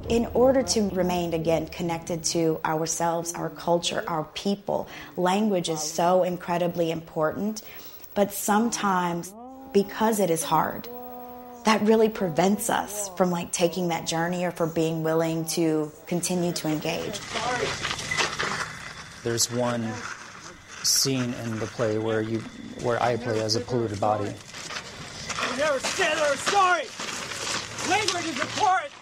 In 0.10 0.26
order 0.28 0.64
to 0.64 0.90
remain 0.90 1.34
again 1.34 1.68
connected 1.68 2.24
to 2.26 2.62
ourselves, 2.64 3.34
our 3.34 3.50
culture, 3.50 4.04
our 4.08 4.24
people, 4.24 4.88
language 5.18 5.68
is 5.68 5.82
so 5.82 6.24
incredibly 6.24 6.92
important. 6.92 7.62
But 8.16 8.32
sometimes 8.32 9.34
because 9.74 10.20
it 10.20 10.30
is 10.30 10.44
hard, 10.44 10.88
that 11.66 11.82
really 11.82 12.10
prevents 12.10 12.70
us 12.70 13.10
from 13.18 13.30
like 13.30 13.52
taking 13.52 13.90
that 13.90 14.08
journey 14.08 14.46
or 14.46 14.52
for 14.52 14.68
being 14.68 15.04
willing 15.04 15.46
to 15.46 15.92
continue 16.06 16.52
to 16.54 16.68
engage. 16.68 17.20
There's 19.24 19.52
one 19.52 19.92
scene 20.84 21.34
in 21.34 21.60
the 21.60 21.66
play 21.66 21.98
where 21.98 22.22
you 22.22 22.40
where 22.82 23.02
I 23.04 23.18
play 23.18 23.42
as 23.42 23.56
a 23.56 23.60
polluted 23.60 24.00
body. 24.00 24.34
You 25.52 25.58
never 25.58 25.80
said 25.80 26.18
or 26.18 26.38
sorry. 26.38 26.86
Language 27.90 28.26
is 28.34 28.40
important. 28.40 28.94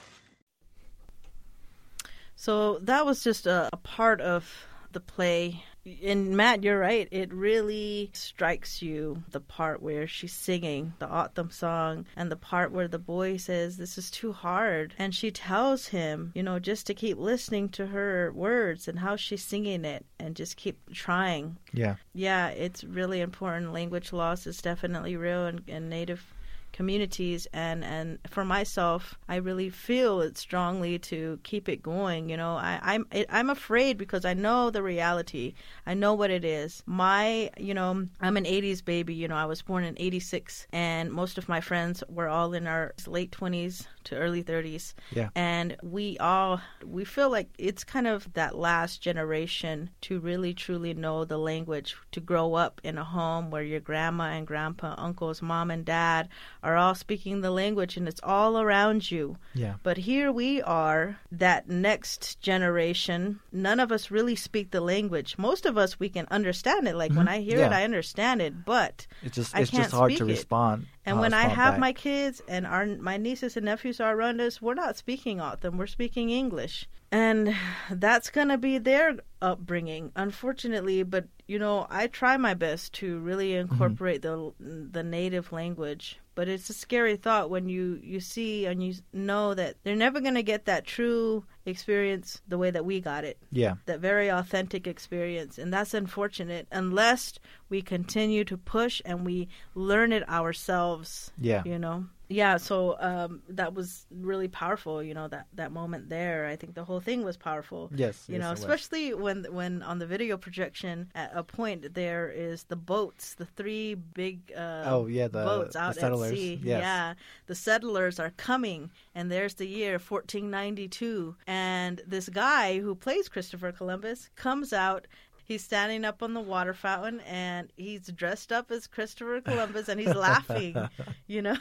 So 2.35 2.79
that 2.79 3.05
was 3.05 3.23
just 3.23 3.45
a, 3.45 3.69
a 3.73 3.77
part 3.77 4.21
of 4.21 4.67
the 4.91 4.99
play 4.99 5.63
and 6.03 6.35
Matt, 6.35 6.63
you're 6.63 6.79
right. 6.79 7.07
It 7.11 7.33
really 7.33 8.09
strikes 8.13 8.81
you 8.81 9.23
the 9.29 9.39
part 9.39 9.81
where 9.81 10.07
she's 10.07 10.33
singing 10.33 10.93
the 10.99 11.05
O'odham 11.05 11.51
song 11.51 12.05
and 12.15 12.31
the 12.31 12.35
part 12.35 12.71
where 12.71 12.87
the 12.87 12.99
boy 12.99 13.37
says, 13.37 13.77
This 13.77 13.97
is 13.97 14.09
too 14.09 14.33
hard. 14.33 14.93
And 14.97 15.13
she 15.13 15.31
tells 15.31 15.87
him, 15.87 16.31
you 16.33 16.43
know, 16.43 16.59
just 16.59 16.87
to 16.87 16.93
keep 16.93 17.17
listening 17.17 17.69
to 17.69 17.87
her 17.87 18.31
words 18.33 18.87
and 18.87 18.99
how 18.99 19.15
she's 19.15 19.43
singing 19.43 19.85
it 19.85 20.05
and 20.19 20.35
just 20.35 20.57
keep 20.57 20.77
trying. 20.93 21.57
Yeah. 21.71 21.95
Yeah, 22.13 22.49
it's 22.49 22.83
really 22.83 23.21
important. 23.21 23.73
Language 23.73 24.11
loss 24.11 24.47
is 24.47 24.61
definitely 24.61 25.15
real 25.15 25.45
in, 25.45 25.61
in 25.67 25.89
Native 25.89 26.34
communities 26.75 27.47
and 27.53 27.85
and 27.85 28.19
for 28.27 28.43
myself 28.43 29.17
i 29.29 29.37
really 29.37 29.69
feel 29.69 30.19
it 30.19 30.37
strongly 30.37 30.99
to 30.99 31.39
keep 31.43 31.69
it 31.69 31.81
going 31.81 32.27
you 32.27 32.35
know. 32.35 32.55
I 32.57 32.79
i'm 32.83 33.07
it, 33.11 33.27
i'm 33.29 33.49
afraid 33.49 33.97
because 33.97 34.25
i 34.25 34.33
know 34.33 34.69
the 34.69 34.83
reality. 34.83 35.53
I 35.87 35.93
know 35.93 36.13
what 36.13 36.31
it 36.31 36.43
is. 36.43 36.83
My 36.85 37.49
you 37.57 37.73
know 37.73 38.05
i'm 38.19 38.35
an 38.35 38.43
80s 38.43 38.83
baby 38.83 39.13
you 39.13 39.29
know. 39.29 39.37
I 39.37 39.45
was 39.45 39.61
born 39.61 39.85
in 39.85 39.95
86 39.97 40.67
and 40.73 41.13
most 41.13 41.37
of 41.37 41.47
my 41.47 41.61
friends 41.61 42.03
were 42.09 42.27
all 42.27 42.53
in 42.53 42.67
our 42.67 42.93
late 43.07 43.31
20s 43.31 43.87
to 44.05 44.15
early 44.15 44.43
30s 44.43 44.93
Yeah. 45.11 45.29
and 45.35 45.75
we 45.83 46.17
all 46.19 46.61
we 46.85 47.03
feel 47.05 47.29
like 47.29 47.49
it's 47.57 47.83
kind 47.83 48.07
of 48.07 48.31
that 48.33 48.55
last 48.57 49.01
generation 49.01 49.89
to 50.01 50.19
really 50.19 50.53
truly 50.53 50.93
know 50.93 51.25
the 51.25 51.37
language 51.37 51.95
to 52.11 52.19
grow 52.21 52.53
up 52.55 52.79
in 52.83 52.97
a 52.97 53.03
home 53.03 53.51
where 53.51 53.63
your 53.63 53.79
grandma 53.79 54.25
and 54.35 54.47
grandpa 54.47 54.95
uncles 54.97 55.41
mom 55.41 55.71
and 55.71 55.85
dad 55.85 56.29
are 56.63 56.75
all 56.77 56.95
speaking 56.95 57.41
the 57.41 57.51
language 57.51 57.97
and 57.97 58.07
it's 58.07 58.21
all 58.23 58.59
around 58.59 59.09
you 59.11 59.37
Yeah. 59.53 59.75
but 59.83 59.97
here 59.97 60.31
we 60.31 60.61
are 60.61 61.17
that 61.31 61.67
next 61.69 62.39
generation 62.41 63.39
none 63.51 63.79
of 63.79 63.91
us 63.91 64.11
really 64.11 64.35
speak 64.35 64.71
the 64.71 64.81
language 64.81 65.37
most 65.37 65.65
of 65.65 65.77
us 65.77 65.99
we 65.99 66.09
can 66.09 66.27
understand 66.31 66.87
it 66.87 66.95
like 66.95 67.11
when 67.13 67.27
i 67.27 67.39
hear 67.39 67.59
it 67.59 67.65
Mm-hmm. 67.65 67.73
I 67.73 67.83
understand 67.83 68.41
it 68.41 68.53
but 68.65 69.07
It's 69.23 69.35
just 69.35 69.55
I 69.55 69.61
it's 69.61 69.71
just 69.71 69.91
hard 69.91 70.15
to 70.17 70.23
it. 70.25 70.27
respond. 70.37 70.85
and 71.05 71.17
uh, 71.17 71.21
when 71.21 71.33
I 71.33 71.43
have 71.43 71.73
back. 71.75 71.79
my 71.79 71.93
kids 71.93 72.41
and 72.47 72.65
our 72.67 72.85
my 72.85 73.17
nieces 73.17 73.57
and 73.57 73.65
nephews 73.65 73.94
are 73.99 74.15
around 74.15 74.39
us, 74.41 74.61
we're 74.61 74.73
not 74.73 74.97
speaking 74.97 75.39
O'odham. 75.41 75.77
We're 75.77 75.87
speaking 75.87 76.29
English, 76.29 76.87
and 77.11 77.55
that's 77.91 78.29
gonna 78.29 78.57
be 78.57 78.77
their 78.77 79.17
upbringing, 79.41 80.11
unfortunately. 80.15 81.03
But 81.03 81.27
you 81.47 81.59
know, 81.59 81.85
I 81.89 82.07
try 82.07 82.37
my 82.37 82.53
best 82.53 82.93
to 82.93 83.19
really 83.19 83.51
Mm-hmm. 83.51 83.71
incorporate 83.73 84.21
the 84.21 84.53
the 84.59 85.03
native 85.03 85.51
language. 85.51 86.19
But 86.35 86.49
it's 86.49 86.69
a 86.69 86.73
scary 86.73 87.15
thought 87.15 87.49
when 87.49 87.69
you 87.69 87.97
you 88.03 88.19
see 88.19 88.65
and 88.65 88.83
you 88.83 88.95
know 89.13 89.53
that 89.53 89.77
they're 89.83 89.95
never 89.95 90.19
gonna 90.19 90.43
get 90.43 90.65
that 90.65 90.85
true 90.85 91.45
experience 91.65 92.41
the 92.47 92.57
way 92.57 92.71
that 92.71 92.83
we 92.85 92.99
got 92.99 93.23
it 93.23 93.37
yeah. 93.51 93.75
that 93.85 93.99
very 94.01 94.27
authentic 94.29 94.85
experience 94.85 95.57
and 95.57 95.73
that's 95.73 95.93
unfortunate 95.93 96.67
unless 96.71 97.39
we 97.69 97.81
continue 97.81 98.43
to 98.43 98.57
push 98.57 99.01
and 99.05 99.25
we 99.25 99.47
learn 99.75 100.11
it 100.11 100.27
ourselves 100.29 101.31
Yeah. 101.39 101.63
you 101.65 101.79
know 101.79 102.05
yeah 102.27 102.57
so 102.57 102.95
um 102.99 103.41
that 103.49 103.73
was 103.73 104.05
really 104.09 104.47
powerful 104.47 105.03
you 105.03 105.13
know 105.13 105.27
that 105.27 105.45
that 105.53 105.71
moment 105.71 106.09
there. 106.09 106.45
I 106.47 106.55
think 106.55 106.73
the 106.73 106.83
whole 106.83 106.99
thing 106.99 107.23
was 107.23 107.37
powerful. 107.37 107.91
Yes, 107.95 108.25
you 108.27 108.35
yes, 108.35 108.41
know 108.41 108.47
it 108.47 108.51
was. 108.51 108.59
especially 108.61 109.13
when 109.13 109.45
when 109.51 109.81
on 109.83 109.99
the 109.99 110.05
video 110.07 110.35
projection 110.37 111.09
at 111.15 111.31
a 111.35 111.43
point 111.43 111.93
there 111.93 112.29
is 112.29 112.63
the 112.63 112.75
boats 112.75 113.35
the 113.35 113.45
three 113.45 113.93
big 113.95 114.51
uh 114.55 114.83
Oh, 114.87 115.05
yeah, 115.07 115.27
the- 115.27 115.43
boats 115.45 115.73
the 115.73 115.79
out 115.81 115.97
at 115.97 116.29
sea. 116.29 116.59
Yes. 116.63 116.81
yeah 116.81 117.13
the 117.47 117.55
settlers 117.55 118.19
are 118.19 118.31
coming 118.37 118.89
and 119.13 119.31
there's 119.31 119.55
the 119.55 119.67
year 119.67 119.99
1492 119.99 121.35
and 121.47 122.01
this 122.07 122.29
guy 122.29 122.79
who 122.79 122.95
plays 122.95 123.29
christopher 123.29 123.71
columbus 123.71 124.29
comes 124.35 124.73
out 124.73 125.07
He's 125.45 125.63
standing 125.63 126.03
up 126.03 126.23
on 126.23 126.33
the 126.33 126.41
water 126.41 126.73
fountain 126.73 127.19
and 127.21 127.71
he's 127.77 128.07
dressed 128.07 128.51
up 128.51 128.71
as 128.71 128.87
Christopher 128.87 129.41
Columbus 129.41 129.87
and 129.87 129.99
he's 129.99 130.15
laughing, 130.15 130.75
you 131.27 131.41
know. 131.43 131.57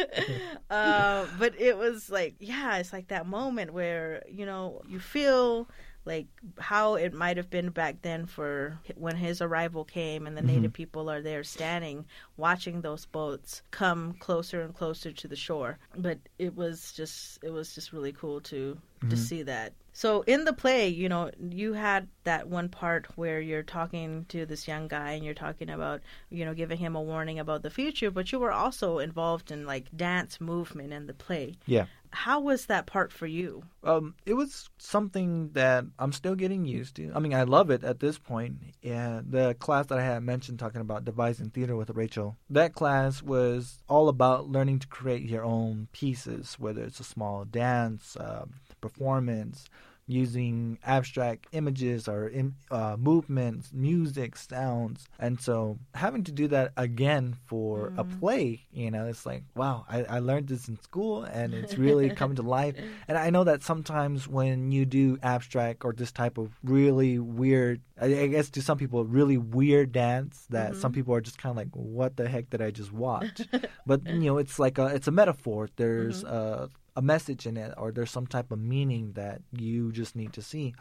uh, 0.70 1.26
but 1.38 1.60
it 1.60 1.76
was 1.76 2.10
like, 2.10 2.34
yeah, 2.40 2.78
it's 2.78 2.92
like 2.92 3.08
that 3.08 3.26
moment 3.26 3.72
where, 3.72 4.22
you 4.28 4.46
know, 4.46 4.80
you 4.88 4.98
feel 4.98 5.68
like 6.08 6.26
how 6.58 6.94
it 6.94 7.12
might 7.12 7.36
have 7.36 7.50
been 7.50 7.68
back 7.68 8.00
then 8.00 8.24
for 8.24 8.78
when 8.96 9.14
his 9.14 9.42
arrival 9.42 9.84
came 9.84 10.26
and 10.26 10.36
the 10.36 10.42
native 10.42 10.72
people 10.72 11.10
are 11.10 11.20
there 11.20 11.44
standing 11.44 12.06
watching 12.38 12.80
those 12.80 13.04
boats 13.04 13.60
come 13.70 14.14
closer 14.14 14.62
and 14.62 14.74
closer 14.74 15.12
to 15.12 15.28
the 15.28 15.36
shore. 15.36 15.78
But 15.98 16.18
it 16.38 16.56
was 16.56 16.92
just 16.92 17.38
it 17.44 17.50
was 17.50 17.74
just 17.74 17.92
really 17.92 18.12
cool 18.12 18.40
to 18.42 18.78
to 19.10 19.16
see 19.16 19.42
that 19.42 19.74
so 19.98 20.22
in 20.34 20.44
the 20.44 20.52
play 20.52 20.86
you 20.88 21.08
know 21.08 21.30
you 21.60 21.72
had 21.72 22.06
that 22.22 22.46
one 22.48 22.68
part 22.68 23.06
where 23.16 23.40
you're 23.40 23.64
talking 23.78 24.24
to 24.28 24.46
this 24.46 24.68
young 24.68 24.86
guy 24.86 25.10
and 25.12 25.24
you're 25.24 25.34
talking 25.46 25.70
about 25.70 26.00
you 26.30 26.44
know 26.44 26.54
giving 26.54 26.78
him 26.78 26.94
a 26.94 27.02
warning 27.12 27.38
about 27.40 27.62
the 27.62 27.70
future 27.80 28.10
but 28.10 28.30
you 28.30 28.38
were 28.38 28.52
also 28.52 28.98
involved 28.98 29.50
in 29.50 29.66
like 29.66 29.86
dance 29.96 30.40
movement 30.40 30.92
in 30.92 31.06
the 31.08 31.14
play 31.14 31.46
Yeah. 31.66 31.86
how 32.10 32.38
was 32.40 32.66
that 32.66 32.86
part 32.86 33.10
for 33.12 33.26
you 33.26 33.64
Um, 33.82 34.14
it 34.24 34.34
was 34.34 34.70
something 34.78 35.50
that 35.54 35.84
I'm 35.98 36.12
still 36.12 36.34
getting 36.42 36.64
used 36.78 36.94
to. 36.96 37.04
I 37.16 37.18
mean, 37.20 37.32
I 37.32 37.44
love 37.44 37.70
it 37.70 37.82
at 37.90 38.00
this 38.00 38.18
point. 38.18 38.54
Yeah, 38.82 39.22
the 39.36 39.54
class 39.64 39.86
that 39.86 39.98
I 39.98 40.04
had 40.12 40.22
mentioned 40.22 40.58
talking 40.58 40.82
about 40.82 41.04
devising 41.10 41.50
theater 41.50 41.74
with 41.80 41.90
Rachel, 42.02 42.36
that 42.50 42.74
class 42.74 43.22
was 43.22 43.78
all 43.88 44.08
about 44.08 44.50
learning 44.56 44.78
to 44.80 44.88
create 44.98 45.22
your 45.34 45.44
own 45.56 45.88
pieces, 46.00 46.56
whether 46.58 46.82
it's 46.82 47.00
a 47.00 47.04
small 47.14 47.44
dance, 47.46 48.16
uh, 48.16 48.44
performance, 48.80 49.64
using 50.08 50.78
abstract 50.84 51.46
images 51.52 52.08
or 52.08 52.32
uh, 52.70 52.96
movements, 52.98 53.70
music, 53.72 54.36
sounds. 54.36 55.06
And 55.18 55.38
so 55.38 55.78
having 55.94 56.24
to 56.24 56.32
do 56.32 56.48
that 56.48 56.72
again 56.76 57.36
for 57.46 57.88
a 57.88 58.04
mm-hmm. 58.04 58.18
play, 58.18 58.66
you 58.72 58.90
know, 58.90 59.06
it's 59.06 59.26
like, 59.26 59.44
wow, 59.54 59.84
I, 59.88 60.04
I 60.04 60.18
learned 60.20 60.48
this 60.48 60.66
in 60.66 60.80
school 60.80 61.24
and 61.24 61.52
it's 61.52 61.76
really 61.76 62.08
coming 62.10 62.36
to 62.36 62.42
life. 62.42 62.74
And 63.06 63.18
I 63.18 63.28
know 63.28 63.44
that 63.44 63.62
sometimes 63.62 64.26
when 64.26 64.72
you 64.72 64.86
do 64.86 65.18
abstract 65.22 65.84
or 65.84 65.92
this 65.92 66.10
type 66.10 66.38
of 66.38 66.52
really 66.64 67.18
weird, 67.18 67.82
I, 68.00 68.06
I 68.06 68.26
guess 68.28 68.48
to 68.50 68.62
some 68.62 68.78
people, 68.78 69.04
really 69.04 69.36
weird 69.36 69.92
dance 69.92 70.46
that 70.48 70.74
some 70.74 70.90
mm-hmm. 70.90 71.00
people 71.00 71.14
are 71.14 71.20
just 71.20 71.36
kind 71.36 71.50
of 71.50 71.56
like, 71.58 71.74
what 71.74 72.16
the 72.16 72.28
heck 72.28 72.48
did 72.48 72.62
I 72.62 72.70
just 72.70 72.92
watch? 72.92 73.42
but, 73.86 74.06
you 74.06 74.20
know, 74.20 74.38
it's 74.38 74.58
like 74.58 74.78
a, 74.78 74.86
it's 74.86 75.06
a 75.06 75.12
metaphor. 75.12 75.68
There's 75.76 76.24
mm-hmm. 76.24 76.34
a 76.34 76.68
a 76.98 77.02
message 77.02 77.42
in 77.50 77.56
it 77.64 77.72
or 77.80 77.86
there's 77.92 78.10
some 78.18 78.26
type 78.26 78.50
of 78.54 78.58
meaning 78.58 79.04
that 79.20 79.38
you 79.66 79.92
just 80.00 80.14
need 80.20 80.32
to 80.38 80.42
see. 80.42 80.74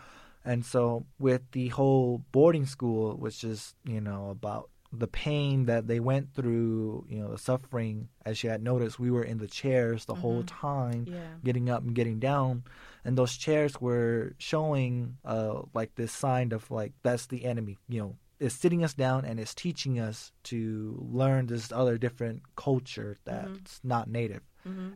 And 0.51 0.65
so 0.73 1.05
with 1.19 1.43
the 1.51 1.67
whole 1.77 2.09
boarding 2.31 2.65
school, 2.65 3.15
was 3.25 3.35
just, 3.37 3.75
you 3.85 4.01
know, 4.07 4.29
about 4.37 4.69
the 5.03 5.07
pain 5.27 5.65
that 5.65 5.83
they 5.91 5.99
went 5.99 6.33
through, 6.33 7.05
you 7.09 7.19
know, 7.19 7.31
the 7.35 7.37
suffering. 7.37 8.07
As 8.25 8.41
you 8.41 8.49
had 8.49 8.63
noticed, 8.63 8.97
we 8.99 9.11
were 9.11 9.23
in 9.31 9.37
the 9.37 9.47
chairs 9.61 10.05
the 10.05 10.15
whole 10.23 10.43
time, 10.65 11.05
Yeah. 11.07 11.33
getting 11.43 11.69
up 11.69 11.81
and 11.83 11.93
getting 11.93 12.19
down. 12.19 12.63
And 13.03 13.17
those 13.17 13.35
chairs 13.35 13.73
were 13.87 14.33
showing 14.37 15.17
uh, 15.25 15.63
like 15.73 15.91
this 15.95 16.13
sign 16.13 16.51
of 16.53 16.71
like, 16.71 16.93
that's 17.03 17.27
the 17.27 17.43
enemy, 17.51 17.77
you 17.89 17.99
know, 18.01 18.15
it's 18.39 18.55
sitting 18.55 18.83
us 18.83 18.93
down 18.93 19.25
and 19.25 19.39
it's 19.41 19.55
teaching 19.55 19.99
us 19.99 20.31
to 20.43 20.59
learn 21.11 21.47
this 21.47 21.71
other 21.71 21.97
different 21.97 22.39
culture 22.55 23.17
that's 23.25 23.79
not 23.83 24.07
native. 24.09 24.41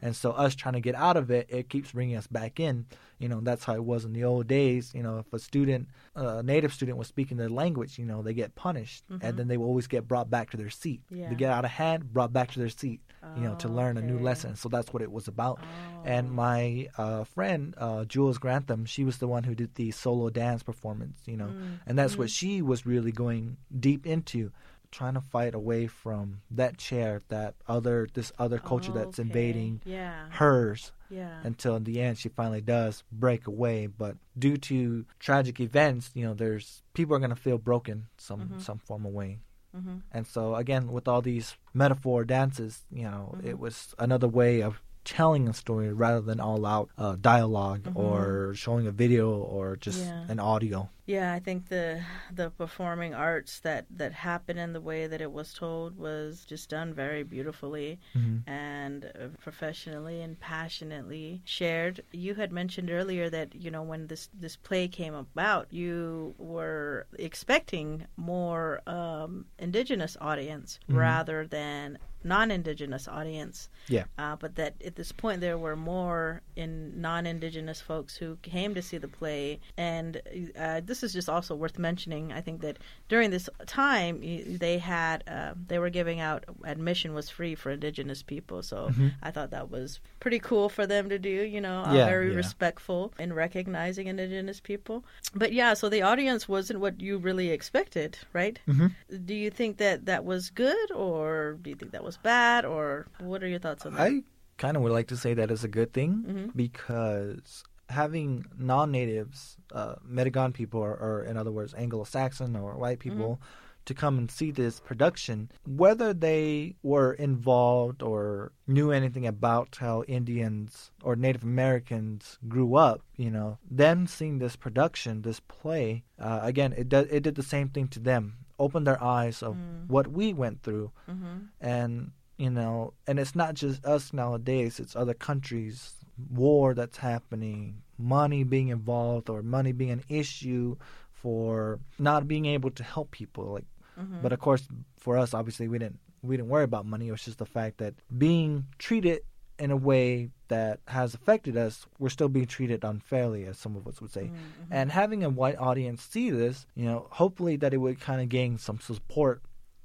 And 0.01 0.15
so 0.15 0.31
us 0.31 0.55
trying 0.55 0.73
to 0.73 0.81
get 0.81 0.95
out 0.95 1.17
of 1.17 1.31
it, 1.31 1.47
it 1.49 1.69
keeps 1.69 1.91
bringing 1.91 2.17
us 2.17 2.27
back 2.27 2.59
in. 2.59 2.85
You 3.19 3.29
know, 3.29 3.39
that's 3.39 3.63
how 3.63 3.75
it 3.75 3.83
was 3.83 4.03
in 4.03 4.13
the 4.13 4.23
old 4.23 4.47
days. 4.47 4.91
You 4.95 5.03
know, 5.03 5.19
if 5.19 5.31
a 5.31 5.39
student, 5.39 5.89
a 6.15 6.41
native 6.41 6.73
student 6.73 6.97
was 6.97 7.07
speaking 7.07 7.37
their 7.37 7.49
language, 7.49 7.99
you 7.99 8.05
know, 8.05 8.21
they 8.23 8.33
get 8.33 8.55
punished 8.55 9.03
and 9.21 9.37
then 9.37 9.47
they 9.47 9.57
will 9.57 9.67
always 9.67 9.87
get 9.87 10.07
brought 10.07 10.29
back 10.29 10.49
to 10.51 10.57
their 10.57 10.71
seat. 10.71 11.01
Yeah. 11.09 11.29
They 11.29 11.35
get 11.35 11.51
out 11.51 11.65
of 11.65 11.71
hand, 11.71 12.11
brought 12.11 12.33
back 12.33 12.51
to 12.53 12.59
their 12.59 12.69
seat, 12.69 12.99
you 13.35 13.43
know, 13.43 13.55
to 13.55 13.67
learn 13.67 13.97
a 13.97 14.01
new 14.01 14.17
lesson. 14.19 14.55
So 14.55 14.69
that's 14.69 14.91
what 14.91 15.03
it 15.03 15.11
was 15.11 15.27
about. 15.27 15.59
And 16.03 16.31
my 16.31 16.87
uh, 16.97 17.25
friend, 17.25 17.75
uh, 17.77 18.05
Jules 18.05 18.39
Grantham, 18.39 18.85
she 18.85 19.03
was 19.03 19.19
the 19.19 19.27
one 19.27 19.43
who 19.43 19.53
did 19.53 19.75
the 19.75 19.91
solo 19.91 20.29
dance 20.29 20.63
performance, 20.63 21.19
you 21.27 21.37
know, 21.37 21.51
and 21.85 21.97
that's 21.99 22.17
what 22.17 22.29
she 22.31 22.61
was 22.63 22.85
really 22.85 23.11
going 23.11 23.57
deep 23.79 24.07
into 24.07 24.51
trying 24.91 25.13
to 25.15 25.21
fight 25.21 25.53
away 25.55 25.87
from 25.87 26.41
that 26.51 26.77
chair, 26.77 27.21
that 27.29 27.55
other 27.67 28.07
this 28.13 28.31
other 28.37 28.59
culture 28.59 28.91
that's 28.91 29.19
Okay. 29.19 29.27
invading 29.27 29.81
Yeah. 29.85 30.27
hers 30.31 30.91
Yeah. 31.09 31.39
until 31.43 31.75
in 31.75 31.83
the 31.85 31.99
end 32.01 32.17
she 32.17 32.29
finally 32.29 32.61
does 32.61 33.03
break 33.11 33.47
away. 33.47 33.87
But 33.87 34.17
due 34.37 34.57
to 34.57 35.05
tragic 35.19 35.59
events, 35.59 36.11
you 36.13 36.23
know, 36.25 36.33
there's 36.33 36.83
people 36.93 37.15
are 37.15 37.19
gonna 37.19 37.35
feel 37.35 37.57
broken 37.57 38.07
some 38.17 38.59
some 38.59 38.79
form 38.79 39.05
of 39.05 39.13
way. 39.13 39.39
Mm-hmm. 39.75 39.97
And 40.11 40.27
so 40.27 40.55
again, 40.55 40.91
with 40.91 41.07
all 41.07 41.21
these 41.21 41.55
metaphor 41.73 42.25
dances, 42.25 42.83
you 42.91 43.03
know, 43.03 43.35
Mm-hmm. 43.37 43.47
it 43.47 43.57
was 43.59 43.95
another 43.97 44.27
way 44.27 44.61
of 44.61 44.81
telling 45.03 45.47
a 45.47 45.53
story 45.53 45.91
rather 45.91 46.21
than 46.21 46.39
all 46.39 46.63
out 46.65 46.89
uh, 46.97 47.15
dialog 47.19 47.87
or 47.95 48.53
showing 48.53 48.85
a 48.85 48.91
video 48.91 49.31
or 49.31 49.75
just 49.75 49.99
Mm-hmm. 50.03 50.19
Yeah. 50.27 50.31
an 50.31 50.39
audio. 50.39 50.89
Yeah, 51.11 51.33
I 51.33 51.39
think 51.39 51.67
the 51.67 52.01
the 52.39 52.49
performing 52.51 53.13
arts 53.13 53.59
that 53.67 53.85
that 54.01 54.13
happened 54.13 54.59
and 54.59 54.73
the 54.73 54.79
way 54.91 55.07
that 55.07 55.21
it 55.21 55.31
was 55.39 55.53
told 55.53 55.97
was 55.97 56.45
just 56.45 56.69
done 56.69 56.93
very 56.93 57.23
beautifully 57.23 57.99
Mhm. 58.15 58.43
and 58.47 58.99
uh, 59.05 59.27
professionally 59.47 60.21
and 60.25 60.39
passionately 60.39 61.41
shared. 61.43 61.95
You 62.25 62.35
had 62.35 62.51
mentioned 62.61 62.89
earlier 62.89 63.29
that 63.29 63.49
you 63.63 63.71
know 63.71 63.83
when 63.91 64.07
this 64.07 64.29
this 64.43 64.55
play 64.67 64.87
came 64.87 65.13
about, 65.25 65.63
you 65.73 66.33
were 66.37 67.07
expecting 67.19 67.87
more 68.15 68.81
um, 68.87 69.45
indigenous 69.59 70.15
audience 70.21 70.79
Mhm. 70.87 70.97
rather 71.07 71.39
than 71.47 71.97
non-indigenous 72.23 73.07
audience 73.07 73.67
Yeah. 73.87 74.05
uh, 74.19 74.35
but 74.35 74.53
that 74.55 74.75
at 74.85 74.95
this 74.95 75.11
point 75.11 75.41
there 75.41 75.57
were 75.57 75.75
more 75.75 76.43
in 76.55 77.01
non-indigenous 77.01 77.81
folks 77.81 78.15
who 78.15 78.35
came 78.43 78.75
to 78.75 78.81
see 78.89 78.99
the 78.99 79.07
play 79.07 79.59
and 79.75 80.21
uh, 80.55 80.81
this 80.89 81.00
is 81.03 81.13
just 81.13 81.29
also 81.29 81.55
worth 81.55 81.77
mentioning 81.79 82.31
i 82.33 82.41
think 82.41 82.61
that 82.61 82.77
during 83.09 83.29
this 83.31 83.49
time 83.65 84.19
they 84.59 84.77
had 84.77 85.23
uh, 85.27 85.53
they 85.67 85.79
were 85.79 85.89
giving 85.89 86.19
out 86.19 86.43
admission 86.63 87.13
was 87.13 87.29
free 87.29 87.55
for 87.55 87.71
indigenous 87.71 88.21
people 88.23 88.61
so 88.63 88.89
Mhm. 88.89 89.11
i 89.23 89.31
thought 89.31 89.51
that 89.51 89.69
was 89.69 89.99
pretty 90.19 90.39
cool 90.39 90.67
for 90.69 90.85
them 90.87 91.09
to 91.09 91.17
do 91.19 91.29
you 91.55 91.61
know 91.61 91.83
Yeah, 91.91 92.05
very 92.05 92.29
yeah. 92.31 92.35
respectful 92.37 93.13
in 93.19 93.33
recognizing 93.33 94.07
indigenous 94.07 94.59
people 94.59 95.03
but 95.35 95.51
yeah 95.53 95.73
so 95.73 95.89
the 95.89 96.01
audience 96.01 96.47
wasn't 96.47 96.79
what 96.79 96.99
you 97.01 97.17
really 97.17 97.49
expected 97.49 98.17
right 98.33 98.59
Mhm. 98.67 98.91
do 99.25 99.33
you 99.33 99.49
think 99.49 99.77
that 99.77 100.05
that 100.05 100.25
was 100.25 100.49
good 100.49 100.91
or 100.91 101.57
do 101.61 101.69
you 101.69 101.75
think 101.75 101.91
that 101.91 102.03
was 102.03 102.17
bad 102.17 102.65
or 102.65 103.07
what 103.19 103.43
are 103.43 103.47
your 103.47 103.59
thoughts 103.59 103.85
on 103.85 103.93
that 103.95 104.01
I 104.07 104.23
kind 104.57 104.77
of 104.77 104.83
would 104.83 104.91
like 104.91 105.07
to 105.07 105.17
say 105.17 105.33
that 105.33 105.49
is 105.49 105.63
a 105.63 105.67
good 105.67 105.91
thing 105.93 106.11
Mhm. 106.27 106.55
because 106.55 107.63
having 107.91 108.45
non-natives, 108.57 109.57
uh, 109.71 109.95
Metagon 110.07 110.53
people, 110.53 110.79
or, 110.81 110.93
or 110.95 111.23
in 111.23 111.37
other 111.37 111.51
words, 111.51 111.73
Anglo-Saxon 111.75 112.55
or 112.55 112.75
white 112.77 112.99
people, 112.99 113.39
to 113.85 113.93
come 113.95 114.17
and 114.19 114.29
see 114.29 114.51
this 114.51 114.79
production, 114.79 115.49
whether 115.65 116.13
they 116.13 116.75
were 116.83 117.13
involved 117.13 118.03
or 118.03 118.51
knew 118.67 118.91
anything 118.91 119.25
about 119.25 119.77
how 119.79 120.03
Indians 120.03 120.91
or 121.03 121.15
Native 121.15 121.43
Americans 121.43 122.37
grew 122.47 122.75
up, 122.75 123.01
you 123.17 123.31
know, 123.31 123.57
them 123.69 124.05
seeing 124.05 124.37
this 124.37 124.55
production, 124.55 125.23
this 125.23 125.39
play, 125.39 126.03
uh, 126.19 126.39
again, 126.43 126.73
it 126.77 126.89
did, 126.89 127.07
it 127.11 127.21
did 127.23 127.35
the 127.35 127.43
same 127.55 127.69
thing 127.69 127.87
to 127.89 127.99
them, 127.99 128.37
opened 128.59 128.85
their 128.85 129.01
eyes 129.03 129.41
of 129.41 129.57
what 129.87 130.07
we 130.07 130.31
went 130.31 130.61
through, 130.61 130.91
Mhm. 131.09 131.47
and 131.59 132.11
you 132.37 132.49
know, 132.49 132.93
and 133.07 133.19
it's 133.19 133.35
not 133.35 133.53
just 133.53 133.85
us 133.85 134.13
nowadays; 134.13 134.79
it's 134.79 134.95
other 134.95 135.13
countries, 135.13 136.00
war 136.29 136.73
that's 136.73 136.97
happening, 136.97 137.81
money 137.97 138.43
being 138.43 138.69
involved, 138.69 139.29
or 139.29 139.41
money 139.41 139.71
being 139.71 139.91
an 139.91 140.03
issue 140.09 140.75
for 141.11 141.79
not 141.99 142.27
being 142.27 142.45
able 142.45 142.71
to 142.71 142.83
help 142.83 143.11
people. 143.11 143.45
Like, 143.53 143.65
Mm-hmm. 143.99 144.21
but 144.21 144.31
of 144.31 144.39
course, 144.39 144.67
for 144.97 145.17
us, 145.17 145.33
obviously, 145.33 145.67
we 145.67 145.77
didn't 145.77 145.99
we 146.23 146.37
didn't 146.37 146.49
worry 146.49 146.63
about 146.63 146.85
money. 146.85 147.09
It 147.09 147.11
was 147.11 147.23
just 147.25 147.39
the 147.39 147.45
fact 147.45 147.77
that 147.79 147.93
being 148.17 148.65
treated 148.79 149.19
in 149.59 149.69
a 149.69 149.75
way 149.75 150.29
that 150.47 150.79
has 150.87 151.13
affected 151.13 151.57
us, 151.57 151.85
we're 151.99 152.09
still 152.09 152.29
being 152.29 152.47
treated 152.47 152.83
unfairly, 152.85 153.45
as 153.45 153.57
some 153.59 153.75
of 153.75 153.85
us 153.87 153.99
would 154.01 154.11
say. 154.11 154.23
Mm-hmm. 154.25 154.71
And 154.71 154.91
having 154.91 155.23
a 155.25 155.29
white 155.29 155.57
audience 155.59 156.01
see 156.03 156.29
this, 156.31 156.65
you 156.73 156.85
know, 156.85 157.07
hopefully 157.11 157.57
that 157.57 157.73
it 157.73 157.77
would 157.77 157.99
kind 157.99 158.21
of 158.21 158.29
gain 158.29 158.57
some 158.57 158.79
support 158.79 159.41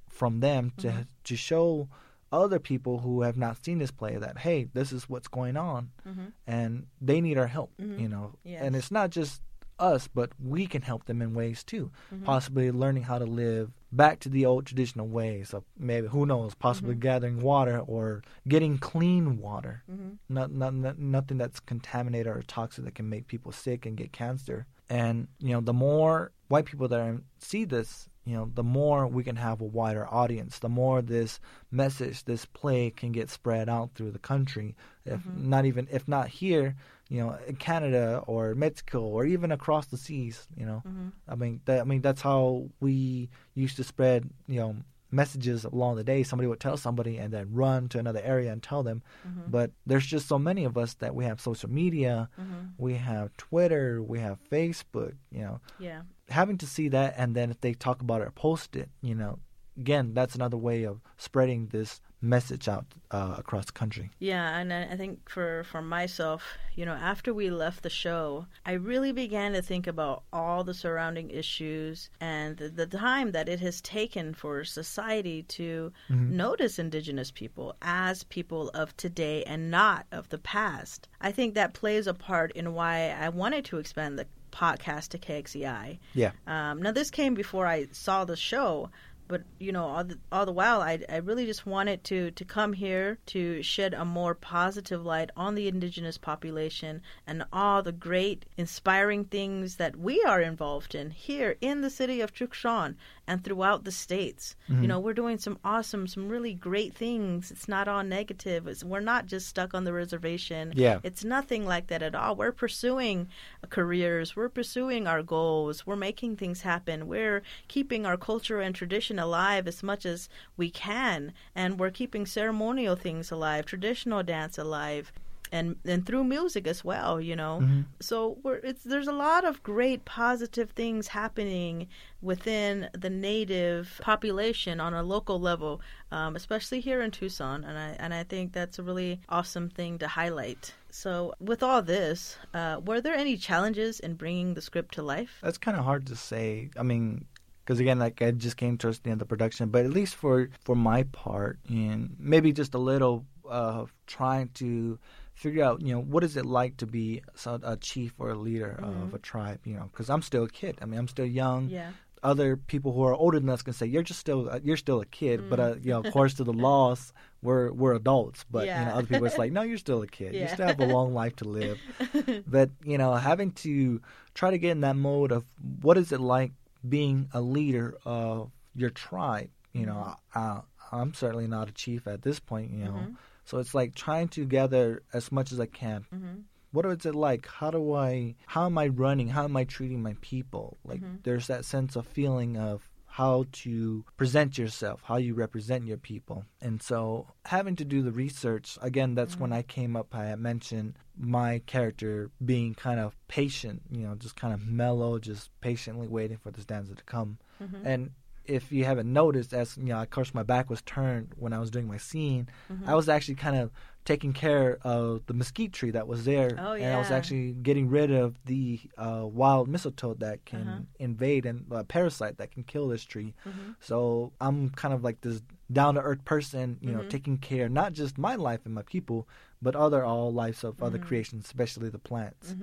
from 0.08 0.40
them 0.40 0.72
to 0.78 0.88
Mm-hmm. 0.88 1.00
to 1.24 1.36
show 1.36 1.88
other 2.32 2.58
people 2.58 2.98
who 3.00 3.22
have 3.22 3.36
not 3.36 3.64
seen 3.64 3.78
this 3.78 3.90
play 3.90 4.16
that 4.16 4.38
hey, 4.38 4.64
this 4.72 4.92
is 4.92 5.08
what's 5.08 5.28
going 5.28 5.56
on, 5.56 5.90
Mhm. 6.06 6.32
and 6.46 6.86
they 7.00 7.20
need 7.20 7.38
our 7.38 7.46
help. 7.46 7.72
Mhm. 7.78 8.00
You 8.00 8.08
know, 8.08 8.32
Yes. 8.44 8.62
and 8.62 8.74
it's 8.76 8.90
not 8.90 9.10
just 9.10 9.42
us, 9.78 10.08
but 10.08 10.30
we 10.42 10.66
can 10.66 10.80
help 10.80 11.04
them 11.04 11.20
in 11.20 11.34
ways 11.34 11.62
too. 11.62 11.90
Mm-hmm. 12.12 12.24
Possibly 12.24 12.70
learning 12.72 13.02
how 13.02 13.18
to 13.18 13.26
live 13.26 13.72
back 13.92 14.20
to 14.20 14.30
the 14.30 14.46
old 14.46 14.64
traditional 14.64 15.06
ways 15.06 15.52
of 15.52 15.64
maybe 15.78 16.08
who 16.08 16.24
knows, 16.24 16.54
possibly 16.54 16.94
Mm-hmm. 16.94 17.00
gathering 17.00 17.40
water 17.40 17.78
or 17.80 18.22
getting 18.48 18.78
clean 18.78 19.38
water. 19.38 19.82
Mhm. 19.90 20.16
Not, 20.30 20.50
not, 20.50 20.72
not 20.74 20.98
nothing 20.98 21.36
that's 21.36 21.60
contaminated 21.60 22.26
or 22.26 22.42
toxic 22.42 22.84
that 22.86 22.94
can 22.94 23.08
make 23.10 23.26
people 23.28 23.52
sick 23.52 23.84
and 23.84 23.98
get 23.98 24.12
cancer. 24.12 24.66
And 24.88 25.28
you 25.40 25.50
know, 25.50 25.60
the 25.60 25.74
more 25.74 26.32
white 26.48 26.64
people 26.64 26.88
that 26.88 26.98
are, 27.00 27.20
see 27.38 27.64
this, 27.66 28.08
you 28.26 28.34
know, 28.36 28.50
the 28.54 28.62
more 28.64 29.06
we 29.06 29.22
can 29.24 29.36
have 29.36 29.60
a 29.60 29.64
wider 29.64 30.04
audience. 30.12 30.58
The 30.58 30.68
more 30.68 31.00
this 31.00 31.38
message, 31.70 32.24
this 32.24 32.44
play, 32.44 32.90
can 32.90 33.12
get 33.12 33.30
spread 33.30 33.68
out 33.68 33.90
through 33.94 34.10
the 34.10 34.18
country. 34.18 34.74
If 35.04 35.20
Mm-hmm. 35.20 35.48
not 35.50 35.64
even, 35.64 35.86
if 35.92 36.08
not 36.08 36.26
here, 36.28 36.74
you 37.08 37.20
know, 37.20 37.38
in 37.46 37.54
Canada 37.56 38.22
or 38.26 38.54
Mexico 38.56 39.00
or 39.02 39.24
even 39.24 39.52
across 39.52 39.86
the 39.86 39.96
seas. 39.96 40.48
You 40.56 40.66
know, 40.66 40.82
Mm-hmm. 40.86 41.08
I 41.28 41.34
mean, 41.36 41.60
that, 41.66 41.80
I 41.80 41.84
mean 41.84 42.02
that's 42.02 42.20
how 42.22 42.68
we 42.80 43.28
used 43.54 43.76
to 43.76 43.84
spread, 43.84 44.28
you 44.48 44.58
know, 44.60 44.74
messages 45.12 45.64
along 45.64 45.94
the 45.96 46.02
day. 46.02 46.24
Somebody 46.24 46.48
would 46.48 46.58
tell 46.58 46.76
somebody 46.76 47.16
and 47.18 47.32
then 47.32 47.46
run 47.52 47.88
to 47.90 47.98
another 48.00 48.20
area 48.24 48.50
and 48.52 48.60
tell 48.60 48.82
them. 48.82 49.02
Mm-hmm. 49.26 49.50
But 49.52 49.70
there's 49.86 50.04
just 50.04 50.26
so 50.26 50.36
many 50.38 50.64
of 50.64 50.76
us 50.76 50.94
that 50.94 51.14
we 51.14 51.24
have 51.26 51.40
social 51.40 51.70
media, 51.70 52.28
Mm-hmm. 52.40 52.62
we 52.76 52.94
have 52.94 53.36
Twitter, 53.36 54.02
we 54.02 54.18
have 54.18 54.38
Facebook. 54.50 55.14
You 55.30 55.42
know, 55.42 55.60
Yeah. 55.78 56.02
Having 56.28 56.58
to 56.58 56.66
see 56.66 56.88
that 56.88 57.14
and 57.16 57.34
then 57.34 57.50
if 57.50 57.60
they 57.60 57.74
talk 57.74 58.00
about 58.00 58.20
it 58.20 58.28
or 58.28 58.32
post 58.32 58.76
it, 58.76 58.88
you 59.00 59.14
know, 59.14 59.38
again, 59.76 60.14
that's 60.14 60.34
another 60.34 60.56
way 60.56 60.84
of 60.84 61.00
spreading 61.16 61.68
this 61.68 62.00
message 62.20 62.66
out 62.66 62.86
uh, 63.10 63.34
across 63.38 63.66
the 63.66 63.72
country. 63.72 64.10
Yeah, 64.18 64.58
and 64.58 64.72
I 64.72 64.96
think 64.96 65.28
for 65.28 65.64
for 65.64 65.82
myself, 65.82 66.56
you 66.74 66.84
know, 66.84 66.94
after 66.94 67.32
we 67.32 67.50
left 67.50 67.82
the 67.82 67.90
show, 67.90 68.46
I 68.64 68.72
really 68.72 69.12
began 69.12 69.52
to 69.52 69.62
think 69.62 69.86
about 69.86 70.24
all 70.32 70.64
the 70.64 70.74
surrounding 70.74 71.30
issues 71.30 72.10
and 72.20 72.56
the, 72.56 72.68
the 72.68 72.86
time 72.86 73.32
that 73.32 73.48
it 73.48 73.60
has 73.60 73.80
taken 73.80 74.34
for 74.34 74.64
society 74.64 75.42
to 75.42 75.92
notice 76.08 76.78
indigenous 76.78 77.30
people 77.30 77.76
as 77.82 78.24
people 78.24 78.70
of 78.70 78.96
today 78.96 79.44
and 79.44 79.70
not 79.70 80.06
of 80.10 80.28
the 80.30 80.38
past. 80.38 81.08
I 81.20 81.32
think 81.32 81.54
that 81.54 81.74
plays 81.74 82.06
a 82.06 82.14
part 82.14 82.52
in 82.52 82.74
why 82.74 83.10
I 83.10 83.28
wanted 83.28 83.64
to 83.66 83.78
expand 83.78 84.18
the 84.18 84.26
podcast 84.56 85.08
to 85.08 85.18
KXCI. 85.18 85.98
Yeah. 86.14 86.32
Um, 86.46 86.82
now, 86.82 86.92
this 86.92 87.10
came 87.10 87.34
before 87.34 87.66
I 87.66 87.88
saw 87.92 88.24
the 88.24 88.36
show, 88.36 88.90
but 89.28 89.42
you 89.58 89.72
know, 89.72 89.84
all 89.84 90.04
the, 90.04 90.18
all 90.30 90.46
the 90.46 90.52
while, 90.52 90.80
I, 90.80 91.00
I 91.08 91.16
really 91.16 91.46
just 91.46 91.66
wanted 91.66 92.04
to 92.04 92.30
to 92.30 92.44
come 92.44 92.72
here 92.72 93.18
to 93.26 93.62
shed 93.62 93.94
a 93.94 94.04
more 94.04 94.34
positive 94.34 95.04
light 95.04 95.30
on 95.36 95.54
the 95.54 95.68
indigenous 95.68 96.18
population 96.18 97.02
and 97.26 97.44
all 97.52 97.82
the 97.82 97.92
great, 97.92 98.44
inspiring 98.56 99.24
things 99.24 99.76
that 99.76 99.96
we 99.96 100.22
are 100.22 100.40
involved 100.40 100.94
in 100.94 101.10
here 101.10 101.56
in 101.60 101.80
the 101.80 101.90
city 101.90 102.20
of 102.20 102.32
Trukshan 102.32 102.96
and 103.26 103.42
throughout 103.42 103.84
the 103.84 103.90
states. 103.90 104.54
You 104.68 104.74
mm-hmm. 104.74 104.86
know, 104.86 105.00
we're 105.00 105.14
doing 105.14 105.38
some 105.38 105.58
awesome, 105.64 106.06
some 106.06 106.28
really 106.28 106.54
great 106.54 106.94
things. 106.94 107.50
It's 107.50 107.68
not 107.68 107.88
all 107.88 108.04
negative. 108.04 108.66
It's, 108.68 108.84
we're 108.84 109.00
not 109.00 109.26
just 109.26 109.48
stuck 109.48 109.74
on 109.74 109.84
the 109.84 109.92
reservation. 109.92 110.72
Yeah. 110.76 111.00
It's 111.02 111.24
nothing 111.24 111.66
like 111.66 111.88
that 111.88 112.02
at 112.02 112.14
all. 112.14 112.36
We're 112.36 112.52
pursuing 112.52 113.28
careers, 113.68 114.36
we're 114.36 114.48
pursuing 114.48 115.06
our 115.06 115.22
goals, 115.22 115.86
we're 115.86 115.96
making 115.96 116.36
things 116.36 116.60
happen, 116.60 117.08
we're 117.08 117.42
keeping 117.68 118.06
our 118.06 118.16
culture 118.16 118.60
and 118.60 118.74
tradition 118.74 119.15
alive 119.18 119.66
as 119.68 119.82
much 119.82 120.04
as 120.06 120.28
we 120.56 120.70
can, 120.70 121.32
and 121.54 121.78
we're 121.78 121.90
keeping 121.90 122.26
ceremonial 122.26 122.96
things 122.96 123.30
alive, 123.30 123.66
traditional 123.66 124.22
dance 124.22 124.58
alive. 124.58 125.12
And, 125.52 125.76
and 125.84 126.04
through 126.04 126.24
music 126.24 126.66
as 126.66 126.82
well, 126.84 127.20
you 127.20 127.36
know. 127.36 127.60
So 128.00 128.36
we're, 128.42 128.56
it's 128.56 128.82
there's 128.82 129.06
a 129.06 129.12
lot 129.12 129.44
of 129.44 129.62
great 129.62 130.04
positive 130.04 130.70
things 130.70 131.06
happening 131.06 131.86
within 132.20 132.88
the 132.92 133.10
native 133.10 134.00
population 134.02 134.80
on 134.80 134.92
a 134.92 135.04
local 135.04 135.38
level, 135.38 135.80
um, 136.10 136.34
especially 136.34 136.80
here 136.80 137.00
in 137.00 137.12
Tucson, 137.12 137.62
and 137.62 137.78
I 137.78 137.96
and 138.00 138.12
I 138.12 138.24
think 138.24 138.54
that's 138.54 138.80
a 138.80 138.82
really 138.82 139.20
awesome 139.28 139.70
thing 139.70 140.00
to 140.00 140.08
highlight. 140.08 140.74
So, 140.90 141.34
with 141.38 141.62
all 141.62 141.80
this, 141.82 142.38
uh, 142.52 142.80
were 142.84 143.00
there 143.00 143.14
any 143.14 143.36
challenges 143.36 144.00
in 144.00 144.14
bringing 144.14 144.54
the 144.54 144.62
script 144.62 144.94
to 144.94 145.02
life? 145.02 145.38
That's 145.42 145.58
kind 145.58 145.76
of 145.76 145.84
hard 145.84 146.06
to 146.06 146.16
say. 146.16 146.70
I 146.76 146.82
mean, 146.82 147.26
because 147.66 147.80
again, 147.80 147.98
like 147.98 148.22
I 148.22 148.30
just 148.30 148.56
came 148.56 148.78
towards 148.78 149.00
the 149.00 149.10
end 149.10 149.14
of 149.14 149.18
the 149.20 149.26
production, 149.26 149.70
but 149.70 149.84
at 149.84 149.90
least 149.90 150.14
for 150.14 150.48
for 150.62 150.76
my 150.76 151.02
part, 151.02 151.58
and 151.68 152.14
maybe 152.18 152.52
just 152.52 152.74
a 152.74 152.78
little 152.78 153.26
of 153.44 153.92
trying 154.06 154.50
to 154.54 154.98
figure 155.34 155.64
out, 155.64 155.82
you 155.82 155.92
know, 155.92 156.00
what 156.00 156.22
is 156.22 156.36
it 156.36 156.46
like 156.46 156.76
to 156.78 156.86
be 156.86 157.22
a 157.44 157.76
chief 157.76 158.14
or 158.18 158.30
a 158.30 158.34
leader 158.34 158.78
of 158.82 159.14
a 159.14 159.18
tribe, 159.18 159.60
you 159.64 159.74
know, 159.74 159.88
because 159.92 160.08
I'm 160.08 160.22
still 160.22 160.44
a 160.44 160.48
kid. 160.48 160.78
I 160.80 160.86
mean, 160.86 160.98
I'm 160.98 161.08
still 161.08 161.26
young. 161.26 161.68
Yeah. 161.68 161.90
Other 162.22 162.56
people 162.56 162.92
who 162.92 163.02
are 163.02 163.14
older 163.14 163.38
than 163.38 163.50
us 163.50 163.62
can 163.62 163.74
say 163.74 163.86
you're 163.86 164.02
just 164.02 164.18
still 164.20 164.48
uh, 164.48 164.60
you're 164.62 164.78
still 164.78 165.00
a 165.00 165.06
kid, 165.06 165.50
but 165.50 165.60
uh, 165.60 165.74
you 165.82 165.90
know, 165.90 166.00
of 166.00 166.12
course, 166.12 166.34
to 166.34 166.44
the 166.44 166.52
laws, 166.68 167.12
we're 167.42 167.72
we're 167.72 167.94
adults. 167.94 168.44
But 168.50 168.66
you 168.66 168.72
know, 168.72 168.92
other 168.94 169.06
people 169.06 169.26
it's 169.26 169.38
like, 169.38 169.52
no, 169.52 169.62
you're 169.62 169.78
still 169.78 170.02
a 170.02 170.06
kid. 170.06 170.34
Yeah. 170.34 170.42
You 170.42 170.48
still 170.48 170.66
have 170.66 170.80
a 170.80 170.86
long 170.86 171.14
life 171.14 171.34
to 171.36 171.44
live. 171.44 171.78
but 172.46 172.70
you 172.84 172.96
know, 172.96 173.12
having 173.14 173.50
to 173.66 174.00
try 174.34 174.50
to 174.50 174.58
get 174.58 174.70
in 174.70 174.80
that 174.80 174.96
mode 174.96 175.32
of 175.32 175.44
what 175.82 175.98
is 175.98 176.12
it 176.12 176.20
like 176.20 176.52
being 176.88 177.28
a 177.32 177.40
leader 177.40 177.96
of 178.04 178.50
your 178.74 178.90
tribe. 178.90 179.50
You 179.72 179.86
know, 179.86 180.16
mm-hmm. 180.34 180.38
I, 180.38 180.60
I'm 180.92 181.14
certainly 181.14 181.46
not 181.46 181.68
a 181.68 181.72
chief 181.72 182.06
at 182.06 182.22
this 182.22 182.40
point. 182.40 182.70
You 182.70 182.84
know, 182.84 182.90
mm-hmm. 182.92 183.14
so 183.44 183.58
it's 183.58 183.74
like 183.74 183.94
trying 183.94 184.28
to 184.28 184.44
gather 184.44 185.02
as 185.12 185.30
much 185.30 185.52
as 185.52 185.60
I 185.60 185.66
can 185.66 186.06
mm-hmm. 186.14 186.34
what 186.72 186.86
is 186.86 187.06
it 187.06 187.14
like? 187.14 187.46
How 187.46 187.70
do 187.70 187.94
I, 187.94 188.34
how 188.46 188.66
am 188.66 188.78
I 188.78 188.88
running? 188.88 189.28
How 189.28 189.44
am 189.44 189.56
I 189.56 189.64
treating 189.64 190.02
my 190.02 190.14
people? 190.20 190.76
Like, 190.84 191.00
Mm-hmm. 191.00 191.16
there's 191.24 191.46
that 191.46 191.64
sense 191.64 191.96
of 191.96 192.06
feeling 192.06 192.56
of 192.56 192.88
how 193.16 193.46
to 193.50 194.04
present 194.18 194.58
yourself, 194.58 195.00
how 195.02 195.16
you 195.16 195.32
represent 195.32 195.86
your 195.86 195.96
people. 195.96 196.44
And 196.60 196.82
so, 196.82 197.26
having 197.46 197.74
to 197.76 197.84
do 197.84 198.02
the 198.02 198.12
research, 198.12 198.76
again, 198.82 199.14
that's 199.14 199.38
when 199.38 199.50
Mm-hmm. 199.50 199.58
I 199.58 199.62
came 199.62 199.96
up. 199.96 200.08
I 200.14 200.26
had 200.26 200.38
mentioned 200.38 200.98
my 201.16 201.62
character 201.64 202.30
being 202.44 202.74
kind 202.74 203.00
of 203.00 203.16
patient, 203.26 203.80
you 203.90 204.02
know, 204.06 204.16
just 204.16 204.36
kind 204.36 204.52
of 204.52 204.66
mellow, 204.66 205.18
just 205.18 205.48
patiently 205.62 206.08
waiting 206.08 206.36
for 206.36 206.50
the 206.50 206.60
stanza 206.60 206.94
to 206.94 207.04
come. 207.04 207.38
Mm-hmm. 207.62 207.86
And 207.86 208.10
if 208.48 208.70
you 208.72 208.84
haven't 208.84 209.12
noticed, 209.12 209.52
as 209.52 209.76
you 209.76 209.84
know, 209.84 210.00
of 210.02 210.10
course, 210.10 210.32
my 210.34 210.42
back 210.42 210.68
was 210.70 210.82
turned 210.82 211.32
when 211.36 211.52
I 211.52 211.58
was 211.58 211.70
doing 211.70 211.86
my 211.86 211.96
scene. 211.98 212.48
Mm-hmm. 212.72 212.88
I 212.88 212.94
was 212.94 213.08
actually 213.08 213.36
kind 213.36 213.56
of 213.56 213.70
taking 214.04 214.32
care 214.32 214.78
of 214.82 215.26
the 215.26 215.34
mesquite 215.34 215.72
tree 215.72 215.90
that 215.90 216.06
was 216.06 216.24
there, 216.24 216.50
Oh, 216.58 216.74
and 216.74 216.94
I 216.94 216.98
was 216.98 217.10
actually 217.16 217.52
getting 217.54 217.88
rid 217.88 218.12
of 218.12 218.38
the 218.44 218.78
uh, 218.96 219.24
wild 219.26 219.66
mistletoe 219.68 220.14
that 220.14 220.44
can 220.44 220.68
Uh-huh. 220.68 220.80
invade 221.00 221.44
and 221.44 221.64
uh, 221.72 221.82
parasite 221.82 222.38
that 222.38 222.52
can 222.52 222.62
kill 222.62 222.86
this 222.88 223.02
tree. 223.04 223.34
Mm-hmm. 223.44 223.72
So 223.80 224.32
I'm 224.40 224.70
kind 224.70 224.94
of 224.94 225.02
like 225.02 225.20
this 225.22 225.42
down 225.72 225.94
to 225.96 226.00
earth 226.02 226.24
person, 226.24 226.78
you 226.80 226.92
know, 226.92 227.00
Mm-hmm. 227.00 227.08
taking 227.08 227.38
care 227.38 227.68
not 227.68 227.92
just 227.94 228.16
my 228.16 228.36
life 228.36 228.60
and 228.64 228.72
my 228.74 228.82
people, 228.82 229.26
but 229.60 229.74
other 229.74 230.04
all 230.04 230.32
lives 230.32 230.62
of 230.62 230.80
other 230.82 230.98
creations, 231.08 231.44
especially 231.46 231.88
the 231.88 231.98
plants. 231.98 232.54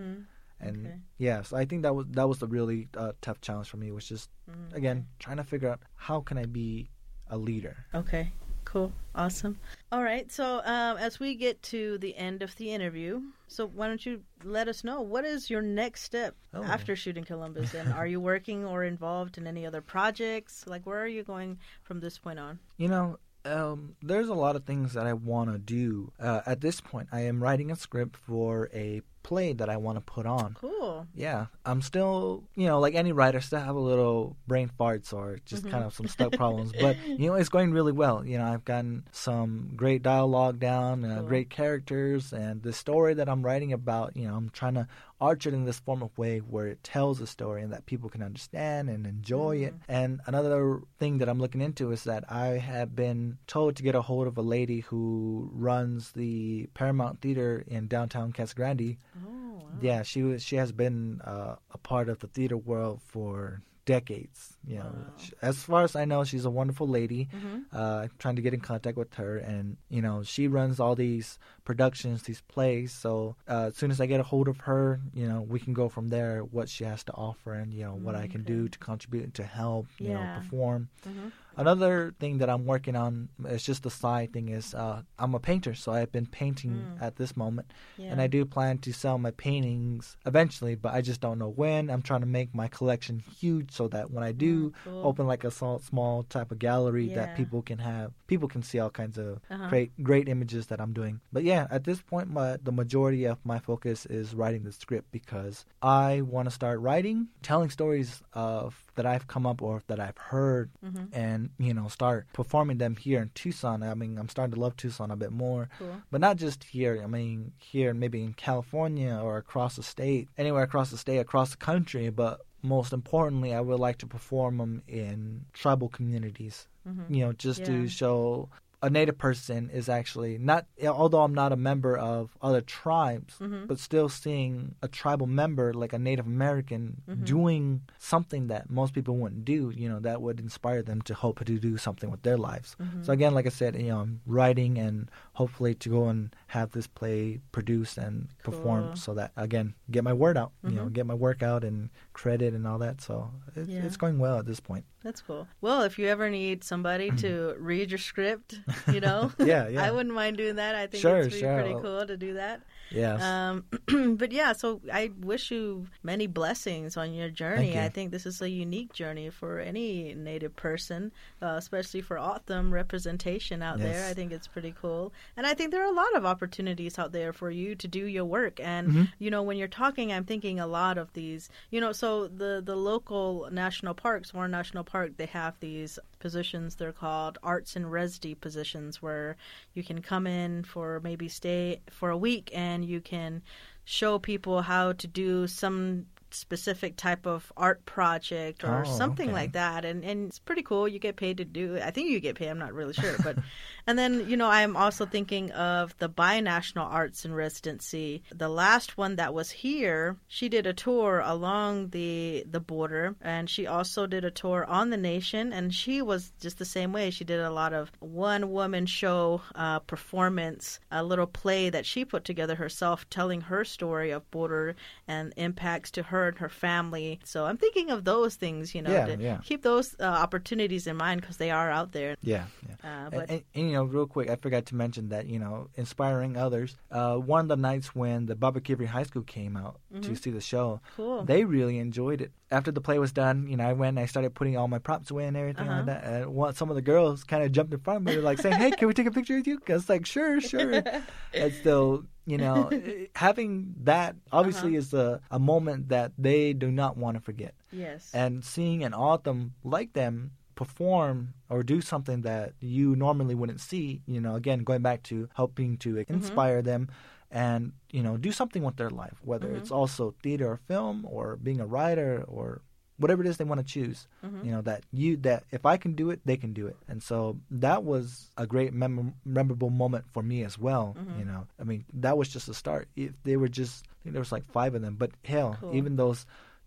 And 0.59 0.85
Okay. 0.87 0.95
yeah, 1.17 1.41
so 1.41 1.57
I 1.57 1.65
think 1.65 1.81
that 1.83 1.93
was 1.95 2.05
that 2.11 2.27
was 2.27 2.41
a 2.41 2.47
really 2.47 2.87
uh, 2.95 3.13
tough 3.21 3.41
challenge 3.41 3.69
for 3.69 3.77
me. 3.77 3.91
Was 3.91 4.07
just 4.07 4.29
Mm-hmm. 4.49 4.75
again 4.75 5.07
trying 5.19 5.37
to 5.37 5.43
figure 5.43 5.69
out 5.69 5.79
how 5.95 6.19
can 6.21 6.37
I 6.37 6.45
be 6.45 6.89
a 7.27 7.37
leader. 7.37 7.85
Okay, 7.95 8.33
cool, 8.65 8.91
awesome. 9.15 9.57
All 9.91 10.03
right, 10.03 10.29
so 10.31 10.57
um, 10.65 10.97
as 10.97 11.19
we 11.19 11.35
get 11.35 11.61
to 11.63 11.97
the 11.99 12.15
end 12.17 12.43
of 12.43 12.55
the 12.57 12.71
interview, 12.71 13.21
so 13.47 13.65
why 13.67 13.87
don't 13.87 14.05
you 14.05 14.21
let 14.43 14.67
us 14.67 14.83
know 14.83 15.01
what 15.01 15.23
is 15.25 15.49
your 15.49 15.61
next 15.61 16.03
step 16.03 16.35
Oh. 16.53 16.63
after 16.63 16.95
shooting 16.95 17.23
Columbus, 17.23 17.73
and 17.73 17.91
are 17.93 18.05
you 18.05 18.19
working 18.19 18.65
or 18.65 18.83
involved 18.83 19.37
in 19.37 19.47
any 19.47 19.65
other 19.65 19.81
projects? 19.81 20.65
Like, 20.67 20.85
where 20.85 20.99
are 21.01 21.07
you 21.07 21.23
going 21.23 21.57
from 21.83 21.99
this 22.01 22.17
point 22.19 22.39
on? 22.39 22.59
You 22.77 22.89
know, 22.89 23.17
um, 23.45 23.95
there's 24.01 24.27
a 24.29 24.33
lot 24.35 24.55
of 24.55 24.65
things 24.65 24.93
that 24.93 25.07
I 25.07 25.13
want 25.13 25.51
to 25.51 25.57
do. 25.57 26.11
Uh, 26.19 26.41
at 26.45 26.59
this 26.61 26.81
point, 26.81 27.07
I 27.11 27.21
am 27.21 27.41
writing 27.41 27.71
a 27.71 27.75
script 27.75 28.17
for 28.17 28.69
a 28.73 29.01
play 29.23 29.53
that 29.53 29.69
I 29.69 29.77
want 29.77 29.97
to 29.97 30.01
put 30.01 30.25
on. 30.25 30.55
Cool. 30.59 31.07
Yeah, 31.15 31.45
I'm 31.65 31.81
still, 31.81 32.43
you 32.55 32.67
know, 32.67 32.79
like 32.79 32.93
any 32.95 33.11
writer, 33.11 33.39
still 33.41 33.59
have 33.59 33.75
a 33.75 33.79
little 33.79 34.35
brain 34.47 34.69
farts 34.79 35.13
or 35.13 35.39
just 35.45 35.67
kind 35.69 35.83
of 35.83 35.93
some 35.93 36.07
stuck 36.07 36.33
problems. 36.33 36.71
But 36.79 36.97
you 37.07 37.27
know, 37.27 37.35
it's 37.35 37.49
going 37.49 37.71
really 37.71 37.93
well. 37.93 38.25
You 38.25 38.37
know, 38.37 38.45
I've 38.45 38.65
gotten 38.65 39.05
some 39.11 39.71
great 39.75 40.03
dialogue 40.03 40.59
down, 40.59 41.05
uh, 41.05 41.19
Cool. 41.19 41.27
great 41.27 41.49
characters, 41.49 42.33
and 42.33 42.61
the 42.61 42.73
story 42.73 43.13
that 43.15 43.29
I'm 43.29 43.41
writing 43.43 43.71
about, 43.73 44.15
you 44.17 44.27
know, 44.27 44.35
I'm 44.35 44.49
trying 44.49 44.73
to 44.75 44.87
arch 45.21 45.47
it 45.47 45.53
in 45.53 45.63
this 45.63 45.79
form 45.79 46.03
of 46.03 46.17
way 46.17 46.39
where 46.39 46.67
it 46.67 46.83
tells 46.83 47.21
a 47.21 47.27
story 47.27 47.61
and 47.63 47.71
that 47.71 47.85
people 47.85 48.09
can 48.09 48.21
understand 48.21 48.89
and 48.89 49.07
enjoy 49.07 49.55
it. 49.57 49.73
And 49.87 50.19
another 50.25 50.81
thing 50.99 51.19
that 51.19 51.29
I'm 51.29 51.39
looking 51.39 51.61
into 51.61 51.91
is 51.93 52.03
that 52.03 52.25
I 52.29 52.57
have 52.57 52.93
been 52.93 53.37
told 53.47 53.77
to 53.77 53.83
get 53.83 53.95
a 53.95 54.01
hold 54.01 54.27
of 54.27 54.37
a 54.37 54.41
lady 54.41 54.81
who 54.81 55.49
runs 55.53 56.11
the 56.11 56.67
Paramount 56.73 57.21
Theater 57.21 57.63
in 57.67 57.87
downtown 57.87 58.33
Casa 58.33 58.53
Grande. 58.53 58.97
Oh, 59.17 59.53
wow. 59.55 59.63
Yeah, 59.81 60.03
she 60.03 60.23
was. 60.23 60.43
She 60.43 60.55
has 60.57 60.71
been 60.71 61.21
uh, 61.23 61.55
a 61.71 61.77
part 61.77 62.09
of 62.09 62.19
the 62.19 62.27
theater 62.27 62.57
world 62.57 63.01
for 63.05 63.61
decades. 63.85 64.55
You 64.65 64.77
know, 64.77 64.95
Sh- 65.17 65.31
as 65.41 65.57
far 65.61 65.83
as 65.83 65.95
I 65.95 66.05
know, 66.05 66.23
she's 66.23 66.45
a 66.45 66.49
wonderful 66.49 66.87
lady. 66.87 67.27
Mm-hmm. 67.35 67.75
Uh, 67.77 68.03
I'm 68.03 68.11
trying 68.17 68.37
to 68.37 68.41
get 68.41 68.53
in 68.53 68.61
contact 68.61 68.97
with 68.97 69.13
her, 69.15 69.37
and 69.37 69.77
you 69.89 70.01
know, 70.01 70.23
she 70.23 70.47
runs 70.47 70.79
all 70.79 70.95
these 70.95 71.37
productions, 71.65 72.23
these 72.23 72.41
plays. 72.47 72.91
So 72.91 73.35
uh, 73.47 73.65
as 73.67 73.75
soon 73.75 73.91
as 73.91 73.99
I 73.99 74.05
get 74.05 74.19
a 74.19 74.23
hold 74.23 74.47
of 74.47 74.57
her, 74.61 74.99
you 75.13 75.27
know, 75.27 75.41
we 75.41 75.59
can 75.59 75.73
go 75.73 75.89
from 75.89 76.09
there. 76.09 76.41
What 76.41 76.69
she 76.69 76.83
has 76.85 77.03
to 77.05 77.13
offer, 77.13 77.53
and 77.53 77.73
you 77.73 77.83
know, 77.83 77.95
what 77.95 78.15
I 78.15 78.27
can 78.27 78.43
do 78.43 78.67
to 78.69 78.79
contribute 78.79 79.23
and 79.25 79.33
to 79.35 79.43
help, 79.43 79.87
you 79.99 80.09
Yeah. 80.09 80.13
know, 80.15 80.39
perform. 80.39 80.89
Mhm. 81.05 81.31
Another 81.55 82.13
thing 82.19 82.39
that 82.39 82.49
I'm 82.49 82.65
working 82.65 82.95
on, 82.95 83.29
is 83.47 83.63
just 83.63 83.85
a 83.85 83.89
side 83.89 84.33
thing, 84.33 84.49
is 84.49 84.73
uh, 84.73 85.03
I'm 85.19 85.35
a 85.35 85.39
painter, 85.39 85.73
so 85.75 85.91
I've 85.91 86.11
been 86.11 86.25
painting 86.25 86.87
Mm. 86.97 87.01
at 87.01 87.15
this 87.17 87.37
moment, 87.37 87.71
Yeah. 87.97 88.11
and 88.11 88.21
I 88.21 88.27
do 88.27 88.43
plan 88.45 88.79
to 88.79 88.91
sell 88.93 89.17
my 89.17 89.31
paintings 89.31 90.17
eventually, 90.25 90.75
but 90.75 90.93
I 90.93 91.01
just 91.01 91.21
don't 91.21 91.37
know 91.39 91.49
when. 91.49 91.89
I'm 91.89 92.01
trying 92.01 92.21
to 92.21 92.25
make 92.27 92.55
my 92.55 92.67
collection 92.67 93.19
huge 93.19 93.71
so 93.71 93.87
that 93.89 94.09
when 94.11 94.23
I 94.23 94.31
do 94.31 94.69
Mm, 94.69 94.73
cool. 94.83 95.05
open 95.05 95.27
like 95.27 95.43
a 95.43 95.51
small, 95.51 95.79
small 95.79 96.23
type 96.23 96.51
of 96.51 96.59
gallery, 96.59 97.05
Yeah. 97.09 97.15
that 97.15 97.35
people 97.35 97.61
can 97.61 97.79
have, 97.79 98.13
people 98.27 98.47
can 98.47 98.63
see 98.63 98.79
all 98.79 98.89
kinds 98.89 99.17
of 99.17 99.39
Uh-huh. 99.49 99.67
great, 99.69 99.91
great 100.03 100.27
images 100.27 100.67
that 100.67 100.81
I'm 100.81 100.93
doing. 100.93 101.21
But 101.31 101.43
yeah, 101.43 101.67
at 101.69 101.83
this 101.83 102.01
point, 102.01 102.29
my 102.29 102.57
the 102.63 102.71
majority 102.71 103.25
of 103.25 103.37
my 103.45 103.59
focus 103.59 104.05
is 104.07 104.33
writing 104.33 104.63
the 104.63 104.71
script 104.71 105.11
because 105.11 105.65
I 105.81 106.21
want 106.21 106.47
to 106.47 106.51
start 106.51 106.79
writing, 106.79 107.27
telling 107.41 107.69
stories 107.69 108.21
of 108.33 108.91
that 108.95 109.05
I've 109.05 109.27
come 109.27 109.45
up 109.45 109.61
or 109.61 109.81
that 109.87 109.99
I've 109.99 110.17
heard, 110.17 110.69
Mm-hmm. 110.85 111.05
and 111.13 111.49
you 111.57 111.73
know 111.73 111.87
start 111.87 112.27
performing 112.33 112.77
them 112.77 112.95
here 112.95 113.21
in 113.21 113.31
Tucson. 113.33 113.83
I 113.83 113.93
mean, 113.93 114.17
I'm 114.17 114.29
starting 114.29 114.53
to 114.55 114.59
love 114.59 114.75
Tucson 114.77 115.11
a 115.11 115.15
bit 115.15 115.31
more, 115.31 115.69
Cool. 115.79 115.95
but 116.11 116.21
not 116.21 116.37
just 116.37 116.63
here. 116.63 117.01
I 117.03 117.07
mean, 117.07 117.53
here 117.57 117.93
maybe 117.93 118.23
in 118.23 118.33
California 118.33 119.15
or 119.21 119.37
across 119.37 119.75
the 119.77 119.83
state, 119.83 120.29
anywhere 120.37 120.63
across 120.63 120.91
the 120.91 120.97
state, 120.97 121.17
across 121.19 121.51
the 121.51 121.57
country. 121.57 122.09
But 122.09 122.41
most 122.61 122.93
importantly, 122.93 123.53
I 123.53 123.61
would 123.61 123.79
like 123.79 123.97
to 123.99 124.07
perform 124.07 124.57
them 124.57 124.83
in 124.87 125.45
tribal 125.53 125.89
communities. 125.89 126.67
Mm-hmm. 126.87 127.13
You 127.13 127.25
know, 127.25 127.33
just 127.33 127.59
Yeah. 127.61 127.65
to 127.67 127.87
show 127.87 128.49
a 128.83 128.89
native 128.89 129.17
person 129.17 129.69
is 129.79 129.87
actually 129.87 130.37
not 130.37 130.65
although 130.85 131.21
I'm 131.23 131.33
not 131.33 131.51
a 131.53 131.55
member 131.55 131.97
of 131.97 132.37
other 132.41 132.61
tribes, 132.61 133.33
Mhm. 133.39 133.65
but 133.67 133.79
still 133.79 134.09
seeing 134.09 134.75
a 134.81 134.89
tribal 134.89 135.25
member 135.25 135.73
like 135.73 135.93
a 135.93 135.99
Native 136.09 136.27
American 136.27 137.01
Mm-hmm. 137.07 137.23
doing 137.23 137.63
something 137.97 138.47
that 138.47 138.69
most 138.69 138.93
people 138.93 139.15
wouldn't 139.17 139.45
do, 139.45 139.71
you 139.81 139.87
know, 139.89 139.99
that 140.01 140.21
would 140.21 140.39
inspire 140.39 140.81
them 140.83 141.01
to 141.03 141.13
hope 141.13 141.37
to 141.45 141.57
do 141.59 141.77
something 141.77 142.09
with 142.11 142.23
their 142.23 142.37
lives. 142.37 142.75
Mm-hmm. 142.81 143.03
So 143.03 143.13
again, 143.13 143.33
like 143.33 143.45
I 143.45 143.49
said, 143.61 143.75
you 143.75 143.87
know, 143.87 143.99
I'm 144.01 144.19
writing 144.25 144.77
and 144.77 145.09
hopefully 145.33 145.73
to 145.75 145.89
go 145.89 146.09
and 146.09 146.35
have 146.47 146.71
this 146.73 146.87
play 146.87 147.39
produced 147.53 147.97
and 147.97 148.27
Cool. 148.43 148.53
performed 148.53 148.97
so 148.97 149.13
that 149.13 149.31
again 149.37 149.73
get 149.89 150.03
my 150.03 150.13
word 150.13 150.37
out, 150.37 150.51
you 150.63 150.71
know, 150.77 150.85
Mhm. 150.87 150.93
get 150.93 151.05
my 151.05 151.13
work 151.27 151.41
out 151.41 151.63
and 151.63 151.89
credit 152.13 152.53
and 152.53 152.65
all 152.67 152.77
that. 152.79 153.01
So 153.01 153.31
it's, 153.55 153.67
Yeah. 153.69 153.83
it's 153.83 153.97
going 153.97 154.19
well 154.19 154.37
at 154.39 154.45
this 154.45 154.59
point. 154.59 154.85
That's 155.03 155.21
cool. 155.21 155.47
Well, 155.61 155.81
if 155.81 155.97
you 155.99 156.07
ever 156.07 156.29
need 156.29 156.63
somebody 156.63 157.11
to 157.17 157.55
read 157.59 157.91
your 157.91 157.97
script, 157.97 158.59
you 158.91 158.99
know, 159.01 159.31
Yeah, 159.39 159.67
yeah. 159.67 159.83
I 159.87 159.91
wouldn't 159.91 160.13
mind 160.15 160.37
doing 160.37 160.55
that. 160.55 160.75
I 160.75 160.87
think 160.87 161.01
Sure, 161.01 161.19
it's 161.19 161.35
sure. 161.37 161.53
pretty 161.61 161.73
cool 161.81 162.05
to 162.05 162.15
do 162.15 162.33
that. 162.35 162.61
Yes. 162.93 163.21
Um, 163.21 163.65
but 164.17 164.31
yeah, 164.31 164.53
so 164.53 164.79
I 164.91 165.11
wish 165.19 165.51
you 165.51 165.87
many 166.03 166.27
blessings 166.27 166.95
on 166.95 167.13
your 167.13 167.29
journey. 167.29 167.73
You. 167.73 167.81
I 167.81 167.89
think 167.89 168.11
this 168.11 168.25
is 168.25 168.41
a 168.41 168.49
unique 168.49 168.93
journey 168.93 169.29
for 169.29 169.59
any 169.59 170.13
Native 170.13 170.55
person, 170.55 171.11
uh, 171.41 171.55
especially 171.57 172.01
for 172.01 172.17
O'odham 172.19 172.73
representation 172.73 173.61
out 173.63 173.79
there. 173.79 174.05
I 174.09 174.13
think 174.13 174.31
it's 174.31 174.47
pretty 174.47 174.73
cool, 174.79 175.11
and 175.35 175.45
I 175.47 175.53
think 175.53 175.71
there 175.71 175.81
are 175.81 175.91
a 175.91 175.95
lot 175.95 176.15
of 176.15 176.25
opportunities 176.25 176.99
out 176.99 177.11
there 177.11 177.33
for 177.33 177.49
you 177.49 177.75
to 177.75 177.87
do 177.87 178.05
your 178.05 178.25
work. 178.25 178.59
And 178.59 178.87
Mhm. 178.89 179.07
you 179.19 179.31
know, 179.31 179.41
when 179.43 179.57
you're 179.57 179.67
talking, 179.67 180.11
I'm 180.13 180.25
thinking 180.25 180.59
a 180.59 180.67
lot 180.67 180.97
of 180.97 181.11
these. 181.13 181.49
You 181.71 181.81
know, 181.81 181.91
so 181.91 182.27
the 182.27 182.61
the 182.63 182.75
local 182.75 183.47
national 183.51 183.93
parks, 183.95 184.33
Warren 184.33 184.51
National 184.51 184.83
Park, 184.83 185.17
they 185.17 185.25
have 185.27 185.59
these 185.59 185.97
positions. 186.23 186.75
They're 186.75 186.93
called 186.93 187.37
arts 187.43 187.75
and 187.75 187.91
residency 187.91 188.33
positions, 188.33 189.01
where 189.01 189.35
you 189.73 189.83
can 189.83 190.01
come 190.01 190.25
in 190.25 190.63
for 190.63 191.01
maybe 191.03 191.27
stay 191.27 191.81
for 191.91 192.09
a 192.09 192.17
week 192.17 192.49
and 192.53 192.83
you 192.83 193.01
can 193.01 193.43
show 193.83 194.17
people 194.17 194.61
how 194.61 194.93
to 194.93 195.07
do 195.07 195.45
some 195.45 196.05
specific 196.33 196.95
type 196.97 197.25
of 197.25 197.51
art 197.55 197.85
project 197.85 198.63
or 198.63 198.83
Oh, 198.85 198.97
something 198.97 199.29
okay. 199.29 199.33
like 199.33 199.51
that. 199.53 199.85
And 199.85 200.03
and 200.03 200.27
it's 200.29 200.39
pretty 200.39 200.63
cool. 200.63 200.87
You 200.87 200.99
get 200.99 201.15
paid 201.15 201.37
to 201.37 201.45
do 201.45 201.75
it 201.75 201.83
i 201.83 201.91
think 201.91 202.09
you 202.09 202.19
get 202.19 202.35
paid 202.35 202.49
i'm 202.49 202.57
not 202.59 202.73
really 202.73 202.93
sure 202.93 203.15
but 203.23 203.37
and 203.87 203.97
then 203.97 204.27
you 204.29 204.37
know 204.37 204.47
i'm 204.49 204.75
also 204.75 205.05
thinking 205.05 205.51
of 205.51 205.95
the 205.99 206.09
binational 206.09 206.85
arts 206.85 207.25
in 207.25 207.33
residency. 207.33 208.23
The 208.33 208.49
last 208.49 208.97
one 208.97 209.15
that 209.17 209.33
was 209.33 209.49
here 209.51 210.17
she 210.27 210.49
did 210.49 210.65
a 210.67 210.73
tour 210.73 211.21
along 211.23 211.89
the 211.89 212.45
the 212.49 212.59
border 212.59 213.15
and 213.21 213.49
she 213.49 213.67
also 213.67 214.07
did 214.07 214.25
a 214.25 214.31
tour 214.31 214.65
on 214.65 214.89
the 214.89 214.97
nation 214.97 215.53
and 215.53 215.73
she 215.73 216.01
was 216.01 216.31
just 216.39 216.57
the 216.57 216.65
same 216.65 216.91
way. 216.93 217.09
She 217.11 217.23
did 217.25 217.39
a 217.39 217.51
lot 217.51 217.73
of 217.73 217.91
one 217.99 218.51
woman 218.51 218.85
show 218.85 219.41
uh, 219.55 219.79
performance 219.79 220.79
a 220.91 221.03
little 221.03 221.27
play 221.27 221.69
that 221.69 221.85
she 221.85 222.05
put 222.05 222.23
together 222.25 222.55
herself 222.55 223.09
telling 223.09 223.41
her 223.41 223.63
story 223.65 224.11
of 224.11 224.29
border 224.31 224.75
and 225.07 225.33
impacts 225.37 225.91
to 225.91 226.03
her 226.03 226.22
and 226.27 226.37
her 226.39 226.49
family 226.49 227.19
so 227.23 227.45
i'm 227.45 227.57
thinking 227.57 227.89
of 227.89 228.03
those 228.03 228.35
things 228.35 228.73
you 228.75 228.81
know 228.81 228.91
Yeah, 228.91 229.05
to 229.05 229.17
yeah. 229.21 229.37
keep 229.43 229.61
those 229.63 229.95
uh, 229.99 230.03
opportunities 230.03 230.87
in 230.87 230.95
mind 230.97 231.21
because 231.21 231.37
they 231.37 231.51
are 231.51 231.69
out 231.71 231.91
there 231.91 232.15
Yeah, 232.21 232.45
yeah. 232.67 233.05
uh, 233.05 233.09
but 233.09 233.29
and, 233.29 233.43
and, 233.55 233.67
you 233.69 233.73
know, 233.73 233.83
real 233.83 234.07
quick, 234.07 234.29
I 234.29 234.35
forgot 234.35 234.65
to 234.67 234.75
mention 234.75 235.09
that 235.09 235.27
you 235.27 235.39
know, 235.39 235.69
inspiring 235.75 236.37
others. 236.37 236.75
Uh, 236.91 237.15
one 237.17 237.41
of 237.41 237.47
the 237.47 237.55
nights 237.55 237.95
when 237.95 238.25
the 238.25 238.35
Baboquivari 238.35 238.85
High 238.87 239.03
School 239.03 239.23
came 239.23 239.55
out 239.57 239.79
to 240.01 240.15
see 240.15 240.31
the 240.31 240.41
show, 240.41 240.81
Mm-hmm. 240.83 240.95
Cool. 240.95 241.23
they 241.25 241.43
really 241.45 241.77
enjoyed 241.79 242.21
it. 242.21 242.31
After 242.51 242.71
the 242.71 242.81
play 242.81 242.99
was 242.99 243.11
done, 243.11 243.47
you 243.47 243.57
know, 243.57 243.65
I 243.67 243.73
went 243.73 243.97
and 243.97 243.99
I 243.99 244.05
started 244.05 244.33
putting 244.35 244.57
all 244.57 244.67
my 244.67 244.79
props 244.79 245.09
away 245.11 245.25
and 245.25 245.35
everything 245.37 245.67
Uh-huh. 245.67 245.77
like 245.77 245.85
that. 245.87 246.03
And 246.03 246.33
one, 246.33 246.53
some 246.55 246.69
of 246.69 246.75
the 246.75 246.81
girls 246.81 247.23
kind 247.23 247.43
of 247.43 247.51
jumped 247.51 247.73
in 247.73 247.79
front 247.79 247.97
of 247.97 248.03
me, 248.03 248.21
like 248.21 248.39
saying, 248.39 248.55
"Hey, 248.55 248.71
can 248.71 248.87
we 248.87 248.93
take 248.93 249.07
a 249.07 249.11
picture 249.11 249.35
with 249.35 249.47
you?" 249.47 249.57
Because 249.59 249.89
like, 249.89 250.05
sure, 250.05 250.39
sure. 250.41 250.83
and 251.33 251.53
so 251.63 252.05
you 252.25 252.37
know, 252.43 252.69
having 253.15 253.73
that 253.83 254.15
obviously 254.31 254.71
Uh-huh. 254.71 254.79
is 254.79 254.93
a, 254.93 255.21
a 255.31 255.39
moment 255.39 255.89
that 255.89 256.11
they 256.17 256.53
do 256.53 256.71
not 256.71 256.97
want 256.97 257.15
to 257.17 257.21
forget. 257.21 257.53
Yes. 257.71 258.09
And 258.13 258.43
seeing 258.43 258.83
an 258.83 258.93
O'odham 258.93 259.53
like 259.63 259.93
them 259.93 260.31
perform 260.55 261.33
or 261.49 261.63
do 261.63 261.81
something 261.81 262.21
that 262.21 262.53
you 262.59 262.95
normally 262.95 263.35
wouldn't 263.35 263.59
see, 263.61 264.01
you 264.05 264.21
know, 264.21 264.35
again, 264.35 264.63
going 264.63 264.81
back 264.81 265.03
to 265.03 265.27
helping 265.35 265.77
to 265.77 265.95
Mm-hmm. 265.95 266.13
inspire 266.15 266.61
them 266.61 266.89
and, 267.31 267.73
you 267.91 268.03
know, 268.03 268.17
do 268.17 268.31
something 268.31 268.63
with 268.63 268.75
their 268.77 268.91
life, 268.91 269.17
whether 269.23 269.47
Mm-hmm. 269.47 269.57
it's 269.57 269.71
also 269.71 270.13
theater 270.21 270.47
or 270.51 270.57
film 270.67 271.05
or 271.09 271.35
being 271.37 271.59
a 271.59 271.65
writer 271.65 272.23
or 272.27 272.61
whatever 273.03 273.21
it 273.23 273.27
is 273.29 273.37
they 273.37 273.43
want 273.51 273.61
to 273.61 273.73
choose 273.75 274.07
Mm-hmm. 274.25 274.45
you 274.45 274.51
know 274.53 274.61
that 274.69 274.81
you 274.91 275.09
that 275.27 275.43
if 275.57 275.63
i 275.73 275.75
can 275.83 275.93
do 276.01 276.09
it 276.13 276.19
they 276.29 276.37
can 276.43 276.53
do 276.53 276.65
it 276.71 276.77
and 276.87 277.03
so 277.09 277.17
that 277.51 277.83
was 277.91 278.05
a 278.37 278.45
great 278.53 278.71
mem- 278.73 279.13
memorable 279.25 279.69
moment 279.83 280.05
for 280.13 280.23
me 280.31 280.43
as 280.49 280.55
well 280.67 280.95
Mm-hmm. 280.97 281.19
you 281.19 281.25
know 281.29 281.41
i 281.61 281.63
mean 281.69 281.81
that 282.05 282.17
was 282.17 282.29
just 282.35 282.47
a 282.49 282.53
start 282.63 282.87
if 282.95 283.11
they 283.27 283.37
were 283.41 283.51
just 283.61 283.75
i 283.85 283.95
think 284.03 284.13
there 284.13 284.25
was 284.27 284.31
like 284.37 284.45
five 284.57 284.73
of 284.75 284.81
them 284.81 284.95
but 285.03 285.11
hell 285.33 285.57
Cool. 285.59 285.75
even 285.75 285.95
those 286.03 286.25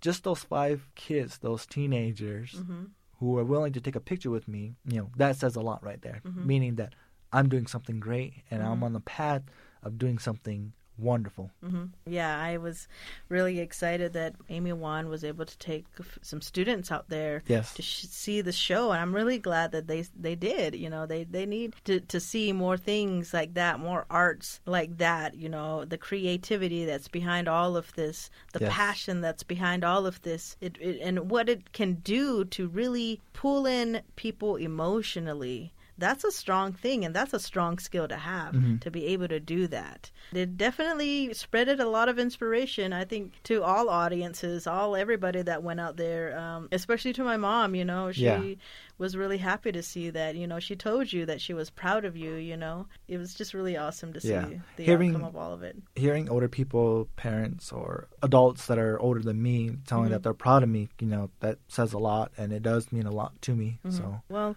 just 0.09 0.25
those 0.29 0.43
five 0.57 0.79
kids 0.95 1.39
those 1.39 1.65
teenagers 1.67 2.51
Mm-hmm. 2.53 2.85
who 3.19 3.29
were 3.37 3.45
willing 3.53 3.73
to 3.73 3.81
take 3.81 3.97
a 3.97 4.01
picture 4.13 4.31
with 4.37 4.47
me 4.55 4.63
you 4.93 4.99
know 5.01 5.09
that 5.17 5.37
says 5.37 5.57
a 5.57 5.61
lot 5.71 5.81
right 5.83 6.03
there 6.03 6.21
Mm-hmm. 6.27 6.47
meaning 6.53 6.75
that 6.81 6.93
i'm 7.33 7.49
doing 7.49 7.67
something 7.67 7.99
great 8.09 8.33
and 8.51 8.63
i'm 8.63 8.83
on 8.85 8.93
the 8.93 9.01
path 9.19 9.43
of 9.83 9.99
doing 9.99 10.19
something 10.19 10.73
wonderful 10.99 11.51
mm-hmm. 11.65 11.85
Yeah, 12.07 12.39
I 12.41 12.57
was 12.57 12.89
really 13.29 13.59
excited 13.61 14.13
that 14.15 14.35
Amy 14.49 14.73
Wan 14.73 15.09
was 15.09 15.25
able 15.25 15.45
to 15.45 15.59
take 15.59 15.85
f- 16.01 16.19
some 16.23 16.41
students 16.41 16.91
out 16.91 17.09
there 17.09 17.43
Yes. 17.47 17.75
to 17.75 17.83
sh- 17.83 18.07
see 18.07 18.41
the 18.41 18.53
show, 18.53 18.93
and 18.93 19.01
I'm 19.01 19.15
really 19.15 19.39
glad 19.39 19.73
that 19.73 19.87
they 19.89 20.05
they 20.19 20.35
did. 20.35 20.75
You 20.75 20.89
know, 20.91 21.05
they 21.07 21.25
they 21.25 21.45
need 21.47 21.75
to 21.85 22.01
to 22.01 22.19
see 22.21 22.53
more 22.53 22.77
things 22.77 23.35
like 23.35 23.55
that, 23.55 23.79
more 23.81 24.07
arts 24.11 24.61
like 24.67 24.97
that. 24.99 25.35
You 25.37 25.49
know, 25.49 25.85
the 25.85 25.99
creativity 25.99 26.85
that's 26.85 27.09
behind 27.09 27.49
all 27.49 27.77
of 27.77 27.93
this, 27.95 28.31
the 28.53 28.61
Yes. 28.61 28.73
passion 28.73 29.21
that's 29.21 29.43
behind 29.43 29.85
all 29.85 30.07
of 30.07 30.23
this, 30.23 30.57
it, 30.61 30.77
it, 30.81 31.01
and 31.03 31.31
what 31.31 31.49
it 31.49 31.73
can 31.73 31.95
do 31.95 32.45
to 32.47 32.69
really 32.69 33.21
pull 33.33 33.67
in 33.67 34.01
people 34.17 34.57
emotionally 34.57 35.73
that's 35.99 36.25
a 36.25 36.31
strong 36.33 36.73
thing 36.73 37.05
and 37.05 37.15
that's 37.15 37.33
a 37.33 37.41
strong 37.41 37.79
skill 37.79 38.09
to 38.09 38.17
have 38.17 38.55
mm-hmm. 38.55 38.77
to 38.79 38.91
be 38.91 39.07
able 39.07 39.29
to 39.29 39.41
do 39.41 39.67
that. 39.69 40.11
It 40.33 40.57
definitely 40.57 41.29
spreaded 41.29 41.81
a 41.81 41.85
lot 41.85 42.09
of 42.09 42.19
inspiration 42.19 42.93
i 42.93 43.05
think 43.05 43.43
to 43.45 43.63
all 43.63 43.89
audiences 43.89 44.67
all 44.67 44.97
everybody 44.97 45.43
that 45.43 45.63
went 45.63 45.81
out 45.81 45.97
there 45.97 46.37
um, 46.39 46.69
especially 46.73 47.13
to 47.15 47.25
my 47.25 47.37
mom 47.37 47.75
you 47.75 47.85
know. 47.85 48.13
She 48.13 48.25
Yeah. 48.25 48.55
was 48.99 49.17
really 49.17 49.39
happy 49.39 49.73
to 49.73 49.83
see 49.83 50.11
that 50.11 50.37
you 50.37 50.47
know. 50.47 50.59
She 50.59 50.75
told 50.77 51.13
you 51.13 51.27
that 51.27 51.41
she 51.41 51.55
was 51.55 51.71
proud 51.71 52.05
of 52.05 52.17
you 52.17 52.35
you 52.35 52.57
know. 52.57 52.87
It 53.09 53.19
was 53.19 53.35
just 53.35 53.55
really 53.55 53.77
awesome 53.77 54.13
to 54.15 54.21
see 54.21 54.31
Yeah. 54.31 54.49
the 54.77 54.85
Hearing- 54.85 55.15
outcome 55.15 55.29
of 55.29 55.37
all 55.37 55.53
of 55.53 55.63
it. 55.63 55.77
hearing 55.95 56.29
older 56.29 56.49
people, 56.49 57.09
parents 57.17 57.73
or 57.73 58.09
adults 58.23 58.67
that 58.67 58.79
are 58.79 58.99
older 59.01 59.21
than 59.21 59.43
me 59.43 59.77
telling 59.87 60.05
mm-hmm. 60.05 60.13
that 60.13 60.23
they're 60.23 60.35
proud 60.35 60.63
of 60.63 60.69
me, 60.69 60.89
you 61.01 61.07
know, 61.07 61.31
that 61.41 61.59
says 61.69 61.93
a 61.93 61.99
lot 61.99 62.33
and 62.37 62.53
it 62.53 62.63
does 62.63 62.91
mean 62.93 63.07
a 63.07 63.13
lot 63.13 63.41
to 63.43 63.55
me. 63.55 63.79
Mm-hmm. 63.85 63.97
So. 63.97 64.23
Well, 64.29 64.57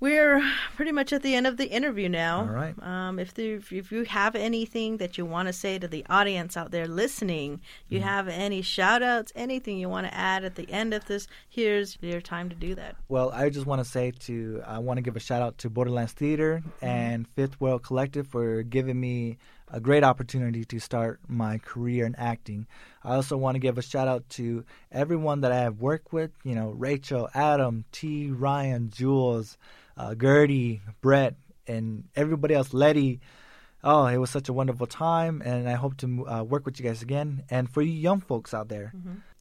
we're 0.00 0.42
pretty 0.76 0.92
much 0.92 1.12
at 1.12 1.22
the 1.22 1.34
end 1.34 1.46
of 1.46 1.58
the 1.58 1.66
interview 1.66 2.08
now. 2.08 2.40
All 2.40 2.46
right. 2.46 2.74
Um, 2.82 3.18
if, 3.18 3.34
there, 3.34 3.56
if 3.70 3.92
you 3.92 4.04
have 4.04 4.34
anything 4.34 4.96
that 4.96 5.18
you 5.18 5.26
want 5.26 5.48
to 5.48 5.52
say 5.52 5.78
to 5.78 5.86
the 5.86 6.04
audience 6.08 6.56
out 6.56 6.70
there 6.70 6.88
listening, 6.88 7.60
you 7.88 7.98
Mm-hmm. 8.00 8.08
have 8.08 8.28
any 8.28 8.62
shout 8.62 9.02
outs, 9.02 9.30
anything 9.36 9.76
you 9.78 9.88
want 9.90 10.06
to 10.06 10.14
add 10.14 10.42
at 10.44 10.54
the 10.54 10.70
end 10.70 10.94
of 10.94 11.04
this, 11.04 11.28
here's 11.48 11.98
your 12.00 12.20
time 12.22 12.48
to 12.48 12.54
do 12.56 12.74
that. 12.76 12.96
Well, 13.08 13.30
I 13.30 13.50
just 13.50 13.66
want 13.66 13.80
to 13.80 13.84
say 13.84 14.12
to 14.20 14.62
I 14.66 14.78
want 14.78 14.96
to 14.98 15.02
give 15.02 15.16
a 15.16 15.20
shout 15.20 15.42
out 15.42 15.58
to 15.58 15.68
Borderlands 15.70 16.12
Theater 16.12 16.62
and 16.80 17.28
Fifth 17.28 17.60
World 17.60 17.82
Collective 17.82 18.26
for 18.26 18.62
giving 18.62 18.98
me 18.98 19.36
a 19.72 19.80
great 19.80 20.02
opportunity 20.02 20.64
to 20.64 20.78
start 20.80 21.20
my 21.28 21.58
career 21.58 22.04
in 22.06 22.14
acting. 22.16 22.66
I 23.04 23.14
also 23.14 23.36
want 23.36 23.54
to 23.56 23.60
give 23.60 23.76
a 23.78 23.82
shout 23.82 24.08
out 24.08 24.28
to 24.30 24.64
everyone 24.90 25.42
that 25.42 25.52
I 25.52 25.58
have 25.58 25.80
worked 25.80 26.12
with. 26.12 26.30
You 26.42 26.54
know, 26.54 26.70
Rachel, 26.70 27.28
Adam, 27.34 27.84
T, 27.92 28.30
Ryan, 28.30 28.90
Jules, 28.90 29.58
uh, 30.00 30.14
Gertie, 30.14 30.80
Brett, 31.00 31.34
and 31.66 32.04
everybody 32.16 32.54
else. 32.54 32.72
Letty. 32.72 33.20
Oh, 33.82 34.06
it 34.06 34.18
was 34.18 34.30
such 34.30 34.48
a 34.48 34.52
wonderful 34.52 34.86
time, 34.86 35.40
and 35.42 35.68
I 35.68 35.72
hope 35.72 35.96
to 35.98 36.28
uh, 36.28 36.42
work 36.42 36.66
with 36.66 36.78
you 36.78 36.84
guys 36.84 37.00
again. 37.00 37.44
And 37.48 37.68
for 37.68 37.80
you 37.80 37.92
young 37.92 38.20
folks 38.20 38.52
out 38.52 38.68
there, 38.68 38.92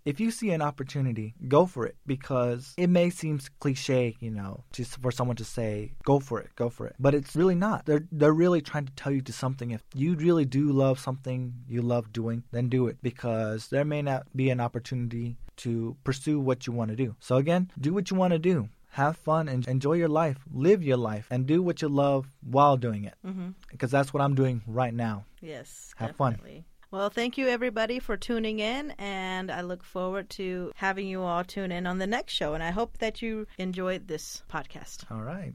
if 0.06 0.20
you 0.22 0.32
see 0.32 0.52
an 0.52 0.62
opportunity, 0.62 1.36
go 1.50 1.66
for 1.66 1.86
it 1.86 1.98
because 2.08 2.74
it 2.78 2.88
may 2.88 3.10
seem 3.10 3.40
cliche, 3.60 4.16
you 4.22 4.32
know, 4.32 4.64
just 4.72 5.02
for 5.02 5.12
someone 5.12 5.36
to 5.38 5.44
say, 5.44 5.92
"Go 6.04 6.20
for 6.20 6.40
it, 6.40 6.50
go 6.56 6.70
for 6.70 6.88
it," 6.88 6.96
but 7.00 7.14
it's 7.14 7.36
really 7.36 7.56
not. 7.56 7.86
They're 7.86 8.08
they're 8.12 8.34
really 8.34 8.62
trying 8.62 8.86
to 8.86 8.94
tell 8.94 9.12
you 9.12 9.22
to 9.24 9.34
something. 9.34 9.72
If 9.72 9.84
you 9.94 10.16
really 10.16 10.46
do 10.46 10.72
love 10.72 11.00
something 11.00 11.54
you 11.68 11.82
love 11.82 12.14
doing, 12.14 12.44
then 12.52 12.70
do 12.70 12.88
it 12.88 12.98
because 13.02 13.68
there 13.68 13.86
may 13.86 14.02
not 14.02 14.26
be 14.34 14.50
an 14.50 14.62
opportunity 14.62 15.38
to 15.58 15.98
pursue 16.06 16.40
what 16.40 16.66
you 16.66 16.72
want 16.72 16.92
to 16.92 16.96
do. 16.96 17.16
So 17.20 17.36
again, 17.36 17.70
do 17.78 17.94
what 17.94 18.10
you 18.10 18.16
want 18.16 18.32
to 18.32 18.40
do. 18.40 18.70
Have 18.92 19.18
fun 19.18 19.48
and 19.48 19.68
enjoy 19.68 19.94
your 19.94 20.08
life. 20.08 20.38
Live 20.52 20.84
your 20.84 20.98
life 20.98 21.28
and 21.30 21.46
do 21.46 21.62
what 21.62 21.82
you 21.82 21.90
love 21.90 22.28
while 22.42 22.76
doing 22.78 23.04
it. 23.06 23.16
Mm-hmm. 23.26 23.50
Because 23.72 23.92
that's 23.92 24.14
what 24.14 24.22
I'm 24.22 24.36
doing 24.36 24.62
right 24.68 24.94
now. 24.94 25.26
Yes. 25.42 25.94
Have 25.98 26.16
fun. 26.16 26.34
definitely. 26.34 26.66
Well, 26.92 27.12
thank 27.12 27.38
you 27.38 27.48
everybody 27.48 28.00
for 28.00 28.18
tuning 28.18 28.58
in, 28.58 28.96
and 28.98 29.52
I 29.52 29.62
look 29.62 29.84
forward 29.84 30.28
to 30.32 30.72
having 30.76 31.08
you 31.08 31.22
all 31.22 31.44
tune 31.44 31.72
in 31.72 31.86
on 31.86 32.00
the 32.00 32.08
next 32.08 32.34
show. 32.34 32.56
And 32.56 32.64
I 32.64 32.72
hope 32.72 32.98
that 32.98 33.22
you 33.22 33.46
enjoyed 33.60 34.08
this 34.08 34.42
podcast. 34.52 35.04
All 35.12 35.22
right. 35.22 35.54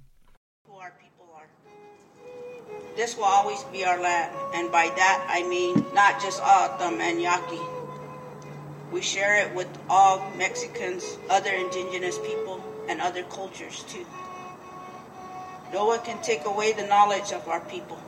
who 0.69 0.75
our 0.75 0.93
people 1.03 1.27
are. 1.35 1.49
This 2.95 3.17
will 3.17 3.25
always 3.25 3.65
be 3.65 3.85
our 3.85 4.01
land, 4.01 4.33
and 4.55 4.71
by 4.71 4.93
that 4.95 5.27
I 5.29 5.43
mean 5.49 5.85
not 5.93 6.23
just 6.23 6.41
O'odham 6.41 7.01
and 7.01 7.21
Yaqui. 7.21 7.59
We 8.93 9.03
share 9.03 9.37
it 9.45 9.53
with 9.57 9.67
all 9.91 10.25
Mexicans, 10.37 11.19
other 11.29 11.51
indigenous 11.51 12.17
people, 12.19 12.63
and 12.89 13.01
other 13.01 13.23
cultures 13.25 13.85
too. 13.89 14.07
No 15.73 15.87
one 15.87 16.01
can 16.01 16.21
take 16.23 16.45
away 16.45 16.73
the 16.73 16.87
knowledge 16.87 17.33
of 17.33 17.49
our 17.49 17.61
people. 17.61 17.99